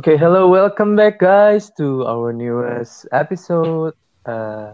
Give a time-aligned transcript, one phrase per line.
[0.00, 3.92] Okay, hello, welcome back guys to our newest episode.
[4.24, 4.72] Uh,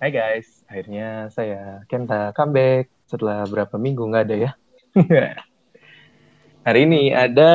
[0.00, 4.50] hai guys, akhirnya saya Kenta comeback setelah berapa minggu nggak ada ya.
[6.64, 7.52] Hari ini ada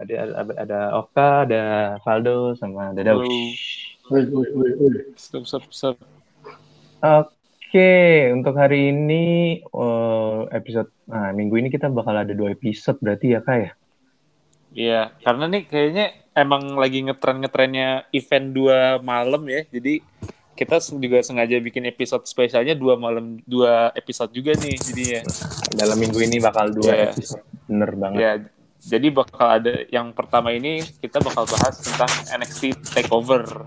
[0.00, 1.64] ada ada, ada Oka, ada
[2.00, 3.28] Valdo, sama ada Daus.
[5.20, 6.00] Stop, stop, stop.
[7.04, 13.36] Oke, untuk hari ini uh, episode, nah minggu ini kita bakal ada dua episode berarti
[13.36, 13.70] ya kak ya?
[14.72, 19.64] Iya, karena nih kayaknya emang lagi ngetren-ngetrennya event dua malam ya.
[19.66, 20.00] Jadi
[20.52, 25.20] kita juga sengaja bikin episode spesialnya dua malam dua episode juga nih jadinya.
[25.72, 27.06] Dalam minggu ini bakal dua Iya.
[27.10, 28.18] episode, bener banget.
[28.18, 28.32] Ya,
[28.78, 33.66] jadi bakal ada yang pertama ini kita bakal bahas tentang NXT Takeover.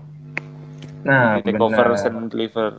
[1.02, 2.06] Nah, Takeover benar.
[2.08, 2.70] and Deliver.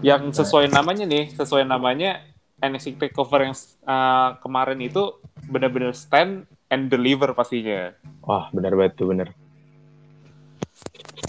[0.00, 2.22] Yang sesuai namanya nih, sesuai namanya
[2.58, 7.92] NXT Takeover yang uh, kemarin itu benar-benar stand and deliver pastinya.
[8.24, 9.32] Wah, benar banget tuh, benar.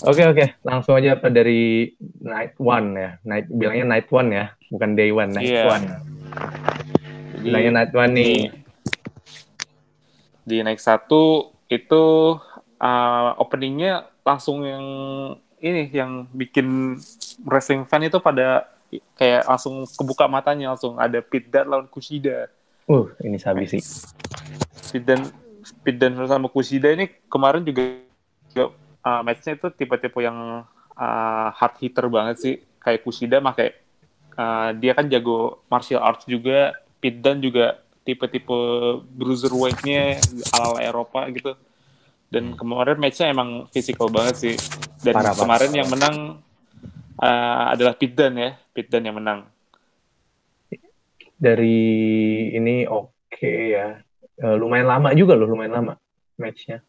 [0.06, 0.46] Oke, oke.
[0.64, 3.10] Langsung aja apa dari night one ya.
[3.26, 5.64] Night bilangnya night one ya, bukan day one, night Iya.
[5.68, 5.86] one.
[7.40, 8.38] Bilangnya night one nih.
[10.50, 12.34] di naik satu itu
[12.82, 14.86] uh, openingnya langsung yang
[15.62, 16.98] ini yang bikin
[17.46, 18.66] wrestling fan itu pada
[19.14, 22.50] kayak langsung kebuka matanya langsung ada Pit Dunne lawan Kushida.
[22.90, 23.78] Uh, ini sabi sih.
[24.90, 25.26] Pit Dunne
[25.86, 28.02] Pit Dunne sama Kushida ini kemarin juga,
[28.50, 28.74] juga
[29.06, 30.66] uh, matchnya itu tipe-tipe yang
[30.96, 32.56] uh, hard hitter banget sih.
[32.80, 33.78] Kayak Kushida mah kayak
[34.40, 38.60] uh, dia kan jago martial arts juga Pit Dunne juga tipe-tipe
[39.14, 40.18] bruiserweight-nya
[40.56, 41.54] ala Eropa gitu.
[42.30, 44.56] Dan kemarin matchnya emang physical banget sih.
[45.02, 46.42] Dan Parah, kemarin yang menang
[47.20, 49.40] uh, adalah Pit Dunne ya Pit Dunne yang menang.
[51.40, 51.80] Dari
[52.56, 54.00] ini oke ya.
[54.40, 55.94] Eh, lumayan lama juga loh, lumayan lama
[56.40, 56.80] matchnya.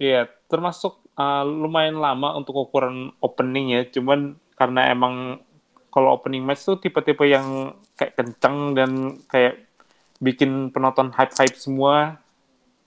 [0.00, 3.82] Iya, termasuk uh, lumayan lama untuk ukuran opening ya.
[3.92, 5.44] Cuman karena emang
[5.92, 8.90] kalau opening match tuh tipe-tipe yang kayak kenceng dan
[9.28, 9.68] kayak
[10.16, 12.16] bikin penonton hype-hype semua.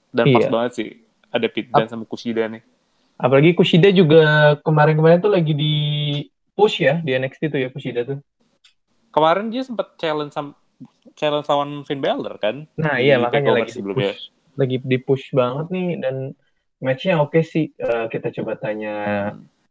[0.10, 0.50] Dan pas Iya.
[0.50, 0.90] banget sih
[1.30, 2.66] ada Pit Dunne sama Kushida nih.
[3.22, 5.74] Apalagi Kushida juga kemarin-kemarin tuh lagi di
[6.58, 8.18] push ya di NXT tuh ya Kushida tuh.
[9.14, 10.58] Kemarin dia sempat challenge sama
[11.16, 12.68] challenge lawan Finn Balor kan?
[12.76, 14.12] Nah, iya Di makanya lagi di sebelumnya.
[14.14, 14.22] push.
[14.56, 16.16] Lagi di push banget nih dan
[16.80, 17.72] matchnya oke sih.
[17.76, 18.96] Eh, kita coba tanya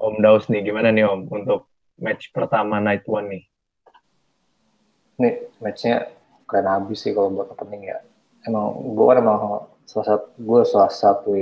[0.00, 1.68] Om Daus nih gimana nih Om untuk
[2.00, 3.44] match pertama night one nih.
[5.20, 6.10] Nih matchnya
[6.44, 7.98] keren habis sih kalau buat opening ya.
[8.44, 9.40] Emang gue kan emang
[9.88, 11.32] salah satu gue salah satu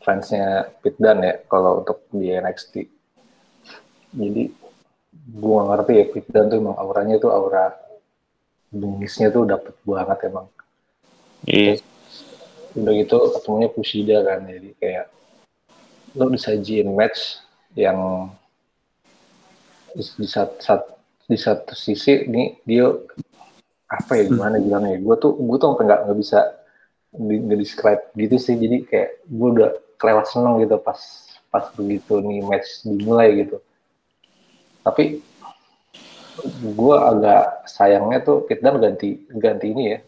[0.00, 2.74] fansnya Pit Dunne ya kalau untuk di NXT.
[4.12, 4.42] Jadi
[5.12, 7.72] gue gak ngerti ya Pit Dunne tuh emang auranya tuh aura
[8.72, 10.48] bengisnya tuh dapet banget emang.
[11.44, 11.78] Iya.
[12.72, 15.06] Udah gitu ketemunya Kushida kan jadi kayak
[16.16, 17.40] lo disajiin match
[17.76, 18.28] yang
[19.92, 20.96] di, di satu, sat-
[21.28, 22.88] di satu sisi nih dia
[23.92, 26.40] apa ya gimana bilangnya gue tuh gue tuh nggak nggak bisa
[27.12, 30.96] di, nggak describe gitu sih jadi kayak gue udah kelewat seneng gitu pas
[31.52, 33.60] pas begitu nih match dimulai gitu
[34.80, 35.20] tapi
[36.58, 39.98] gue agak sayangnya tuh Pit Dunne ganti ganti ini ya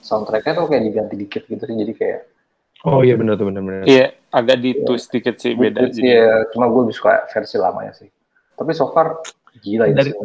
[0.00, 2.20] soundtracknya tuh kayak diganti dikit gitu sih jadi kayak
[2.80, 3.84] Oh iya benar tuh benar-benar.
[3.84, 5.84] Iya, agak di twist dikit sih beda.
[5.84, 8.08] Jadi, ya, cuma gue lebih suka versi lamanya sih.
[8.56, 9.20] Tapi so far
[9.60, 10.16] gila Dari- sih.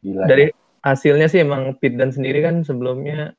[0.00, 0.24] Gila.
[0.24, 0.48] Dari
[0.80, 3.36] hasilnya sih emang Pit Dan sendiri kan sebelumnya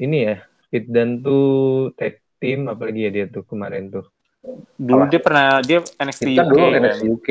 [0.00, 0.36] ini ya
[0.72, 4.06] Pit Dan tuh tag team apalagi ya dia tuh kemarin tuh
[4.78, 5.10] dulu Apa?
[5.12, 6.80] dia pernah dia NXT kita UK dulu kan?
[6.80, 7.28] NXT UK.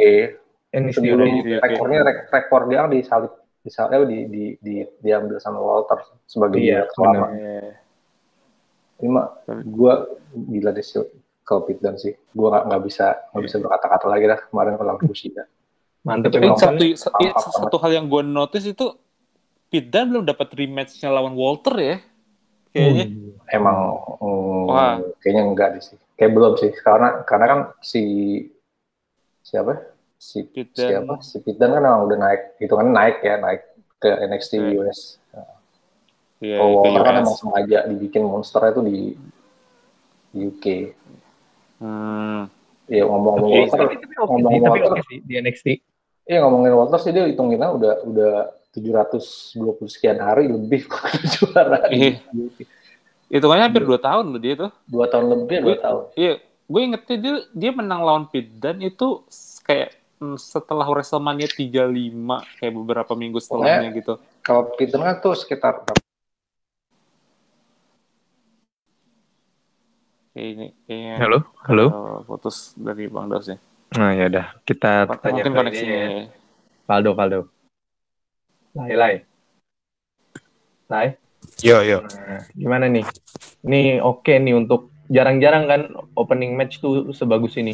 [0.77, 1.27] NXT Sebelum
[1.57, 3.33] rekornya rek- rekor dia kan disalip
[3.65, 5.99] disalip di, di, di, diambil sama Walter
[6.29, 7.25] sebagai Iya, selama.
[7.33, 7.73] Iya.
[9.01, 9.93] Cuma gue
[10.53, 11.01] gila deh sih
[11.41, 12.13] kalau Pit Dunne sih.
[12.31, 15.43] Gue nggak nggak bisa nggak bisa berkata-kata lagi dah kemarin kalau Kushida.
[16.05, 18.95] Mantep Tapi satu, sa- iya, satu hal yang gue notice itu
[19.67, 21.97] Pit Dunne belum dapat rematch-nya lawan Walter ya.
[22.71, 23.05] Kayaknya.
[23.09, 23.31] Hmm.
[23.47, 23.77] Emang
[24.23, 24.95] mm, Wah.
[25.19, 25.97] kayaknya enggak deh sih.
[26.15, 26.71] Kayak belum sih.
[26.71, 28.03] Karena karena kan si
[29.43, 29.96] siapa?
[30.17, 30.89] Si Pit Dunne.
[30.89, 31.13] siapa?
[31.21, 33.61] Si Pit Dunne kan emang udah naik, hitungannya naik ya, naik
[33.97, 34.69] ke NXT Iya.
[34.75, 34.99] US.
[36.37, 38.97] Iya, Oh, ke Walter kan emang sengaja dibikin monster itu di
[40.27, 40.65] di UK.
[41.77, 42.45] Hmm.
[42.85, 45.67] Ya ngomong-ngomong Oke, Walter, Tapi, tapi oke sih, ngomong tapi Walter, oke sih di NXT.
[46.25, 48.33] iya ngomongin Walter sih dia hitunginnya udah udah
[48.69, 50.85] 720 sekian hari lebih
[51.33, 51.89] juara.
[53.27, 54.71] Itu kan hampir 2 tahun loh dia tuh.
[54.85, 55.81] Dua tahun lebih, dua Iya.
[55.81, 56.03] tahun.
[56.13, 56.33] Iya,
[56.63, 59.25] gue ingetnya dia dia menang lawan Pit Dunne itu
[59.63, 59.89] kayak
[60.37, 64.17] setelah WrestleMania 35 kayak beberapa minggu setelahnya gitu.
[64.41, 65.85] Kalau kan tuh sekitar
[70.37, 71.85] Ini kayaknya Halo, halo.
[71.89, 73.57] eh, putus dari Bang Daus ya.
[73.97, 75.97] Nah ya udah kita tanya Mungkin ke koneksinya.
[75.97, 76.25] ini ya.
[76.85, 77.39] Valdo, Valdo.
[78.77, 79.15] Lai, Lai.
[80.93, 81.07] Lai.
[81.65, 82.05] Yo yo.
[82.05, 83.05] Nah, gimana nih?
[83.65, 85.81] Ini oke nih untuk jarang-jarang kan
[86.13, 87.73] opening match tuh sebagus ini.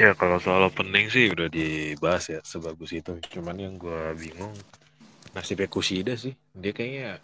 [0.00, 3.20] Ya kalau soal opening sih udah dibahas ya sebagus itu.
[3.28, 4.52] Cuman yang gua bingung
[5.36, 6.32] nasibnya Kushida sih.
[6.56, 7.20] Dia kayaknya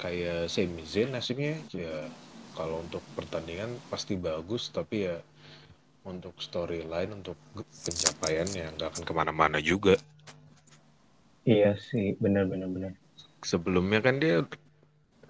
[0.00, 2.08] kayak Sami Zayn nasibnya ya
[2.58, 5.22] kalau untuk pertandingan pasti bagus tapi ya
[6.02, 9.94] untuk storyline untuk pencapaiannya nggak akan ke mana-mana juga.
[11.44, 12.92] Iya sih, benar-benar benar.
[13.40, 14.44] Sebelumnya kan dia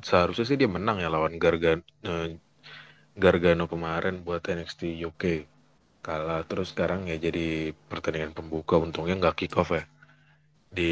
[0.02, 1.84] seharusnya sih dia menang ya lawan Gargano,
[3.14, 5.49] Gargano kemarin buat NXT UK
[6.06, 6.40] kalah.
[6.48, 7.40] Terus sekarang ya jadi
[7.90, 9.82] pertandingan pembuka untungnya nggak kick off ya.
[10.76, 10.82] Di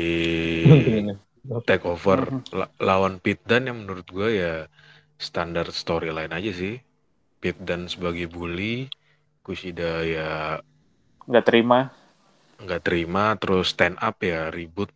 [1.69, 2.19] take over
[2.59, 4.53] la- lawan Pit Dan yang menurut gue ya
[5.29, 6.75] standar storyline aja sih.
[7.43, 8.89] Pit Dan sebagai bully
[9.47, 10.29] Kushida ya
[11.29, 11.79] Nggak terima.
[12.63, 14.89] nggak terima terus stand up ya ribut.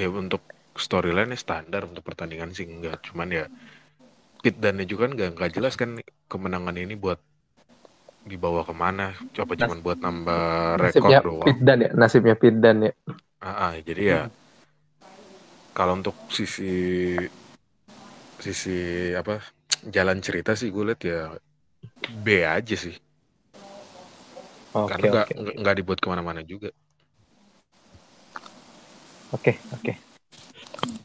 [0.00, 0.42] Ya untuk
[0.86, 3.44] storyline standar untuk pertandingan sih enggak cuman ya
[4.42, 5.90] Pit Dan juga kan nggak nggak jelas kan
[6.30, 7.18] kemenangan ini buat
[8.32, 10.42] dibawa ke mana coba Nas- cuman buat nambah
[10.84, 12.92] rekor Nasibnya doang Pitdan ya, nasibnya Pitdan ya.
[13.40, 14.20] Ah, ah, jadi ya
[15.76, 16.66] kalau untuk sisi
[18.38, 18.76] sisi
[19.20, 19.42] apa
[19.94, 21.18] jalan cerita sih gue liat ya
[22.24, 22.94] B aja sih
[24.74, 26.68] Oke, karena nggak oke, nggak dibuat ke mana-mana juga.
[29.32, 29.92] oke, oke.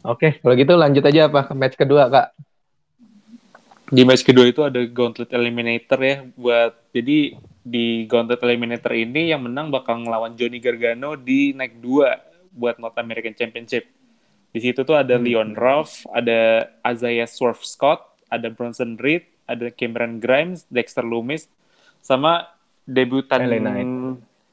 [0.03, 2.25] Oke, kalau gitu lanjut aja apa ke match kedua, Kak?
[3.91, 9.43] Di match kedua itu ada Gauntlet Eliminator ya buat jadi di Gauntlet Eliminator ini yang
[9.43, 13.87] menang bakal ngelawan Johnny Gargano di Night 2 buat North American Championship.
[14.53, 15.25] Di situ tuh ada Hmm.
[15.25, 21.49] Leon Ruff, ada Isaiah Swerve Scott, ada Bronson Reed, ada Cameron Grimes, Dexter Lumis,
[22.03, 22.45] sama
[22.85, 23.89] debutan LA Knight.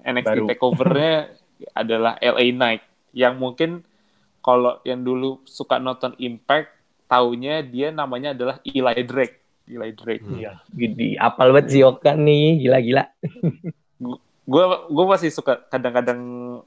[0.01, 0.47] NXT Baru.
[0.49, 1.15] Takeover-nya
[1.81, 3.85] adalah LA Knight yang mungkin
[4.41, 6.80] kalau yang dulu suka nonton Impact
[7.11, 9.67] taunya dia namanya adalah Eli Drake.
[9.67, 10.23] Eli Drake.
[10.23, 10.39] Hmm.
[10.39, 13.05] Iya, di apal banget si Oka nih, gila-gila.
[14.47, 16.19] Gue gue masih suka kadang-kadang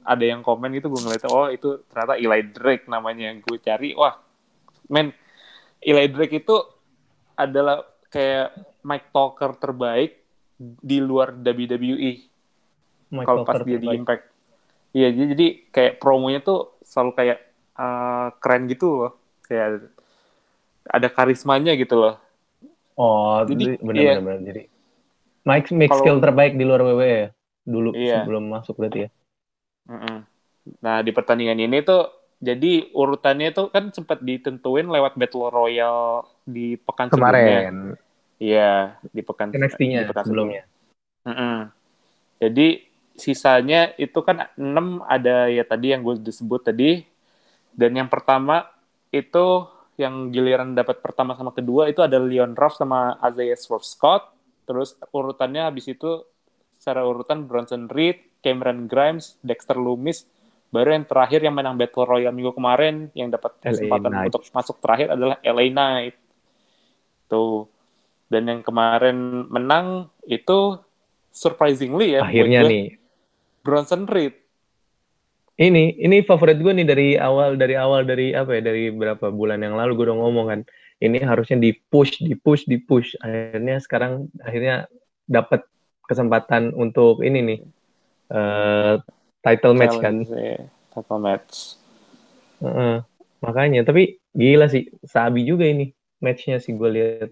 [0.04, 3.32] ada yang komen gitu gue ngeliat oh itu ternyata Eli Drake namanya.
[3.40, 4.20] Gue cari wah
[4.92, 5.16] men
[5.80, 6.56] Eli Drake itu
[7.36, 10.20] adalah kayak Mike Talker terbaik
[10.60, 12.12] di luar WWE
[13.24, 14.24] kalau pas dia di Impact.
[14.94, 17.38] Iya, jadi, jadi kayak promonya tuh selalu kayak
[17.74, 19.12] eh, keren gitu loh.
[19.44, 19.90] Kayak
[20.88, 22.14] ada karismanya gitu loh.
[22.94, 23.80] Oh, Jadi, iya.
[23.82, 24.40] benar benar.
[24.44, 24.62] Jadi
[25.44, 27.28] Mike mix Kalau- skill terbaik di luar WWE ya.
[27.64, 28.22] Dulu Iya.
[28.24, 29.10] sebelum masuk berarti ya.
[30.80, 32.08] Nah, di pertandingan ini tuh
[32.40, 37.32] jadi urutannya tuh kan sempat ditentuin lewat Battle Royale di pekan sebelumnya.
[37.32, 37.76] Kemarin
[38.40, 40.62] Iya, di pekan NXT-nya di pekan sebelumnya.
[42.40, 42.68] Jadi
[43.14, 47.06] sisanya itu kan 6 ada ya tadi yang gue disebut tadi.
[47.72, 48.68] Dan yang pertama
[49.10, 54.34] itu yang giliran dapat pertama sama kedua itu ada Leon Ruff sama Isaiah Swerve Scott.
[54.64, 56.24] Terus urutannya habis itu
[56.74, 60.28] secara urutan Bronson Reed, Cameron Grimes, Dexter Lumis.
[60.68, 64.28] Baru yang terakhir yang menang Battle Royale minggu kemarin yang dapat kesempatan Knight.
[64.34, 66.14] untuk masuk terakhir adalah LA Knight.
[67.30, 67.70] Tuh.
[68.28, 70.76] Dan yang kemarin menang itu
[71.30, 72.98] surprisingly ya Akhirnya nih.
[73.64, 74.43] Bronson Reed.
[75.54, 79.62] Ini ini favorit gue nih dari awal dari awal dari apa ya dari berapa bulan
[79.62, 80.60] yang lalu gue udah ngomong kan.
[80.98, 83.14] Ini harusnya di push, di push, di push.
[83.22, 84.90] Akhirnya sekarang akhirnya
[85.30, 85.62] dapat
[86.10, 87.58] kesempatan untuk ini nih
[88.34, 88.94] eh
[89.46, 90.26] title match kan.
[90.26, 90.58] Challenge, ya.
[90.90, 91.78] Title match.
[92.64, 92.96] Heeh.
[93.44, 97.30] makanya tapi gila sih sabi juga ini matchnya sih gue lihat.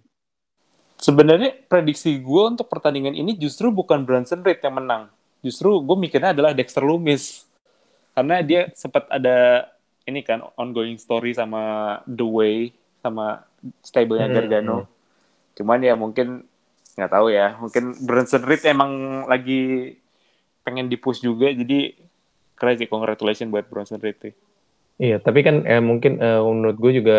[1.02, 5.10] Sebenarnya prediksi gue untuk pertandingan ini justru bukan Bronson Reed yang menang.
[5.42, 7.50] Justru gue mikirnya adalah Dexter Lumis.
[8.12, 9.68] Karena dia sempat ada
[10.04, 12.56] ini kan ongoing story sama The Way
[13.02, 13.46] sama
[13.82, 14.78] stable-nya Hmm, Gargano.
[15.56, 16.44] Cuman ya mungkin
[16.96, 17.56] nggak tahu ya.
[17.58, 19.96] Mungkin Bronson Reed emang lagi
[20.62, 21.94] pengen di-push juga jadi
[22.58, 24.34] keren sih congratulations buat Bronson Reed sih.
[25.02, 27.18] Iya, tapi kan eh, mungkin eh, menurut gue juga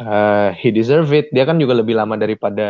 [0.00, 1.26] eh, he deserve it.
[1.34, 2.68] Dia kan juga lebih lama daripada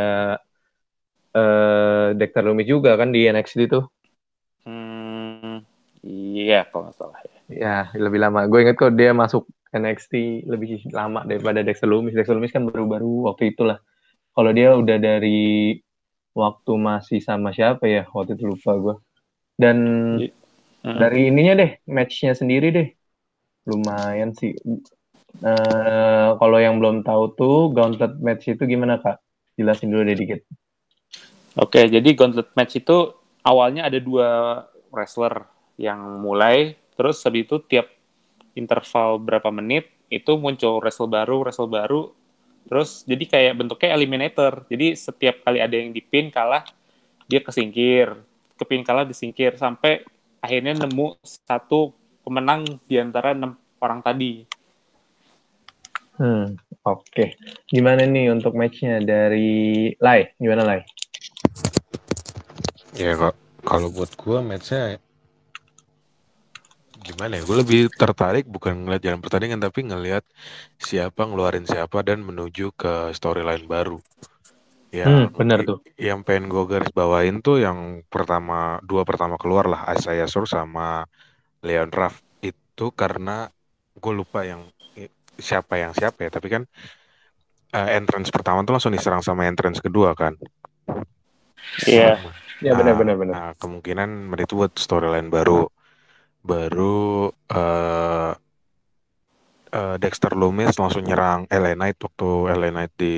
[1.38, 3.80] eh Dexter Lumis juga kan di NXT itu.
[6.05, 7.38] Iya kalau nggak salah ya.
[7.49, 8.45] Ya, lebih lama.
[8.47, 12.14] Gue inget kok dia masuk NXT lebih lama daripada Dexter Lumis.
[12.14, 13.81] Dexter Lumis kan baru-baru waktu itulah.
[14.33, 15.75] Kalau dia udah dari
[16.37, 18.07] waktu masih sama siapa ya?
[18.12, 18.95] Waktu itu lupa gue.
[19.59, 19.76] Dan
[20.23, 20.31] Iya.
[20.78, 20.99] Mm-mm.
[21.02, 22.88] dari ininya deh, matchnya sendiri deh.
[23.67, 24.55] Lumayan sih.
[25.43, 29.19] Eh kalau yang belum tahu tuh Gauntlet match itu gimana kak?
[29.59, 30.40] Jelasin dulu deh dikit.
[31.59, 33.11] Oke, jadi gauntlet match itu
[33.43, 34.62] awalnya ada dua
[34.95, 37.87] wrestler yang mulai, terus habis itu tiap
[38.58, 42.11] interval berapa menit itu muncul wrestler baru, wrestler baru,
[42.66, 44.66] terus jadi kayak bentuknya eliminator.
[44.66, 46.66] Jadi setiap kali ada yang dipin kalah,
[47.30, 48.18] dia kesingkir,
[48.58, 50.02] kepin kalah disingkir sampai
[50.42, 51.94] akhirnya nemu satu
[52.26, 54.42] pemenang di antara enam orang tadi.
[56.18, 57.38] Hmm, oke.
[57.70, 60.35] Gimana nih untuk matchnya dari Lai?
[60.35, 60.80] Gimana Lai?
[62.99, 64.99] Ya kok kalau buat gue matchnya
[67.07, 67.43] gimana ya?
[67.49, 70.25] Gue lebih tertarik bukan ngeliat jalan pertandingan tapi ngeliat
[70.78, 73.99] siapa ngeluarin siapa dan menuju ke storyline baru.
[74.88, 75.78] Ya, Hmm, benar tuh.
[76.00, 81.05] Yang pengen gue garis bawain tuh yang pertama dua pertama keluar lah Isaiah Sur sama
[81.67, 83.52] Leon Ruff itu karena
[83.99, 84.64] gue lupa yang
[85.38, 86.62] siapa yang siapa ya tapi kan
[87.75, 90.35] uh, entrance pertama tuh langsung diserang sama entrance kedua kan
[91.87, 92.19] Iya.
[92.64, 93.37] Ya Nah, benar-benar benar.
[93.37, 95.71] nah, kemungkinan itu buat storyline baru
[96.42, 98.33] baru uh,
[99.73, 103.16] uh, Dexter Lumis langsung nyerang LA Knight waktu LA Knight di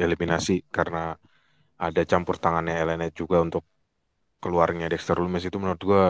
[0.00, 1.14] eliminasi karena
[1.78, 3.64] ada campur tangannya LA Knight juga untuk
[4.42, 6.04] keluarnya Dexter Lumis itu menurut gua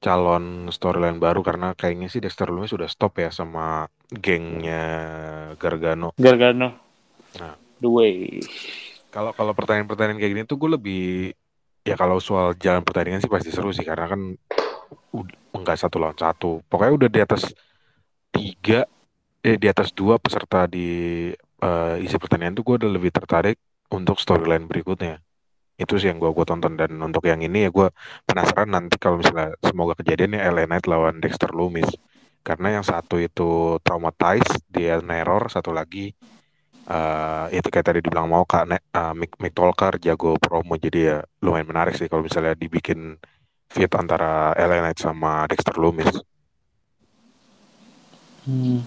[0.00, 4.84] calon storyline baru karena kayaknya sih Dexter Lumis sudah stop ya sama gengnya
[5.60, 6.16] Gargano.
[6.16, 6.68] Gargano.
[7.36, 7.54] Nah.
[7.80, 8.40] The way.
[9.12, 11.04] Kalau kalau pertandingan-pertandingan kayak gini tuh gue lebih
[11.84, 14.36] ya kalau soal jalan pertandingan sih pasti seru sih karena kan
[15.56, 16.62] enggak satu lawan satu.
[16.66, 17.42] Pokoknya udah di atas
[18.30, 18.86] tiga
[19.40, 21.30] eh di atas dua peserta di
[21.64, 23.58] uh, isi pertandingan tuh gue udah lebih tertarik
[23.90, 25.20] untuk storyline berikutnya.
[25.80, 26.76] Itu sih yang gue gue tonton.
[26.76, 27.88] Dan untuk yang ini ya gue
[28.28, 31.88] penasaran nanti kalau misalnya semoga kejadian ya LA Knight lawan Dexter Lumis
[32.40, 36.16] karena yang satu itu traumatized dia neror satu lagi
[36.88, 40.74] uh, itu kayak tadi dibilang mau kak uh, Mick, Mick Tolkar jago promo.
[40.76, 43.16] Jadi ya lumayan menarik sih kalau misalnya dibikin
[43.70, 46.10] fit antara LA Knight sama Dexter Lumis.
[48.44, 48.82] Hmm.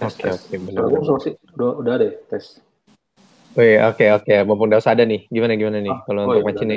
[0.00, 0.80] Oke oke benar.
[0.88, 1.16] Udah,
[1.52, 2.64] udah, udah deh tes.
[3.56, 5.28] Wih, oke oke, mumpung udah ada nih.
[5.28, 6.76] Gimana gimana nih Ah, kalau oh untuk iya, match ini?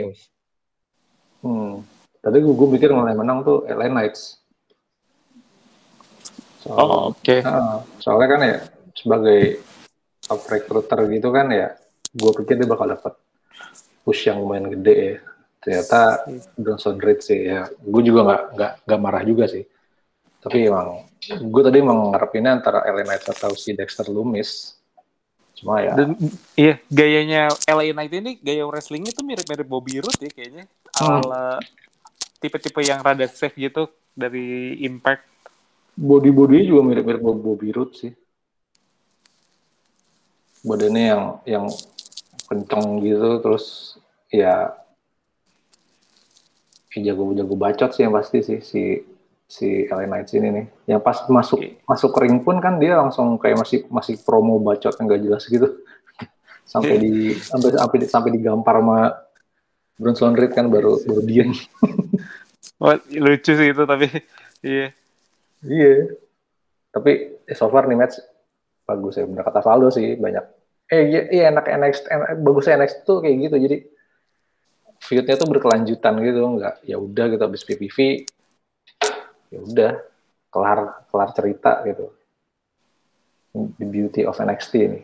[1.43, 1.73] Hmm.
[2.19, 4.39] Tadi gue, gue mikir mulai menang tuh LA Knights.
[6.67, 7.35] Oh, oke.
[7.43, 8.57] Nah, soalnya kan ya
[8.95, 9.63] sebagai
[10.23, 11.67] top recruiter gitu kan ya,
[12.11, 13.15] gue pikir dia bakal dapat
[14.03, 15.28] push yang lumayan gede ya.
[15.59, 16.23] Ternyata
[16.55, 19.67] Johnson Reed sih ya, gue juga nggak nggak nggak marah juga sih.
[20.39, 24.79] Tapi emang gue tadi emang ngarepinnya antara LA Knights atau si Dexter Lumis.
[25.59, 26.15] Cuma ya, Dan
[26.55, 30.63] iya, gayanya LA Knight ini gaya wrestlingnya tuh mirip-mirip Bobby Roode ya kayaknya.
[30.95, 31.19] Hmm.
[31.27, 31.59] Ala
[32.39, 35.27] tipe-tipe yang rada safe gitu dari Impact.
[35.99, 38.15] body-bodinya juga mirip-mirip Bob- Bobby Roode sih.
[40.63, 41.65] Badannya yang yang
[42.47, 43.95] kenceng gitu, terus
[44.31, 44.71] ya
[46.97, 48.81] jago-jago bacot sih yang pasti sih si
[49.49, 50.65] si LA Knights ini nih.
[50.89, 51.81] Yang pas masuk Oke.
[51.85, 55.67] masuk ring pun kan dia langsung kayak masih masih promo bacot yang gak jelas gitu.
[56.71, 57.13] sampai di
[57.49, 58.99] sampai sampai di- sampai digampar sama
[59.99, 61.53] Bronson Reed kan baru baru diem.
[62.81, 64.07] Wah, lucu sih itu tapi
[64.63, 64.95] iya.
[65.59, 66.15] Iya.
[66.89, 67.11] Tapi
[67.43, 68.17] eh, so far nih match
[68.87, 69.27] bagus ya.
[69.27, 70.45] Bener kata Valdo sih banyak.
[70.89, 73.55] Eh iya, iya enak NXT, enak, bagusnya NXT tuh kayak gitu.
[73.61, 73.77] Jadi
[75.09, 77.97] feud-nya tuh berkelanjutan gitu, nggak ya udah gitu habis PPV
[79.49, 79.91] ya udah
[80.53, 82.13] kelar kelar cerita gitu.
[83.81, 85.01] The beauty of NXT ini.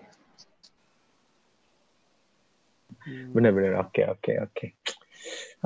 [3.33, 3.89] Benar-benar.
[3.89, 4.65] Oke oke oke.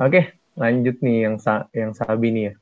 [0.00, 0.20] Oke,
[0.56, 2.54] lanjut nih yang sa yang Sabi nih ya.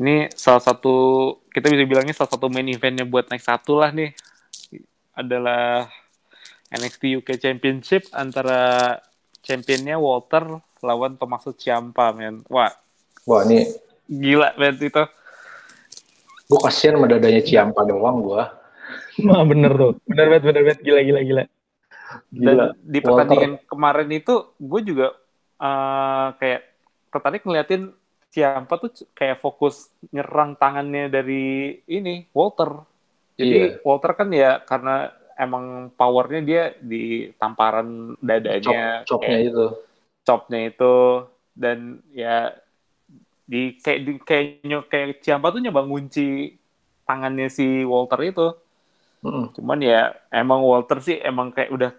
[0.00, 0.94] Ini salah satu
[1.52, 4.14] kita bisa bilangnya salah satu main eventnya buat next satu lah nih
[5.12, 5.92] adalah
[6.70, 8.94] NXT UK Championship antara
[9.42, 10.46] championnya Walter
[10.80, 12.46] lawan Tommaso Ciampa men.
[12.46, 12.70] Wah
[13.26, 13.66] Wah ini
[14.06, 15.04] gila men itu.
[16.50, 18.42] gue kasihan sama dadanya Ciampa doang gue.
[19.26, 19.92] Wah bener tuh.
[20.02, 21.42] Bener banget bener banget gila gila gila.
[22.32, 22.64] Gila.
[22.70, 25.14] Dan di pertandingan kemarin itu gue juga
[25.58, 26.60] eh, kayak
[27.10, 27.94] tertarik ngeliatin
[28.30, 32.86] Ciampa tuh kayak fokus nyerang tangannya dari ini Walter.
[33.34, 33.66] Jadi Iya.
[33.82, 35.10] Walter kan ya karena
[35.44, 35.64] emang
[35.98, 36.96] powernya dia di
[37.40, 37.88] tamparan
[38.28, 39.64] dadanya, Chop, chopnya kayak itu.
[40.26, 40.84] chopnya itu
[41.62, 41.78] dan
[42.20, 42.28] ya
[43.50, 46.54] di kayak di kayak nyo- kayak Ciampa tuh nyoba ngunci
[47.08, 48.46] tangannya si Walter itu.
[49.24, 49.54] Mm-mm.
[49.56, 49.96] Cuman ya
[50.40, 51.90] emang Walter sih emang kayak udah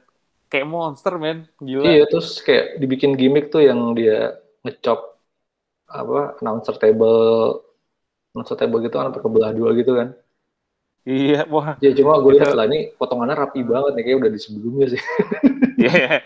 [0.52, 1.92] kayak monster men, gila.
[1.92, 5.00] Iya, terus kayak dibikin gimmick tuh yang dia ngecop
[6.00, 7.20] apa announcer table
[8.34, 10.08] announcer table gitu kan sampai kebelah dua gitu kan.
[11.02, 11.82] Iya, wah.
[11.82, 15.02] Ya cuma gue lihat lah ini potongannya rapi banget nih kayak udah di sebelumnya sih.
[15.82, 16.22] Iya.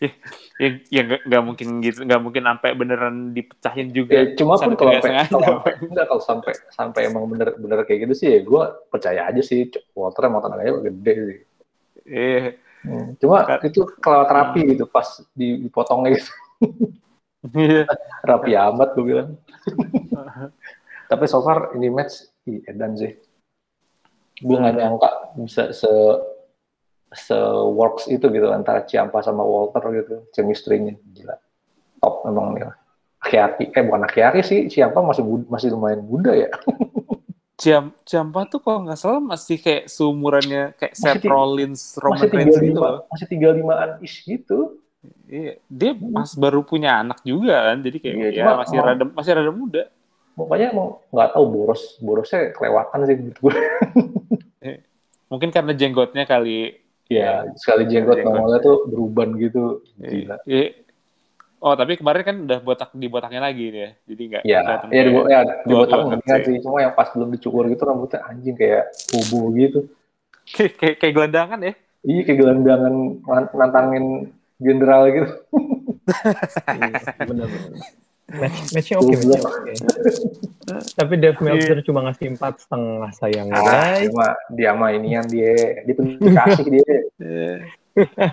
[0.00, 0.10] ya,
[0.56, 4.16] ya, ya nggak mungkin gitu, nggak mungkin sampai beneran dipecahin juga.
[4.16, 8.14] Ya, cuma pun kalau sampai kalau sampai enggak kalau sampai sampai emang bener-bener kayak gitu
[8.24, 11.38] sih ya gue percaya aja sih Walter emang tenaganya gede sih.
[12.08, 12.44] Iya.
[12.84, 16.32] Hmm, Cuma itu kelewat rapi gitu pas di- dipotongnya gitu.
[17.52, 17.84] Iya.
[18.24, 19.28] rapi amat gue bilang.
[21.12, 23.12] Tapi so far ini match ih, edan sih.
[24.42, 25.90] Gue nggak nyangka bisa se
[27.14, 27.38] se
[27.70, 30.98] works itu gitu antara Ciampa sama Walter gitu chemistry-nya.
[31.14, 31.38] Gila.
[32.02, 32.66] Top memang nih.
[33.22, 36.50] Akiari eh bukan Akiari sih Ciampa masih masih lumayan muda ya.
[37.54, 42.28] Ciam, Ciampa tuh kalau nggak salah masih kayak seumurannya kayak Masih Seth Rollins, Roman masih
[42.34, 42.98] Reigns gitu loh.
[43.06, 44.82] masih tiga limaan ish gitu.
[45.30, 49.30] Iya, dia pas baru punya anak juga kan, jadi kayak Iya, ya masih rada masih
[49.38, 49.82] rada muda.
[50.34, 53.52] Pokoknya emang nggak tahu boros borosnya kelewatan sih menurut gue
[55.24, 56.78] Mungkin karena jenggotnya kali.
[57.04, 58.32] ya sekali jenggot Jenggot.
[58.32, 60.72] nongolnya tuh beruban gitu gila Iya.
[61.58, 64.42] Oh tapi kemarin kan udah botak dibotaknya lagi nih ya, jadi nggak.
[64.44, 65.40] ya kelihatan ya dibuat ya
[66.04, 66.60] ngeliat sih.
[66.60, 69.80] cuma yang pas belum dicukur gitu rambutnya anjing kayak bobo gitu
[70.46, 71.72] kayak, kayak, gelandangan ya.
[72.02, 74.04] iya kayak gelandangan nan- nantangin
[74.60, 75.28] jenderal gitu
[77.28, 77.48] bener
[78.26, 79.72] match matchnya oke matchnya oke.
[80.96, 85.26] Tapi Dave Meltzer cuma ngasih empat setengah sayang ah guys cuma dia mah ini yang
[85.26, 86.94] dia dia tuh dikasih dia.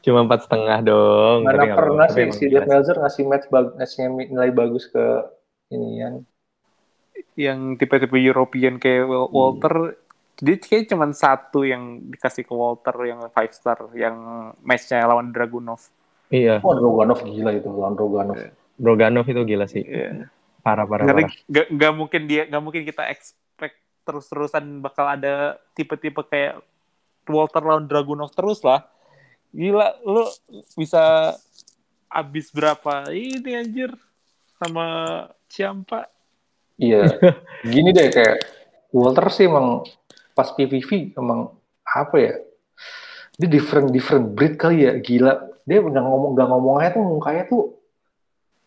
[0.00, 3.46] Cuma empat setengah dong Tapi mana nggak pernah tapi sih si Dave Meltzer ngasih match
[3.46, 5.04] bag ngasih nilai bagus ke
[5.68, 6.14] ini kan
[7.34, 9.10] Yang tipe-tipe European kayak Hmm.
[9.12, 9.74] Wal- Walter,
[10.36, 14.16] dia kayak cuma satu yang dikasih ke Walter yang five star, yang
[14.60, 15.82] matchnya lawan Dragunov.
[16.28, 16.58] iya.
[16.58, 18.38] Oh Roganov gila itu lawan Roganov
[18.78, 20.30] Broganov itu gila sih Iya.
[20.62, 23.76] parah parah Karena parah nggak nggak mungkin dia nggak mungkin kita expect
[24.08, 26.64] terus-terusan bakal ada tipe-tipe kayak
[27.28, 28.88] Walter lawan Dragunov terus lah.
[29.52, 30.24] Gila, lu
[30.76, 31.36] bisa
[32.08, 33.92] habis berapa ini anjir
[34.56, 34.86] sama
[35.52, 36.08] Ciampa?
[36.80, 37.04] Iya,
[37.72, 38.48] gini deh kayak
[38.96, 39.84] Walter sih emang
[40.32, 41.52] pas PVV emang
[41.84, 42.34] apa ya?
[43.38, 45.36] Dia different different breed kali ya, gila.
[45.68, 47.77] Dia nggak ngomong nggak ngomongnya tuh mukanya tuh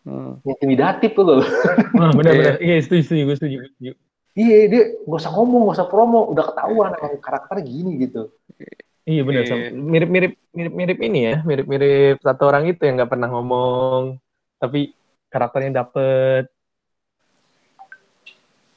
[0.01, 0.41] Hmm.
[0.41, 1.45] intimidatif tuh loh.
[1.93, 3.91] Wah, benar benar iya setuju setuju gue setuju, setuju.
[4.33, 8.33] iya, dia nggak usah ngomong, nggak usah promo, udah ketahuan emang karakternya gini gitu.
[9.05, 9.69] iya benar Iya.
[9.73, 14.17] mirip mirip mirip mirip ini ya mirip mirip satu orang itu yang nggak pernah ngomong
[14.57, 14.93] tapi
[15.29, 16.49] karakternya dapet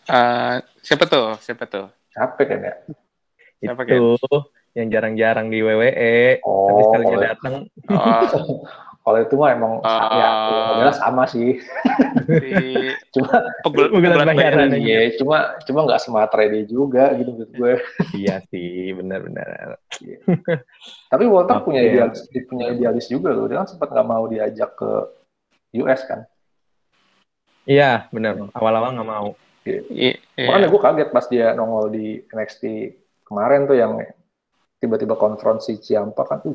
[0.05, 1.41] Eh, siapa tuh?
[1.41, 1.89] Siapa tuh?
[2.13, 2.75] Capek kan ya?
[3.57, 4.29] Siapa, itu
[4.77, 7.53] yang jarang-jarang di WWE Oh, tapi sekalinya datang
[7.89, 8.29] Oh,
[9.05, 10.01] Kalau itu mah emang Ah.
[10.09, 11.61] ya, ya modelnya sama sih.
[11.61, 12.49] si
[13.15, 13.29] Cuma
[13.61, 14.35] pegul- Pegulat pegulat bayaran.
[14.35, 14.81] bayaran.
[14.81, 17.73] iya, cuma cuma nggak sematra dia juga gitu menurut gue.
[18.17, 19.77] iya sih benar-benar
[21.07, 21.65] Tapi Walter Oke.
[21.67, 23.45] punya idealis, punya idealis juga loh.
[23.45, 24.91] Dia kan sempat nggak mau diajak ke
[25.77, 26.25] US kan.
[27.65, 29.33] iya benar awal-awal nggak mau
[29.65, 30.21] Iya.
[30.37, 32.63] Makanya gue kaget pas dia nongol di NXT
[33.25, 33.97] kemarin tuh yang
[34.77, 36.53] tiba-tiba konfront si Ciampa kan, uh,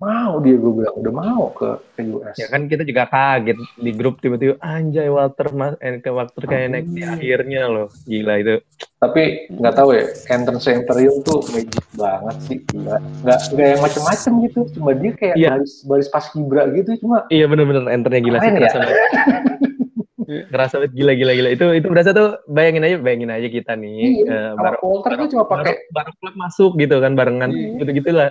[0.00, 2.32] mau dia gue bilang udah mau ke, ke US.
[2.34, 6.66] ya kan kita juga kaget di grup tiba-tiba anjay Walter mas eh, ke Walter kayak
[6.70, 8.64] naik di akhirnya loh gila itu
[8.96, 12.58] Tapi nggak tahu ya, entrance Imperium tuh magic banget sih.
[12.66, 13.00] Gila.
[13.24, 14.60] Nggak nggak yang macem-macem gitu.
[14.72, 15.48] Cuma dia kayak Iya.
[15.54, 16.90] baris baris pas kibra gitu.
[17.00, 18.56] Cuma iya bener-bener enternya gila sih ya?
[18.58, 18.96] kerasa banget
[20.52, 24.20] kerasa banget gila gila gila itu itu berasa tuh bayangin aja bayangin aja kita nih
[24.20, 27.68] iya, sama baru Walter tuh cuma pakai baru, baru klub masuk gitu kan barengan Iya.
[27.80, 28.28] gitu gitulah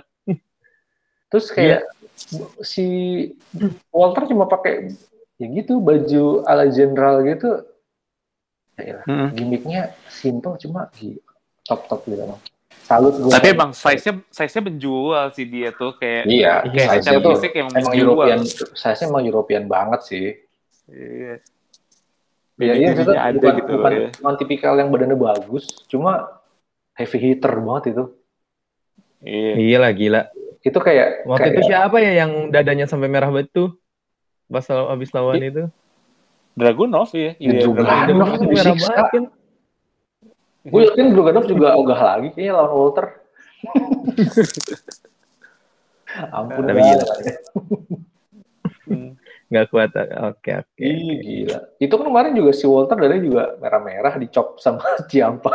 [1.30, 1.86] Terus kayak
[2.60, 2.86] si
[3.94, 4.92] Walter cuma pakai
[5.40, 7.64] ya gitu baju ala jenderal gitu.
[8.76, 9.32] Ya Hmm.
[9.36, 11.16] gimmicknya simple cuma di
[11.64, 12.40] top top gitu emang.
[12.84, 13.30] Salut gue.
[13.30, 17.52] Tapi emang size-nya size-nya menjual sih dia tuh kayak iya, Iya, size-nya secara tuh fisik
[17.54, 18.02] emang, emang menjual.
[18.02, 18.38] European,
[18.74, 20.26] size-nya emang European banget sih.
[20.90, 21.34] Iya.
[22.60, 23.72] Ya, iya, maksudnya ada bukan, gitu.
[23.78, 24.08] bukan, ya.
[24.20, 26.28] bukan tipikal yang badannya bagus, cuma
[26.92, 28.04] heavy hitter banget itu.
[29.20, 29.52] Iya.
[29.56, 30.22] gila gila
[30.60, 33.80] Itu kayak waktu kayak, itu siapa ya yang dadanya sampai merah banget tuh
[34.50, 35.64] pas abis lawan itu
[36.58, 37.32] Dragunov ya.
[37.38, 38.28] Ya, Iya, Dragunov.
[38.44, 38.52] Dragunov.
[38.52, 39.24] merah kan
[40.60, 43.06] gue yakin Drugadov juga ogah lagi kayaknya lawan Walter.
[46.36, 47.04] Ampun Tapi gila.
[48.90, 49.14] Hmm.
[49.50, 49.90] nggak kuat
[50.30, 51.58] oke oke Ih, gila.
[51.78, 55.54] Itu kan kemarin juga si Walter dari juga merah-merah dicop sama Ciampa.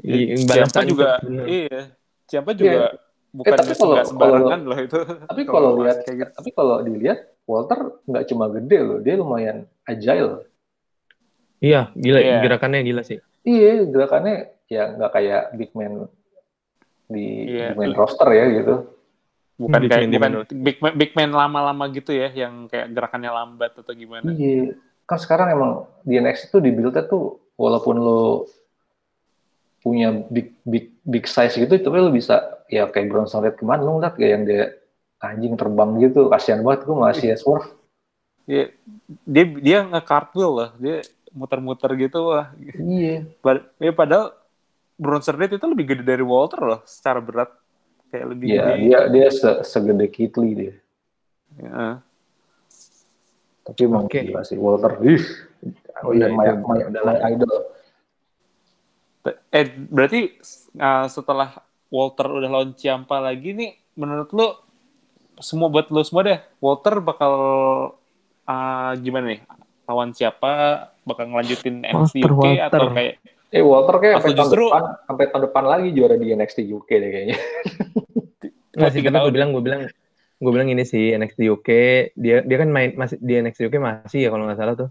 [0.00, 1.80] Iya, Ciampa juga iya.
[2.24, 2.96] Ciampa juga
[3.30, 4.98] bukan tapi kalau- sembarangan loh itu.
[5.30, 6.30] Tapi kalau lihat kayak gitu.
[6.34, 10.46] tapi kalau dilihat Walter nggak cuma gede loh, dia lumayan agile.
[11.58, 12.40] iya gila Iya.
[12.40, 16.08] gerakannya gila sih Iya, gerakannya ya nggak kayak big man
[17.06, 17.72] di Iya.
[17.72, 18.74] big man roster ya gitu.
[19.56, 22.88] bukan Big kayak man di bukan big man, big man lama-lama gitu ya yang kayak
[22.90, 24.72] gerakannya lambat atau gimana Iya,
[25.04, 28.48] kan sekarang emang di NXT tuh di build tuh walaupun lo
[29.80, 33.82] punya big big big size gitu, tapi lo bisa ya kayak Bronson Reed ke mana
[33.82, 34.62] lo ngeliat kayak yang dia
[35.18, 37.68] anjing terbang gitu, kasihan banget gue masih ya swerve.
[38.46, 38.72] dia
[39.26, 43.26] dia, dia nge cartwheel lah dia muter-muter gitu wah Iya.
[43.38, 44.32] Pad- ya, padahal
[44.96, 47.50] Bronson Reed itu lebih gede dari Walter loh secara berat
[48.08, 50.74] kayak lebih Iya, gede dia dia se- segede Kitli dia.
[51.58, 52.02] Ya.
[53.60, 54.18] Tapi emang Oke.
[54.24, 54.98] gila sih Walter.
[55.00, 55.22] Ih,
[56.02, 57.56] oh iya, my, itu my, adalah- my idol.
[59.52, 60.20] eh berarti
[60.74, 64.46] uh, setelah Walter udah lawan Ciampa lagi nih menurut lu
[65.36, 67.32] semua buat lu semua deh Walter bakal
[68.44, 69.40] uh, gimana nih
[69.84, 70.50] lawan siapa
[71.02, 72.94] bakal ngelanjutin NXT Walter, UK atau Walter.
[72.94, 73.14] kayak
[73.50, 76.58] Eh Walter kayak Atau sampai tahun justru- depan, sampai tahun depan lagi juara di NXT
[76.70, 77.36] UK deh kayaknya.
[78.78, 79.34] Nggak sih, tapi gue tahun.
[79.34, 79.82] bilang, gue bilang,
[80.38, 81.68] gue bilang ini sih NXT UK,
[82.14, 84.88] dia dia kan main masih di NXT UK masih ya kalau nggak salah tuh.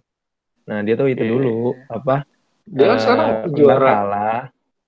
[0.67, 1.31] Nah dia tuh itu Iya.
[1.31, 1.55] dulu
[1.87, 2.27] apa?
[2.67, 4.41] Dia kan eh, sekarang menang juara kalah.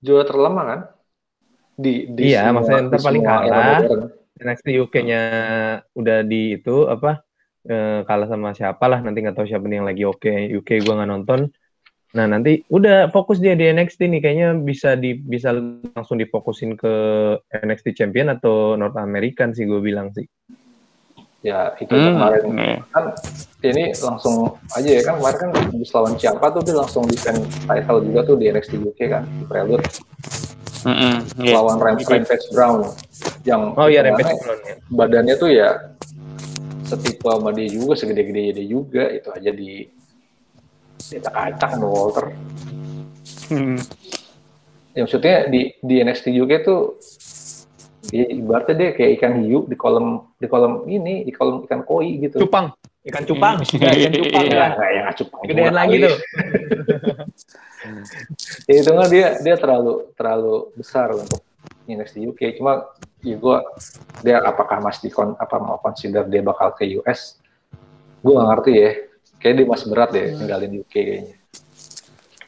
[0.04, 0.80] juara terlama kan?
[1.72, 3.80] Di, di Iya, maksudnya ntar di paling kalah.
[4.42, 5.22] NXT UK-nya
[5.94, 7.22] udah di itu apa?
[7.62, 10.94] eh, kalah sama siapa lah nanti nggak tahu siapa nih yang lagi oke UK gue
[10.98, 11.46] nggak nonton.
[12.12, 15.54] Nah nanti udah fokus dia di NXT nih kayaknya bisa di bisa
[15.94, 16.92] langsung difokusin ke
[17.54, 20.26] NXT Champion atau North American sih gue bilang sih.
[21.42, 22.76] Ya itu Hmm, kemarin iya.
[22.90, 23.04] kan
[23.62, 27.98] ini langsung aja ya kan kemarin kan habis lawan siapa tuh dia langsung defend title
[28.06, 29.86] juga tuh di NXT UK kan di Prelude
[30.82, 31.54] Mm-mm, iya.
[31.54, 32.90] lawan Ram Rampage Brown
[33.46, 34.74] yang Oh iya Rampage Brown ya.
[34.90, 35.68] badannya tuh ya
[36.82, 39.86] setipe sama dia juga segede-gede dia juga itu aja di
[41.12, 42.26] acak-acak sama Walter
[43.46, 43.76] Hmm.
[44.92, 46.96] ya maksudnya di di NXT UK tuh
[48.08, 52.16] dia ibaratnya dia kayak ikan hiu di kolam di kolam ini di kolam ikan koi
[52.16, 54.46] gitu Cupang, ikan cupang, ya, ikan cupang Iya.
[54.46, 54.70] ya kan.
[54.72, 56.04] nggak yang cupang Gedean lagi kali.
[56.04, 56.16] tuh.
[58.64, 61.40] ya itu kan dia dia terlalu terlalu besar untuk
[61.84, 62.86] NXT UK cuma
[63.20, 63.56] ya gue
[64.22, 67.36] dia apakah masih kon apa mau consider dia bakal ke US
[68.20, 68.88] gue nggak ngerti ya
[69.36, 71.34] kayak dia masih berat deh tinggalin UK kayaknya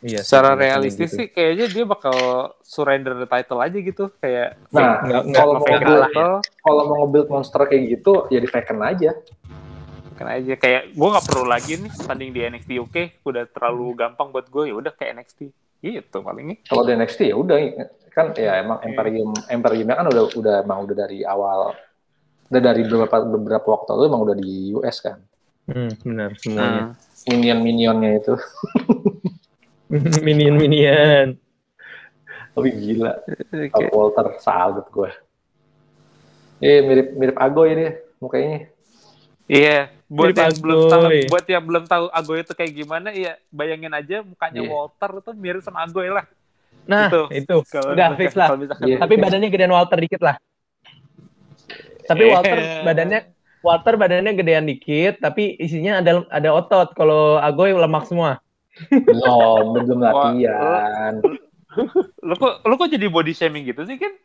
[0.05, 1.17] Iya, Secara sih, realistis gitu.
[1.17, 2.17] sih kayaknya dia bakal
[2.61, 5.01] surrender the title aja gitu kayak nah
[5.33, 5.81] kalau mau ya.
[5.81, 9.17] title kalau mau nge-build monster kayak gitu ya di Faken aja
[10.14, 10.55] kan aja.
[10.55, 12.96] Kayak gue nggak perlu lagi nih tanding di NXT UK
[13.27, 15.40] udah terlalu gampang buat gue ya udah kayak NXT
[15.85, 17.57] gitu palingnya kalau di NXT ya udah
[18.09, 18.88] kan ya emang Iya.
[18.88, 21.77] Imperium Imperiumnya kan udah udah emang udah dari awal
[22.48, 25.18] udah dari beberapa beberapa waktu lalu emang udah di US kan?
[25.68, 26.96] Hmm, benar semuanya.
[27.29, 28.35] minion minionnya itu.
[30.27, 31.38] Minion minion.
[32.55, 33.18] tapi gila.
[33.70, 35.11] Top Walter salut gue
[36.62, 37.87] eh mirip mirip Agoy ini
[38.22, 38.70] mukanya.
[39.44, 43.90] Iya, buat yang belum tahu, buat yang belum tahu Agoy itu kayak gimana, iya bayangin
[43.90, 44.70] aja mukanya Iya.
[44.70, 46.24] Walter itu mirip sama Agoy lah.
[46.85, 47.22] Nah, Itu.
[47.33, 47.57] itu.
[47.66, 48.48] Kalau Udah fix lah.
[48.85, 49.00] Iya.
[49.00, 50.37] Tapi badannya gedean Walter dikit lah.
[52.05, 52.31] Tapi Eh.
[52.31, 53.20] Walter badannya
[53.64, 56.92] Walter badannya gedean dikit, tapi isinya ada ada otot.
[56.92, 58.38] Kalau Agoy lemak semua.
[58.90, 61.22] belum belum latihan
[62.21, 64.13] Lo kok lo kok jadi body shaming gitu sih kan?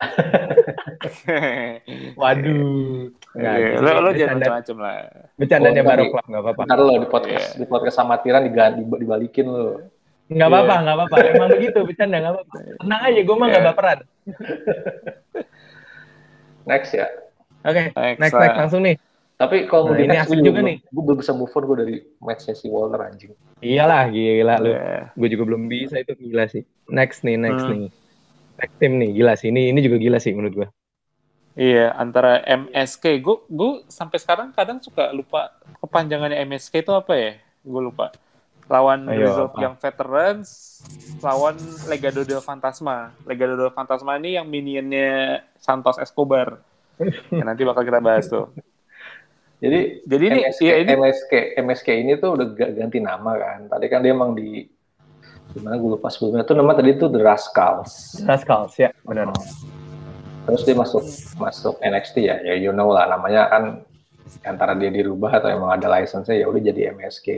[2.16, 3.10] Waduh.
[3.32, 3.80] Iya, gitu.
[3.80, 4.96] lo lo jangan macam-macam lah.
[5.34, 6.60] Bercandanya Oh, baru klub nggak apa-apa.
[6.64, 7.58] ntar lo di podcast Iya.
[7.58, 9.66] di podcast amatiran diganti dibalikin lo
[10.26, 10.54] Nggak Iya.
[10.56, 11.16] apa-apa, nggak apa-apa.
[11.28, 12.56] Emang begitu bercanda nggak apa-apa.
[12.78, 13.68] Tenang aja, gue mah nggak Iya.
[13.68, 13.98] baperan.
[16.62, 17.06] next ya
[17.60, 18.42] Oke, Next next lah.
[18.42, 18.96] next langsung nih.
[19.40, 20.76] Tapi kalau Nah, di ini next juga nih.
[20.84, 24.70] gue belum bisa move on gue dari matchnya si Walter anjing Iyalah, gila lu.
[24.70, 25.12] Iya.
[25.12, 26.64] Gue juga belum bisa itu gila sih.
[26.86, 27.72] Next nih, next Hmm.
[27.74, 27.82] nih.
[28.56, 29.48] Next team nih, gila sih.
[29.48, 30.68] Ini ini juga gila sih menurut gue.
[31.54, 33.16] Iya, antara MSK.
[33.18, 37.32] Gue gue sampai sekarang kadang suka lupa kepanjangannya MSK itu apa ya?
[37.60, 38.12] Gue lupa.
[38.64, 39.60] Lawan Ayo, Result apa?
[39.60, 40.48] yang Veterans,
[41.18, 43.10] lawan Legado del Fantasma.
[43.24, 46.60] Legado del Fantasma ini yang minionnya Santos Escobar.
[47.32, 48.52] Ya, nanti bakal kita bahas tuh.
[49.60, 53.58] Jadi Jadi ini, MSK, iya ini MSK MSK ini tuh udah ga- ganti nama kan.
[53.68, 54.64] Tadi kan dia emang di
[55.52, 56.42] gimana gue lupa sebelumnya.
[56.48, 57.92] Tuh nama tadi tuh The Rascals.
[58.24, 59.28] Rascals ya, benar.
[60.40, 61.04] terus dia masuk
[61.36, 62.36] masuk NXT ya.
[62.42, 63.62] Ya you know lah namanya kan
[64.42, 67.28] antara dia dirubah atau emang ada license ya udah jadi MSK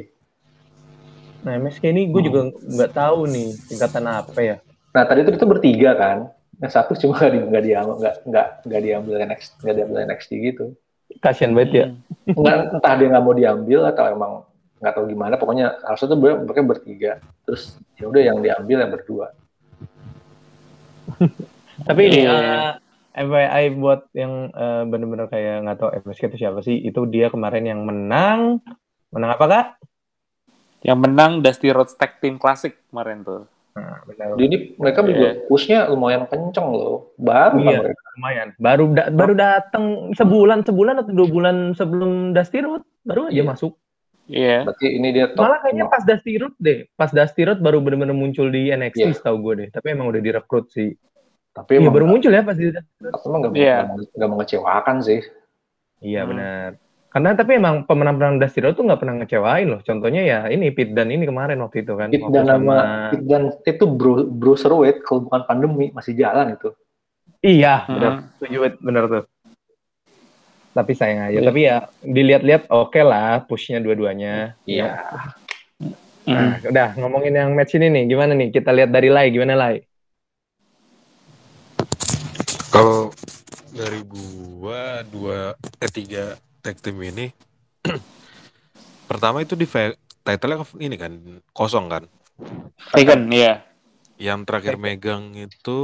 [1.43, 4.57] Nah, MSK ini gue juga nggak tahu nih tingkatan apa ya.
[4.95, 6.19] nah tadi itu itu bertiga kan.
[6.63, 10.31] Yang satu cuma nggak di, nggak diambil nggak nggak nggak diambil NXT nggak diambil NXT
[10.39, 10.65] gitu
[11.21, 11.87] Kasian banget ya.
[12.31, 14.33] nggak, entah dia nggak mau diambil atau emang
[14.83, 17.13] nggak tahu gimana pokoknya harusnya tuh ber- mereka bertiga
[17.47, 19.27] terus ya udah yang diambil yang berdua
[21.87, 22.33] Tapi ini Iya.
[22.33, 22.73] eh,
[23.27, 26.79] FYI buat yang eh, bener-bener kayak nggak tahu MSK itu siapa sih?
[26.79, 28.63] Itu dia kemarin yang menang.
[29.13, 29.67] Menang apa kak?
[30.81, 33.45] Yang menang Dusty Rhodes Tag Team Classic kemarin tuh.
[33.73, 34.37] Nah, benar.
[34.37, 35.09] Jadi mereka Iya.
[35.09, 37.17] juga pushnya lumayan kenceng loh.
[37.17, 37.79] Baru Iya.
[37.81, 38.03] mereka.
[38.13, 38.49] Lumayan.
[38.61, 43.45] Baru da- baru datang sebulan sebulan atau dua bulan sebelum Dusty Road baru aja Iya.
[43.47, 43.73] masuk.
[44.29, 44.59] Iya.
[44.65, 45.43] Berarti ini dia top.
[45.43, 46.85] Malah kayaknya pas Dusty Road deh.
[46.93, 49.17] Pas Dusty Road baru bener-bener muncul di NXT Iya.
[49.17, 49.69] setahu gue deh.
[49.73, 50.93] Tapi emang udah direkrut sih.
[51.53, 53.13] Tapi Iya emang, baru muncul ya pas di Dusty Road.
[53.13, 53.77] tapi emang gak, Iya.
[54.13, 55.21] gak mengecewakan sih.
[55.99, 56.29] Iya Hmm.
[56.29, 56.69] benar.
[57.13, 59.81] Karena tapi emang pemenang-pemenang Dusty Road tuh nggak pernah ngecewain loh.
[59.85, 62.09] Contohnya ya ini Pit dan ini kemarin waktu itu kan.
[62.09, 66.73] Pit dan nama Pit dan itu bro, Bruiserweight kalau bukan pandemi masih jalan itu.
[67.45, 67.93] Iya, Hmm.
[68.01, 68.13] benar.
[68.41, 69.25] Setuju banget, bener tuh.
[70.73, 71.37] Tapi sayang aja.
[71.37, 71.47] Iya.
[71.53, 74.57] Tapi ya dilihat-lihat oke lah pushnya dua-duanya.
[74.65, 75.05] Iya.
[76.25, 76.33] Hmm.
[76.33, 78.49] Nah, udah ngomongin yang match ini nih, gimana nih?
[78.55, 79.85] Kita lihat dari Lai, gimana Lai?
[82.73, 83.13] Kalau
[83.69, 87.35] dari gua dua eh tiga tag team ini
[89.11, 89.67] pertama itu di
[90.23, 91.13] title-nya ini kan
[91.51, 92.07] kosong kan.
[92.95, 93.67] Taken, iya.
[94.17, 95.81] Yang terakhir megang itu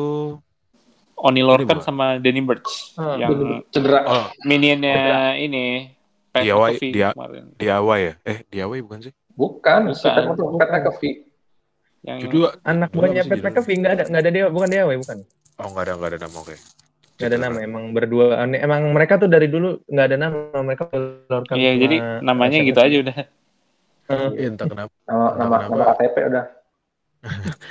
[1.19, 2.95] Oni Lorcan sama Danny Burch.
[2.95, 3.31] Hmm, yang
[3.75, 4.07] Cedera.
[4.07, 5.91] oh minionnya ini.
[6.31, 7.45] Pat DIY, McAfee dia- kemarin.
[7.59, 8.15] DIY ya?
[8.23, 9.13] Eh DIY bukan sih?
[9.35, 10.59] Bukan, Bukan.
[10.63, 11.27] Pat McAfee.
[12.07, 15.19] Yang Jadi dua Anak buahnya Pat McAfee nggak ada, nggak ada dia, bukan dia, bukan.
[15.59, 16.55] Oh nggak ada nggak ada nama oke.
[17.19, 18.25] Nggak ada nama, emang berdua.
[18.47, 21.55] Emang mereka tuh dari dulu nggak ada nama, mereka keluarkan.
[21.59, 23.17] Iya, jadi namanya gitu aja udah.
[24.39, 24.93] Iya entah kenapa.
[25.05, 25.75] Nama nama, Kenapa?
[25.75, 26.45] nama KTP udah.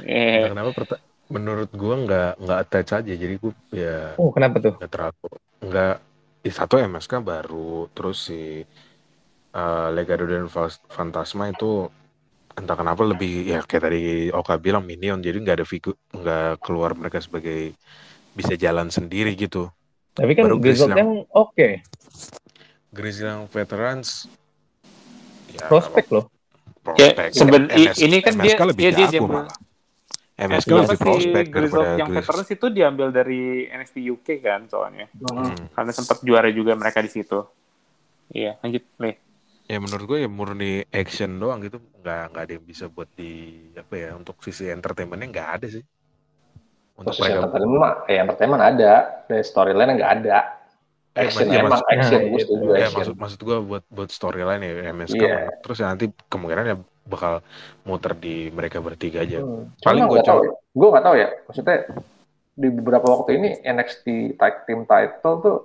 [0.03, 0.95] Eh, Entah kenapa
[1.31, 3.13] menurut gua nggak nggak attach aja.
[3.15, 4.73] Jadi gua ya Oh, kenapa tuh?
[4.75, 5.27] nggak terlalu
[5.63, 5.95] nggak
[6.43, 8.67] di satu MSK baru terus si
[9.55, 10.45] eh, Legado dan
[10.91, 11.87] Fantasma itu
[12.57, 16.97] entah kenapa lebih ya kayak tadi Oka bilang minion jadi nggak ada figur nggak keluar
[16.97, 17.77] mereka sebagai
[18.37, 19.73] bisa jalan sendiri gitu
[20.13, 21.69] Tapi kan Baru resultnya yang- oke,
[22.89, 24.25] Grizzly yang veterans
[25.47, 26.25] ya prospek loh.
[26.95, 29.25] Ya, prospek seben- i- MS ini kan MSK dia- lebih dia jago.
[29.27, 29.53] malah
[30.37, 32.17] MSK kenapa lebih si prospek daripada yang Grizz.
[32.23, 35.05] veterans itu diambil dari NXT UK kan soalnya.
[35.11, 35.53] Hmm.
[35.71, 37.41] Karena sempat juara juga mereka di situ.
[38.29, 39.11] Iya, lanjut, Le.
[39.65, 43.31] ya menurut gue ya murni action doang gitu nggak nggak ada yang bisa buat di
[43.73, 45.83] apa ya untuk sisi entertainmentnya nggak ada sih
[46.97, 48.91] untuk Posisi mereka entertainment mah, ya entertainment ada.
[49.23, 50.37] Dari storyline nggak ada.
[51.13, 52.45] Eh, Action ya, emang maksud- action, Nah, gue itu.
[52.45, 52.93] setuju ya action.
[52.95, 55.37] maksud maksud gue buat buat storyline ya MSK Iya.
[55.59, 57.33] terus ya nanti kemungkinan ya bakal
[57.81, 59.73] muter di mereka bertiga aja Hmm.
[59.79, 60.51] Paling tahu ya.
[60.71, 61.27] Gue nggak tahu ya.
[61.43, 61.75] Maksudnya
[62.53, 64.05] di beberapa waktu ini NXT
[64.35, 65.57] Tag Team Title tuh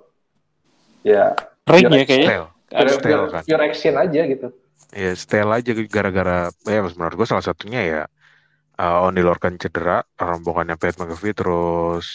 [1.03, 1.33] ya
[1.67, 2.27] Ring Pure ya kayaknya.
[2.27, 3.43] style pure, Ada- pure, kan.
[3.45, 4.49] pure action aja gitu.
[4.93, 8.01] ya style aja gara-gara ya menurut gue salah satunya ya
[8.83, 12.07] uh, Oni Lorcan cedera rombongannya Pat McAfee terus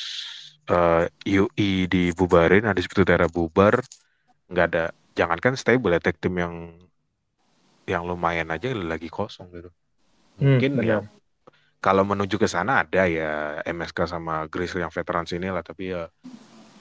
[0.70, 3.76] uh, UI dibubarin ada seperti daerah bubar
[4.52, 4.84] nggak ada
[5.18, 6.54] jangankan stable ya tag team yang
[7.88, 9.70] yang lumayan aja lagi kosong gitu
[10.38, 11.10] Hmm, mungkin ya benar.
[11.82, 13.32] kalau menuju ke sana ada ya
[13.66, 16.06] MSK sama Grizzly yang veteran sini lah tapi ya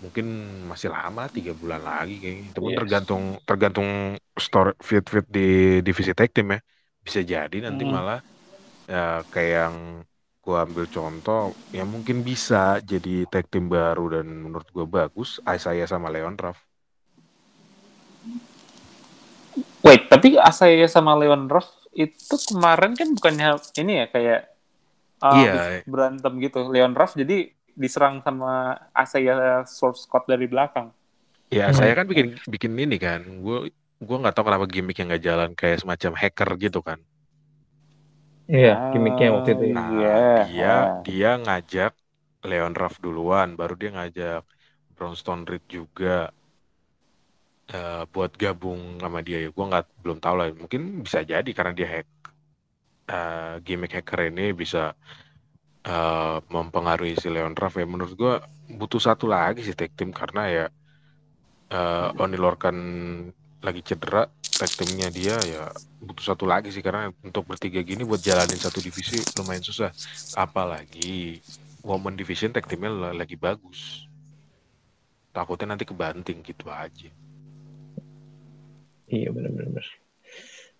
[0.05, 0.27] mungkin
[0.69, 2.81] masih lama tiga bulan lagi kayaknya itu pun Yes.
[2.85, 3.89] tergantung tergantung
[4.37, 6.61] store fit fit di divisi tag team ya
[7.01, 7.93] bisa jadi nanti Hmm.
[7.97, 8.21] malah
[8.87, 9.77] ya kayak yang
[10.41, 15.87] gua ambil contoh ya mungkin bisa jadi tag team baru dan menurut gua bagus Isaiah
[15.87, 16.59] sama Leon Ruff
[19.81, 24.41] Wait, tapi Asaya sama Leon Ruff itu kemarin kan bukannya ini ya kayak
[25.23, 25.53] uh, Iya.
[25.55, 26.67] habis berantem gitu.
[26.67, 30.91] Leon Ruff jadi diserang sama Asaya Source Scott dari belakang.
[31.47, 31.79] ya Hmm.
[31.79, 33.71] saya kan bikin bikin ini kan gua
[34.03, 36.99] gua nggak tahu kenapa gimmick yang nggak jalan kayak semacam hacker gitu kan
[38.55, 39.65] Iya, gimmicknya waktu itu.
[39.73, 39.77] ya.
[39.77, 40.09] Nah, Iya.
[40.43, 41.07] dia Ah.
[41.07, 41.93] dia ngajak
[42.49, 44.41] Leon Ruff duluan, baru dia ngajak
[44.97, 46.07] Bronstone Reed juga
[47.75, 49.49] eh, buat gabung sama dia ya.
[49.55, 50.47] Gua nggak belum tahu lah.
[50.63, 52.07] Mungkin bisa jadi karena dia hack
[53.11, 54.79] eh, gimmick hacker ini bisa
[55.87, 57.87] eh, mempengaruhi si Leon Ruff ya.
[57.93, 58.35] Menurut gua
[58.79, 60.65] butuh satu lagi sih tag team karena ya
[61.71, 62.77] eh, Oni Lorcan
[63.65, 64.23] lagi cedera
[64.57, 65.69] tag teamnya dia ya
[66.01, 69.93] butuh satu lagi sih karena untuk bertiga gini buat jalanin satu divisi lumayan susah
[70.33, 71.45] apalagi
[71.85, 74.09] woman division tag teamnya lagi bagus
[75.37, 77.13] takutnya nanti kebanting gitu aja
[79.07, 79.87] Iya benar-benar.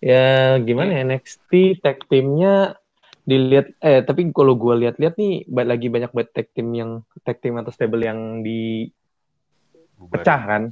[0.03, 2.75] Ya gimana ya NXT tag teamnya
[3.27, 7.59] dilihat eh tapi kalau gue lihat-lihat nih lagi banyak banget tag team yang tag team
[7.59, 8.91] atau stable yang dipecah
[9.97, 10.47] Bubar.
[10.47, 10.63] kan,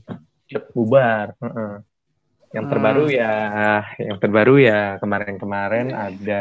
[0.72, 1.28] bubar.
[1.41, 1.74] Heeh.
[2.56, 2.72] Yang Hmm.
[2.72, 3.32] terbaru ya,
[4.00, 6.36] yang terbaru ya kemarin-kemarin ada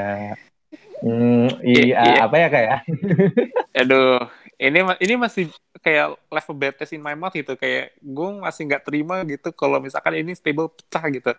[1.02, 2.20] hmm, Iya, iya, iya.
[2.24, 2.78] apa ya kayak
[3.74, 4.22] Aduh,
[4.58, 5.44] ini ini masih
[5.82, 9.82] kayak level bad taste in my mouth gitu kayak gue masih nggak terima gitu kalau
[9.82, 11.30] misalkan ini stable pecah gitu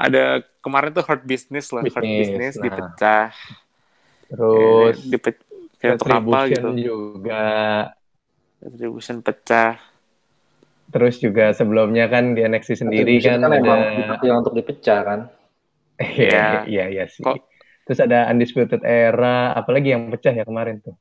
[0.00, 2.64] ada kemarin tuh hurt business lah hurt Business, business nah.
[2.64, 3.30] dipecah
[4.30, 5.42] Terus Eh, dipe-
[5.80, 7.34] kayak apa gitu juga.
[8.62, 9.78] retribution pecah
[10.90, 15.20] Terus juga sebelumnya kan di NXT sendiri kan, emang ada dipakai untuk dipecah kan.
[16.00, 16.66] Iya.
[16.66, 17.22] iya iya sih.
[17.22, 17.50] Kok-
[17.82, 20.94] Terus ada Undisputed Era, apalagi yang pecah ya kemarin tuh.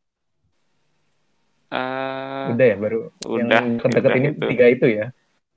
[1.71, 4.45] Eh, Udah ya baru udah yang udah ini gitu.
[4.49, 5.05] tiga itu ya.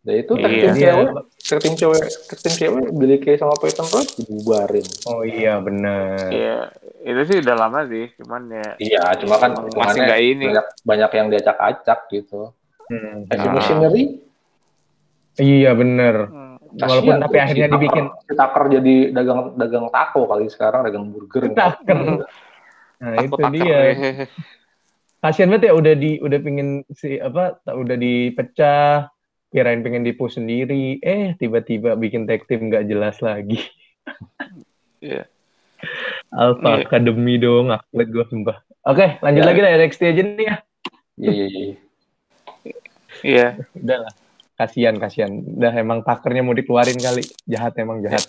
[0.04, 0.72] Dan itu tag Iya.
[0.76, 1.08] cewek,
[1.40, 4.87] tag team cewek, tag team cewek Billy Kay sama Peyton Royce dibubarin.
[5.08, 6.28] Oh iya benar.
[6.28, 6.58] Iya,
[7.02, 10.44] itu sih udah lama sih, cuman ya Iya, cuma kan Masih nggak ini.
[10.52, 12.52] banyak, banyak yang diacak-acak gitu.
[12.87, 13.25] Hmm.
[13.27, 13.53] Heavy Ah.
[13.55, 14.05] Machinery,
[15.35, 16.14] Iya benar.
[16.27, 21.09] hmm, Walaupun tapi akhirnya si dibikin Si Tucker jadi dagang dagang taco kali sekarang, dagang
[21.09, 21.49] burger.
[21.49, 21.99] Tucker.
[22.97, 23.79] Nah itu takut dia.
[23.90, 23.94] deh.
[25.18, 29.09] Kasian banget ya udah di udah pingin si apa udah dipecah
[29.49, 33.59] kirain pengen dipush sendiri eh tiba-tiba bikin tag team nggak jelas lagi
[35.01, 35.25] Iya.
[36.31, 36.85] Alpha Iya.
[36.85, 39.47] Academy dong aklet gue sumpah oke lanjut Ya.
[39.47, 40.57] lagi lah NXT aja nih ya
[41.14, 41.75] Iya, iya, iya.
[43.24, 44.12] Iya, udah lah.
[44.54, 47.24] Kasihan kasihan udah emang takernya mau dikeluarin kali.
[47.42, 48.22] Jahat emang jahat.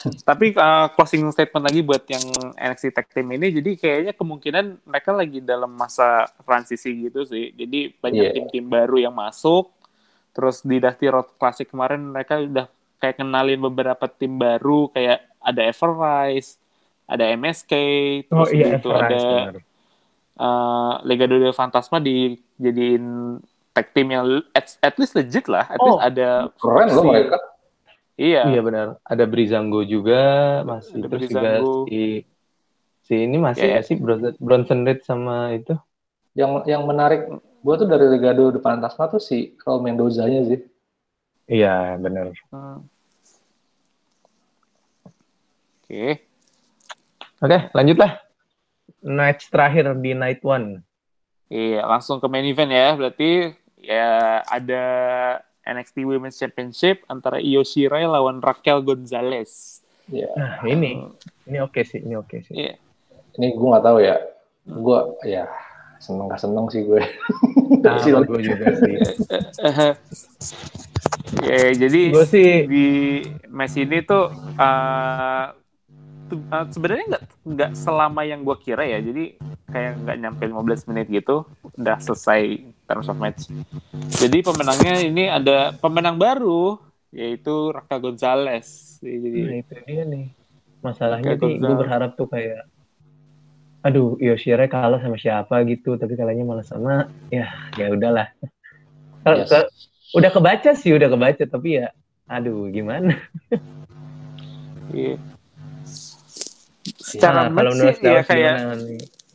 [0.00, 2.24] Tapi uh, closing statement lagi buat yang
[2.56, 7.52] NXT Tag Team ini, jadi kayaknya kemungkinan mereka lagi dalam masa transisi gitu sih.
[7.52, 8.32] Jadi banyak Iya.
[8.32, 9.68] tim-tim baru yang masuk,
[10.32, 12.64] terus di Dusty Road Classic kemarin mereka udah
[12.96, 16.56] kayak kenalin beberapa tim baru, kayak ada Everrise,
[17.04, 17.72] ada MSK,
[18.32, 19.54] oh terus iya itu ada benar.
[20.40, 23.36] uh, Legado del Fantasma dijadiin
[23.80, 25.96] tag team yang at, at least legit lah, at Oh.
[25.96, 27.40] least ada Keren loh mereka.
[28.14, 30.20] Iya, iya benar ada Brizango juga
[30.62, 31.40] masih Ada terus Breezango.
[31.40, 31.52] juga
[31.88, 32.00] si
[33.00, 33.72] si ini masih Iya.
[33.74, 33.96] nggak sih
[34.36, 35.72] Bronson, Reed sama itu
[36.30, 37.26] Yang yang menarik
[37.58, 40.60] gua tuh dari Legado de Fantasma tuh si Raul Mendoza-nya sih.
[41.48, 42.84] iya benar Hmm.
[45.80, 46.22] Oke.
[47.40, 48.20] Oke, lanjutlah.
[49.00, 50.84] Match terakhir di night one.
[51.48, 52.94] Iya, langsung ke main event ya.
[52.94, 54.84] Berarti ya ada
[55.64, 59.80] NXT Women's Championship antara Io Shirai lawan Raquel Gonzalez.
[60.10, 60.28] Iya.
[60.34, 61.04] Nah, ini
[61.46, 62.54] ini oke sih, ini oke sih.
[62.56, 62.74] Iya.
[63.38, 64.16] Ini gua nggak tahu ya.
[64.66, 65.44] Gua ya
[66.00, 67.04] seneng gak seneng sih gue.
[67.70, 68.98] Nah, gue juga sih.
[71.46, 72.86] ya, jadi Gue sih di
[73.46, 74.26] match ini tuh
[74.58, 75.54] uh,
[76.32, 78.98] uh, sebenarnya nggak nggak selama yang gue kira ya.
[78.98, 82.42] Jadi kayak nggak nyampe 15 menit gitu udah selesai
[82.84, 83.48] terms of match.
[84.16, 86.78] Jadi pemenangnya ini ada pemenang baru
[87.10, 88.98] yaitu Raquel Gonzalez.
[89.00, 90.26] nah, Jadi itu dia nih.
[90.80, 92.64] Masalahnya sih gue berharap tuh kayak
[93.80, 98.28] aduh, Yoshire kalah sama siapa gitu, tapi kalahnya malah sama ya ya udahlah.
[99.24, 99.88] Kalau- Yes.
[100.10, 101.94] Udah kebaca sih, udah kebaca, tapi ya
[102.26, 103.14] aduh gimana?
[104.94, 105.14] iya.
[107.10, 108.54] Secara Nah, kalau menurut sih ya kayak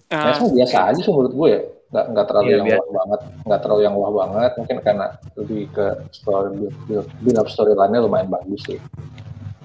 [0.08, 1.62] uh, Match-nya biasa aja sih menurut gue ya.
[1.86, 2.80] Nggak, nggak terlalu Iya, yang biasa.
[2.82, 3.20] wah banget.
[3.46, 4.52] Nggak terlalu yang wah banget.
[4.60, 8.80] Mungkin karena lebih ke story build, build, build up storyline-nya lumayan bagus sih.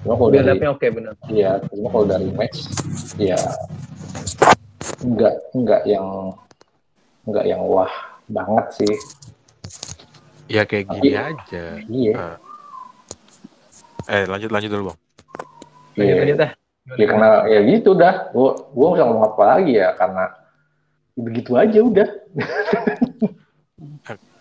[0.01, 1.13] Cuma kalau Build dari oke benar.
[1.29, 2.57] Iya, cuma kalau dari match,
[3.15, 3.37] ya
[5.01, 6.05] nggak nggak yang
[7.25, 7.89] nggak yang wah
[8.25, 8.93] banget sih.
[10.49, 11.63] Ya kayak gini aja.
[11.85, 12.37] Iya, Ah.
[14.09, 14.97] eh lanjut lanjut dulu bang.
[15.95, 16.21] Lanjut iya.
[16.25, 16.51] lanjut dah.
[16.99, 18.31] Ya karena ya gitu dah.
[18.35, 20.25] Gua gua nggak ngomong apa lagi ya karena
[21.15, 22.07] begitu aja udah.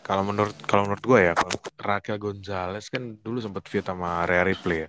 [0.01, 4.42] Kalau menurut kalau menurut gue ya, kalau Raquel Gonzalez kan dulu sempat feud sama Rhea
[4.42, 4.88] Ripley ya.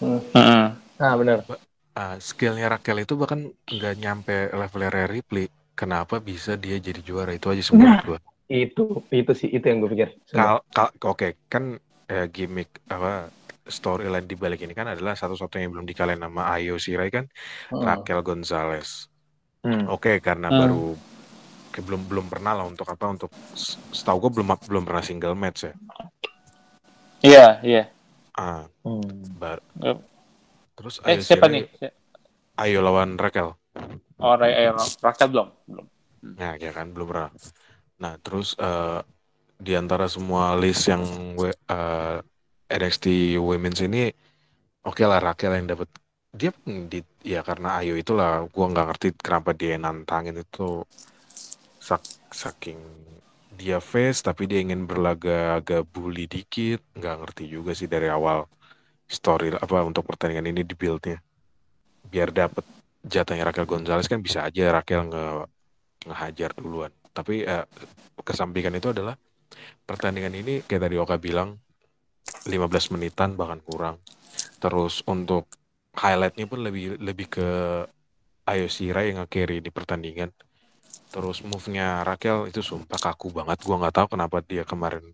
[0.00, 0.64] uh-uh.
[0.96, 1.44] Nah, benar.
[1.92, 5.52] Ah, skillnya Raquel itu bahkan nggak nyampe level Rhea Ripley.
[5.76, 8.00] Kenapa bisa dia jadi juara itu aja semua Nah.
[8.00, 8.18] gue.
[8.48, 10.08] Itu itu sih itu yang gue pikir.
[10.32, 11.76] Kal, kal- oke kan
[12.08, 13.28] eh, gimmick apa
[13.70, 17.24] storyline di balik ini kan adalah satu-satunya yang belum dikalahin sama Ayo Shirai kan
[17.70, 17.80] Hmm.
[17.80, 19.06] Raquel Gonzalez.
[19.62, 19.86] Hmm.
[19.88, 20.58] Oke karena Hmm.
[20.60, 20.84] baru
[21.70, 23.30] kayak belum belum pernah lah untuk apa untuk
[23.90, 25.74] setahu gue belum belum pernah single match ya.
[27.20, 27.82] Iya, iya.
[28.34, 29.04] Ah, Hmm.
[29.36, 29.98] bar- Yep.
[30.74, 31.92] terus Eh, Ayo siapa Shirai- nih?
[32.60, 33.54] Ayo lawan Raquel.
[34.20, 35.48] Oh, Ray eh, Raquel belum.
[35.68, 35.86] Belum.
[36.36, 37.30] Nah, ya kan belum pernah.
[38.00, 39.00] Nah, terus eh,
[39.60, 41.04] di antara semua list yang
[41.36, 42.18] we- eh,
[42.70, 44.10] NXT Women's ini,
[44.86, 45.88] oke lah Raquel yang dapat.
[46.30, 50.86] Dia di, ya karena Ayo itulah, gua nggak ngerti kenapa dia nantangin itu
[51.82, 52.78] sak, saking
[53.60, 58.46] dia face tapi dia ingin berlaga agak bully dikit, nggak ngerti juga sih dari awal
[59.10, 61.18] story apa untuk pertandingan ini di build-nya
[62.10, 62.64] biar dapat
[63.04, 65.24] jatahnya Raquel Gonzalez kan bisa aja Raquel nge
[66.08, 66.92] ngehajar duluan.
[67.12, 67.64] Tapi eh,
[68.24, 69.14] kesampingan itu adalah
[69.84, 71.58] pertandingan ini kayak tadi Oka bilang
[72.46, 73.96] 15 menitan bahkan kurang.
[74.62, 75.50] Terus untuk
[75.96, 77.48] highlightnya pun lebih lebih ke
[78.48, 80.30] Ayo Shira yang nge-carry di pertandingan.
[81.10, 83.62] Terus move-nya Raquel itu sumpah kaku banget.
[83.62, 85.04] Gua nggak tahu kenapa dia kemarin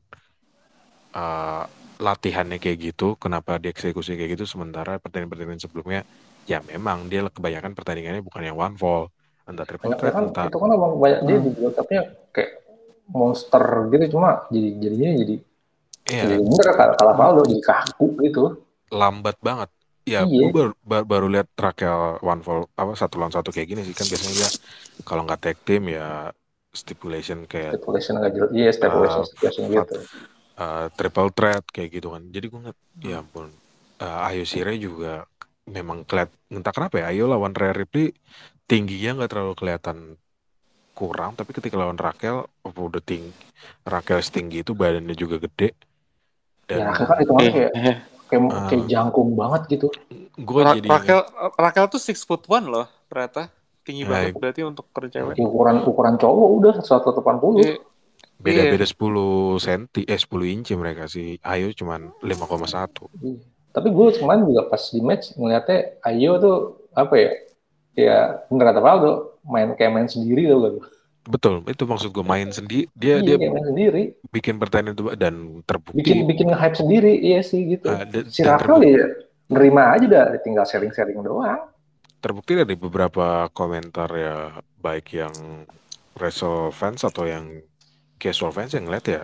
[1.17, 1.64] uh,
[1.97, 4.45] latihannya kayak gitu, kenapa dia eksekusi kayak gitu.
[4.45, 6.05] Sementara pertandingan-pertandingan sebelumnya,
[6.45, 9.09] ya memang dia kebanyakan pertandingannya bukan yang one fall,
[9.47, 12.03] entah triple threat, kan, entah itu kan banyak dia di build up-nya
[12.35, 12.51] kayak
[13.07, 13.64] monster
[13.95, 15.35] gitu cuma jadi jadinya jadi
[16.07, 18.45] Iya, jadi bener kalah kalah Valdo jadi kaku gitu.
[18.95, 19.71] Lambat banget.
[20.07, 20.39] Ya, Iya.
[20.39, 23.91] gue baru, baru, baru lihat Raquel one fall apa satu lawan satu kayak gini sih.
[23.91, 24.51] Kan biasanya dia
[25.03, 26.31] kalau nggak tag team ya
[26.71, 28.51] stipulation kayak stipulation nggak jelas.
[28.55, 29.97] Iya stipulation Uh, stipulation gitu.
[30.63, 32.23] uh, triple threat kayak gitu kan.
[32.31, 33.51] Jadi gue ngeliat, ya ampun,
[33.99, 35.27] uh, Ayo Shire juga
[35.67, 38.15] memang keliat, entah kenapa ya, Ayo lawan Rhea Ripley
[38.71, 40.15] tingginya nggak terlalu kelihatan
[40.95, 43.35] kurang, tapi ketika lawan Raquel, udah tinggi,
[43.85, 45.77] Raquel setinggi itu badannya juga gede,
[46.67, 47.97] ya dan Raquel kan itu Eh, kayak eh.
[48.27, 49.87] kayak kayak jangkung banget gitu
[50.37, 51.21] gue Ra- jadi Raquel
[51.55, 53.49] Raquel tuh six foot one loh ternyata
[53.81, 55.39] tinggi Ya, banget berarti untuk per cewek.
[55.39, 57.75] ukuran ukuran cowok udah 180 Iya.
[58.37, 58.99] beda-beda 10
[59.57, 63.09] senti, eh 10 inci mereka sih, Ayo cuman 5,1.
[63.17, 63.41] Iya.
[63.71, 66.57] Tapi gue kemarin juga pas di match ngeliatnya Ayo tuh
[66.93, 67.31] apa ya?
[67.95, 68.17] Ya
[68.51, 69.12] bener kata Valdo
[69.43, 70.81] main kayak main sendiri tuh gak lu?
[71.27, 74.03] Betul, itu maksud gue main sendiri, dia Iya, dia kayak main sendiri.
[74.31, 75.35] bikin pertandingan itu dan
[75.66, 77.87] terbukti Bikin bikin nge-hype sendiri, iya sih gitu.
[77.91, 79.07] uh, dan- si terbukti- ya
[79.51, 81.61] nerima aja dah, tinggal sharing-sharing doang.
[82.22, 84.37] terbukti dari beberapa komentar ya
[84.83, 85.35] baik yang
[86.18, 87.45] wrestle fans atau yang
[88.18, 89.22] casual fans yang ngeliat ya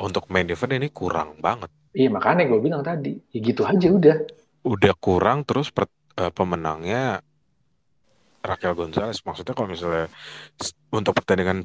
[0.00, 4.16] untuk main event ini kurang banget Iya makanya gue bilang tadi, ya gitu aja udah.
[4.66, 7.22] udah kurang terus per- eh, pemenangnya
[8.44, 10.06] Raquel Gonzalez maksudnya kalau misalnya
[10.92, 11.64] untuk pertandingan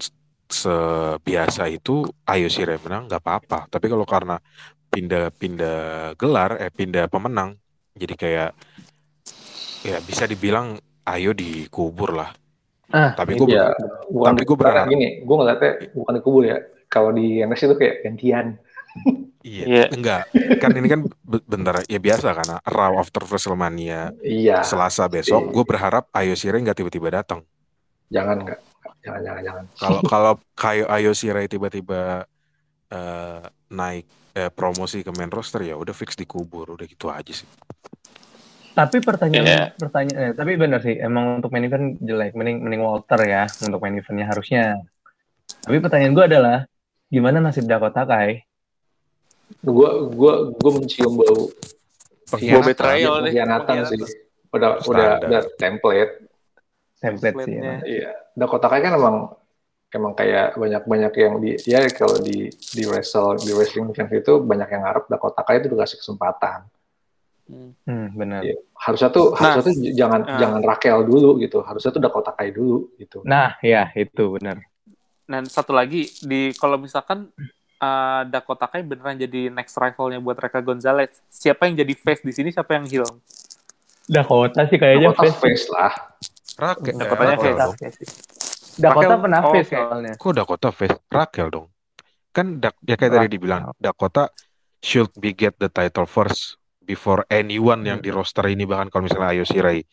[0.50, 4.40] sebiasa itu Ayo Shire menang nggak apa-apa tapi kalau karena
[4.90, 7.54] pindah-pindah gelar eh pindah pemenang
[7.94, 8.50] jadi kayak
[9.84, 12.32] ya bisa dibilang Ayo dikubur lah
[12.90, 13.70] Ah, tapi gue Iya,
[14.10, 16.58] bukan tapi gua berharap- gini, gue ngeliatnya bukan dikubur ya.
[16.90, 18.46] Kalau di NXT itu kayak gantian.
[19.40, 19.86] Iya, Iya.
[19.90, 20.24] enggak.
[20.58, 25.64] Kan ini kan be- bentar ya biasa karena Raw after WrestleMania Iya, Selasa besok, gue
[25.64, 27.42] berharap Ayo Shirai nggak tiba-tiba datang.
[28.10, 28.60] jangan nggak,
[29.00, 29.64] jangan jangan jangan.
[29.76, 32.26] Kalau kalau kayak Ayo Shirai tiba-tiba
[32.90, 37.48] eh, naik eh, promosi ke main roster ya udah fix dikubur, udah gitu aja sih.
[38.70, 39.64] Tapi pertanyaan Iya.
[39.74, 43.80] pertanyaan eh, tapi benar sih emang untuk main event jelek mending mending Walter ya untuk
[43.80, 44.64] main eventnya harusnya.
[45.60, 46.58] Tapi pertanyaan gue adalah
[47.08, 48.44] gimana nasib Dakota Kai?
[49.60, 51.52] Gue gue gue mencium bau
[52.30, 53.34] Gue betrayal deh.
[53.34, 53.90] pengkhianatan Pengkhianatan.
[53.90, 54.00] sih.
[54.50, 55.28] Udah udah Standar.
[55.28, 56.14] udah template.
[56.98, 57.54] Template sih.
[57.56, 57.82] Emang.
[57.84, 58.12] Iya.
[58.34, 59.16] Dakota Kai kan emang
[59.90, 64.70] emang kayak banyak-banyak yang di ya kalau di di wrestle di wrestling event itu banyak
[64.70, 66.60] yang ngarep Dakota Kai itu dikasih kesempatan.
[67.50, 67.74] Hmm.
[67.84, 68.46] Hmm, benar.
[68.46, 68.62] Iya.
[68.78, 70.38] Harusnya tuh Nah, harusnya tuh jangan nah.
[70.38, 71.66] jangan Raquel dulu gitu.
[71.66, 73.26] Harusnya tuh Dakota Kai dulu gitu.
[73.26, 74.62] Nah, ya itu benar.
[75.26, 77.34] Dan satu lagi di kalau misalkan
[77.80, 82.32] uh, Dakota Kai beneran jadi next rivalnya buat Reka Gonzalez, siapa yang jadi face di
[82.36, 83.08] sini, siapa yang heel?
[84.10, 85.38] Dakota sih kayaknya Dakota face.
[85.40, 85.94] face lah.
[86.60, 87.58] Raquel, eh, Dakotanya face.
[87.58, 87.74] dong.
[88.80, 89.76] Dakota Raquel- pernah oh, face oke.
[89.78, 90.14] soalnya.
[90.18, 90.98] Kok Dakota face?
[91.08, 91.68] Raquel dong.
[92.30, 94.30] Kan Dak- ya kayak tadi dibilang Dakota
[94.80, 99.34] should be get the title first before anyone yang di roster ini bahkan kalau misalnya
[99.34, 99.84] Ayo Shirai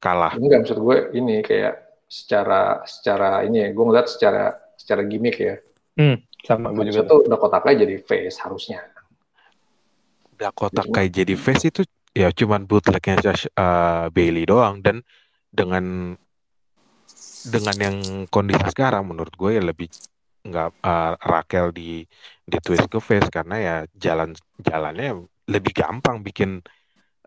[0.00, 0.34] kalah.
[0.34, 3.68] Ini maksud gue ini kayak secara secara ini ya.
[3.70, 5.60] Gue ngeliat secara secara gimmick ya.
[6.44, 7.04] Sama gue juga.
[7.08, 8.80] tuh Dakota Kai jadi face harusnya.
[10.40, 11.82] Dakota Cuma- Kai jadi face itu
[12.16, 13.20] ya cuman bootlegnya
[13.54, 15.04] uh, Bailey doang dan
[15.52, 16.16] dengan
[17.46, 17.96] dengan yang
[18.28, 19.88] kondisi sekarang menurut gue ya lebih
[20.40, 22.00] nggak uh, Raquel di
[22.44, 26.64] di twist ke face karena ya jalan jalannya lebih gampang bikin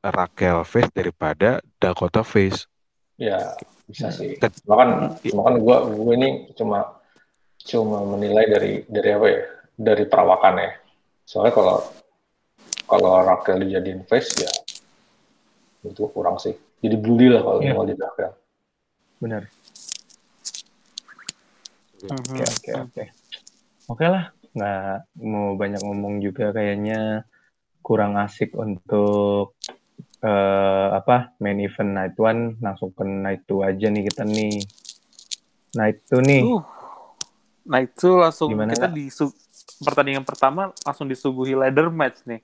[0.04, 2.68] Raquel face daripada Dakota face.
[3.16, 3.56] Ya
[3.88, 4.36] bisa sih.
[4.42, 4.90] Bahkan
[5.32, 7.03] bahkan gue gue ini cuma
[7.64, 9.42] cuma menilai dari dari apa ya?
[9.74, 10.72] Dari perawakan ya.
[11.24, 11.78] Soalnya kalau
[12.86, 14.52] kalau Raquel dijadiin face ya
[15.84, 16.56] itu kurang sih.
[16.84, 17.74] Jadi bully lah kalau Iya.
[17.76, 18.32] mau jadi Raquel.
[19.24, 19.44] Benar.
[22.04, 22.20] Hmm.
[22.20, 23.04] Oke, oke, oke.
[23.88, 27.24] Oke lah, nggak mau banyak ngomong juga kayaknya
[27.84, 29.56] kurang asik untuk
[30.24, 34.60] eh, apa main event night one langsung ke night two aja nih kita nih.
[35.76, 36.44] Night two nih.
[36.48, 36.64] Uh.
[37.64, 39.08] Nah itu langsung Gimana, kita di
[39.80, 42.42] pertandingan pertama langsung disuguhi ladder match nih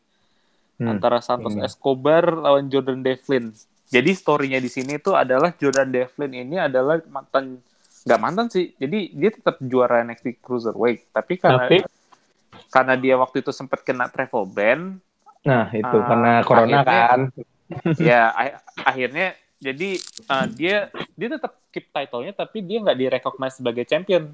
[0.80, 1.61] Hmm, antara Santos ini.
[1.61, 3.51] Escobar lawan Jordan Devlin.
[3.86, 7.59] Jadi story-nya di sini tuh adalah Jordan Devlin ini adalah mantan
[8.07, 8.72] nggak mantan sih.
[8.74, 11.78] Jadi dia tetap juara NXT Cruiserweight, tapi karena Tapi
[12.72, 14.80] karena dia waktu itu sempat kena travel ban,
[15.43, 17.20] nah itu Ah, karena corona akhirnya- kan.
[18.01, 18.22] ya
[18.80, 19.28] akhirnya
[19.59, 19.89] jadi
[20.26, 24.32] uh, dia dia tetap keep title-nya tapi dia nggak direcognize sebagai champion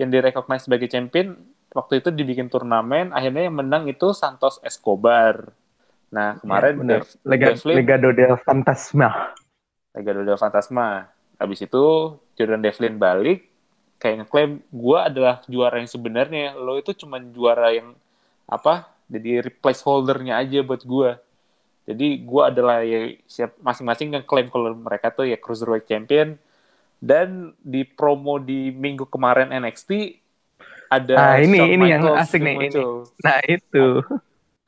[0.00, 1.36] yang direcognize sebagai champion
[1.72, 5.52] waktu itu dibikin turnamen akhirnya yang menang itu Santos Escobar.
[6.12, 9.32] Nah kemarin Ya, Lega, Devlin Legado del Fantasma.
[9.96, 11.08] Legado del Fantasma.
[11.40, 13.48] Habis itu Jordan Devlin balik
[13.98, 16.56] kayak ngeklaim gue adalah juara yang sebenarnya.
[16.56, 17.96] Lo itu cuma juara yang
[18.48, 21.10] apa jadi replace holdernya aja buat gue
[21.82, 26.38] jadi gue adalah ya siap masing-masing yang klaim kalau mereka tuh ya cruiserweight champion
[27.02, 30.22] dan di promo di minggu kemarin NXT
[30.86, 32.58] ada Ah, ini- Shawn ini yang Michaels asik nih, ini.
[32.70, 32.90] muncul.
[33.18, 33.84] Nah itu.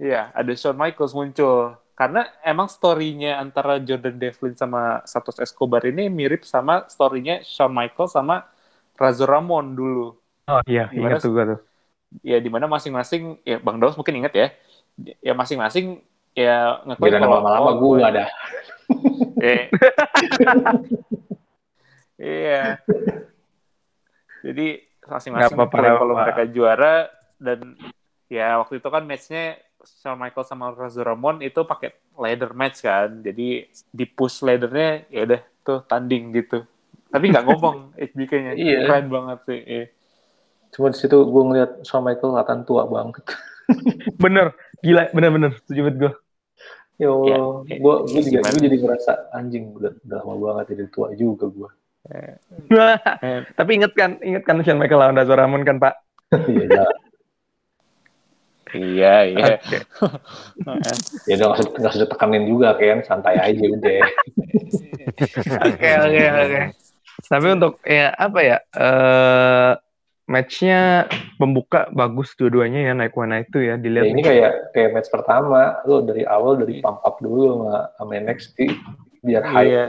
[0.02, 1.78] Iya, ada Shawn Michaels muncul.
[1.94, 8.18] Karena emang story-nya antara Jordan Devlin sama Santos Escobar ini mirip sama story-nya Shawn Michaels
[8.18, 8.50] sama
[8.98, 10.18] Razor Ramon dulu.
[10.50, 11.60] Oh iya, Gimana ingat tuh gue tuh.
[12.26, 14.46] Ya, di mana masing-masing, ya Bang Daus mungkin inget ya,
[15.22, 16.02] ya masing-masing
[16.34, 18.24] ya ngeklaim Biar kalau lama-lama gue ada.
[19.38, 19.70] Eh.
[22.18, 22.78] Iya.
[24.44, 24.66] Jadi
[25.04, 27.08] masing-masing kalau mereka juara
[27.40, 27.76] dan
[28.28, 33.20] ya waktu itu kan matchnya Shawn Michaels sama Razor Ramon itu pakai ladder match kan.
[33.20, 36.64] Jadi di push laddernya ya udah tuh tanding gitu.
[37.12, 38.52] Tapi nggak ngomong HBK-nya.
[38.60, 38.78] Iya.
[38.88, 39.60] Keren banget sih.
[39.60, 39.86] Iya.
[40.74, 43.24] Cuma di situ gue ngeliat Shawn Michael kelihatan tua banget.
[44.22, 44.52] Bener,
[44.84, 45.52] gila, bener-bener.
[45.64, 46.12] Setuju banget gue.
[46.94, 50.84] Ya Allah, Ya, gue ya, juga gue jadi ngerasa anjing udah, udah lama banget jadi
[50.94, 51.70] tua juga gue.
[52.04, 52.36] Eh,
[53.58, 55.94] Tapi inget kan, inget kan Shawn Michael lawan Razor Ramon kan Pak?
[56.34, 56.84] Iya,
[58.74, 59.80] ya, iya, iya.
[61.30, 64.02] Ya udah nggak usah- ditekanin juga kan, santai aja udah.
[65.62, 66.60] Oke, oke, oke.
[67.24, 68.58] Tapi untuk ya apa ya?
[68.74, 69.72] eh
[70.24, 71.04] matchnya
[71.36, 74.06] pembuka bagus dua-duanya ya naik one itu ya Ya, dilihat.
[74.08, 78.58] ini kayak kayak match pertama, lo dari awal dari pump up dulu sama, sama NXT
[79.20, 79.68] biar hype.
[79.70, 79.86] Iya.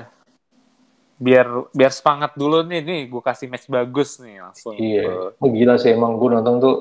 [1.16, 4.76] Biar biar semangat dulu nih nih gue kasih match bagus nih langsung.
[4.76, 6.78] Iya, oh, gila sih emang gue nonton tuh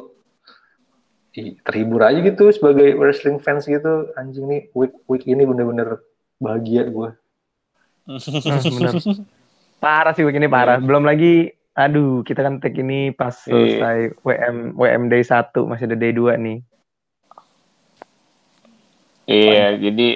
[1.38, 4.10] ih, terhibur aja gitu sebagai wrestling fans gitu.
[4.18, 6.02] Anjing nih week week ini bener-bener
[6.42, 7.14] bahagia gue.
[8.06, 8.92] Bener.
[9.84, 10.80] Parah sih begini parah.
[10.80, 13.52] Belum lagi aduh, kita kan tag ini pas Iya.
[13.52, 16.58] selesai WM WM day 1 masih ada day 2 nih.
[19.24, 20.08] Iya, jadi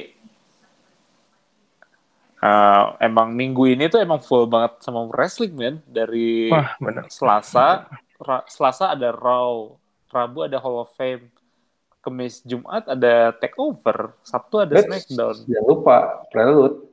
[2.38, 7.06] eh, emang minggu ini tuh emang full banget sama wrestling man dari Wah, bener.
[7.10, 7.86] Selasa,
[8.18, 9.74] Ra- Selasa ada Raw,
[10.08, 11.30] Rabu ada Hall of Fame,
[11.98, 15.36] Kamis Jumat ada Takeover, Sabtu ada Let's- Smackdown.
[15.44, 15.96] Jangan lupa
[16.30, 16.86] Prelude.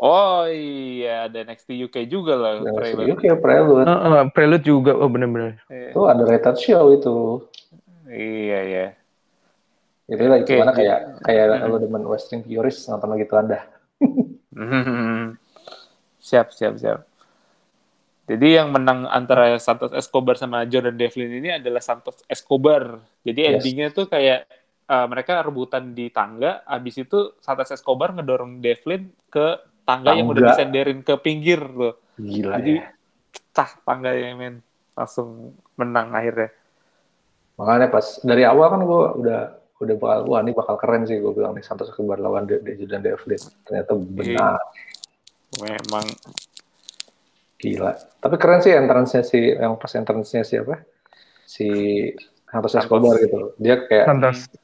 [0.00, 2.50] Oh iya, ada NXT UK juga lah.
[2.56, 3.04] Yang trailer.
[3.12, 3.84] UK Prelude.
[3.84, 5.60] Heeh, Prelude juga oh bener-bener.
[5.68, 7.16] Iya, Itu ada rated show itu.
[8.08, 8.86] Iya, iya.
[10.08, 11.68] Jadi lah Oke, gimana kayak kayak Hmm.
[11.68, 13.60] lo demen wrestling purist nonton gitu anda.
[16.20, 17.00] siap, siap, siap.
[18.30, 23.02] Jadi yang menang antara Santos Escobar sama Jordan Devlin ini adalah Santos Escobar.
[23.26, 23.50] Jadi Yes.
[23.58, 24.46] endingnya tuh kayak
[24.86, 30.46] uh, mereka rebutan di tangga, habis itu Santos Escobar ngedorong Devlin ke tangga, yang udah
[30.46, 30.50] Tangga.
[30.54, 31.98] disenderin ke pinggir tuh.
[32.16, 32.86] Gila Jadi ya.
[33.50, 34.54] cah tangganya men
[34.94, 36.54] langsung menang akhirnya.
[37.58, 39.40] Makanya pas dari awal kan gue udah
[39.80, 42.76] udah bakal wah ini bakal keren sih gue bilang nih Santos Escobar lawan De De
[42.84, 43.40] dan Devlin.
[43.64, 44.60] Ternyata benar.
[45.56, 46.04] Memang
[47.60, 47.92] Gila.
[48.20, 50.80] Tapi keren sih entrance-nya si yang pas entrance-nya siapa?
[51.44, 51.68] Si
[52.48, 52.72] Santos.
[52.76, 53.52] Escobar gitu.
[53.60, 54.08] Dia kayak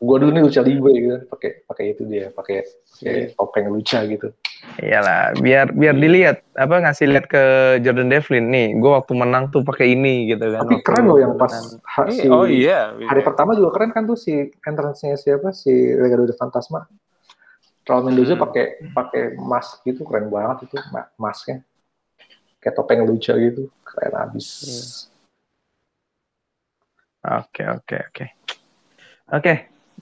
[0.01, 3.37] gua dulu nih lucha libre gitu, pakai pakai itu dia, pakai pakai Iya.
[3.37, 4.33] topeng lucha gitu.
[4.77, 7.43] Iyalah, biar biar dilihat apa ngasih lihat ke
[7.81, 8.69] Jordan Devlin nih.
[8.77, 10.69] Gue waktu menang tuh pakai ini gitu kan.
[10.69, 12.93] Tapi Waktu keren loh yang pas ha- Eh, si oh iya.
[13.09, 15.57] hari pertama juga keren kan tuh si entrance-nya siapa?
[15.57, 16.85] Si Legado de Fantasma.
[17.89, 18.43] Raul Mendoza Hmm.
[18.45, 21.65] pakai pakai mask gitu keren banget itu ma- masknya.
[22.61, 24.47] Kayak topeng lucha gitu, keren abis.
[24.61, 24.85] Iya.
[27.41, 28.27] Oke oke oke.
[29.33, 29.53] Oke,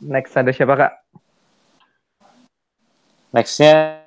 [0.03, 0.93] next ada siapa kak?
[3.33, 4.04] Nextnya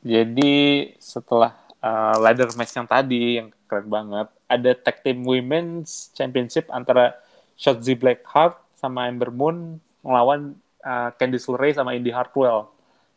[0.00, 0.54] jadi
[0.96, 1.52] setelah
[1.84, 7.18] uh, ladder match yang tadi yang keren banget, ada tag team women's championship antara
[7.58, 10.54] Shotzi Blackheart sama Ember Moon melawan
[10.86, 12.70] uh, Candice LeRae sama Indy Hartwell,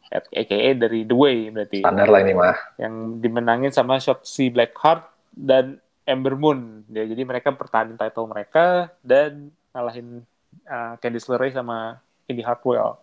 [0.10, 2.58] aka dari The Way berarti, Standar lah ini mah.
[2.82, 5.78] yang dimenangin sama Shotzi Blackheart dan
[6.10, 6.82] Ember Moon.
[6.90, 10.26] Ya, jadi mereka pertahanin title mereka dan ngalahin
[10.66, 12.98] uh, Candice LeRae sama Indy Hartwell.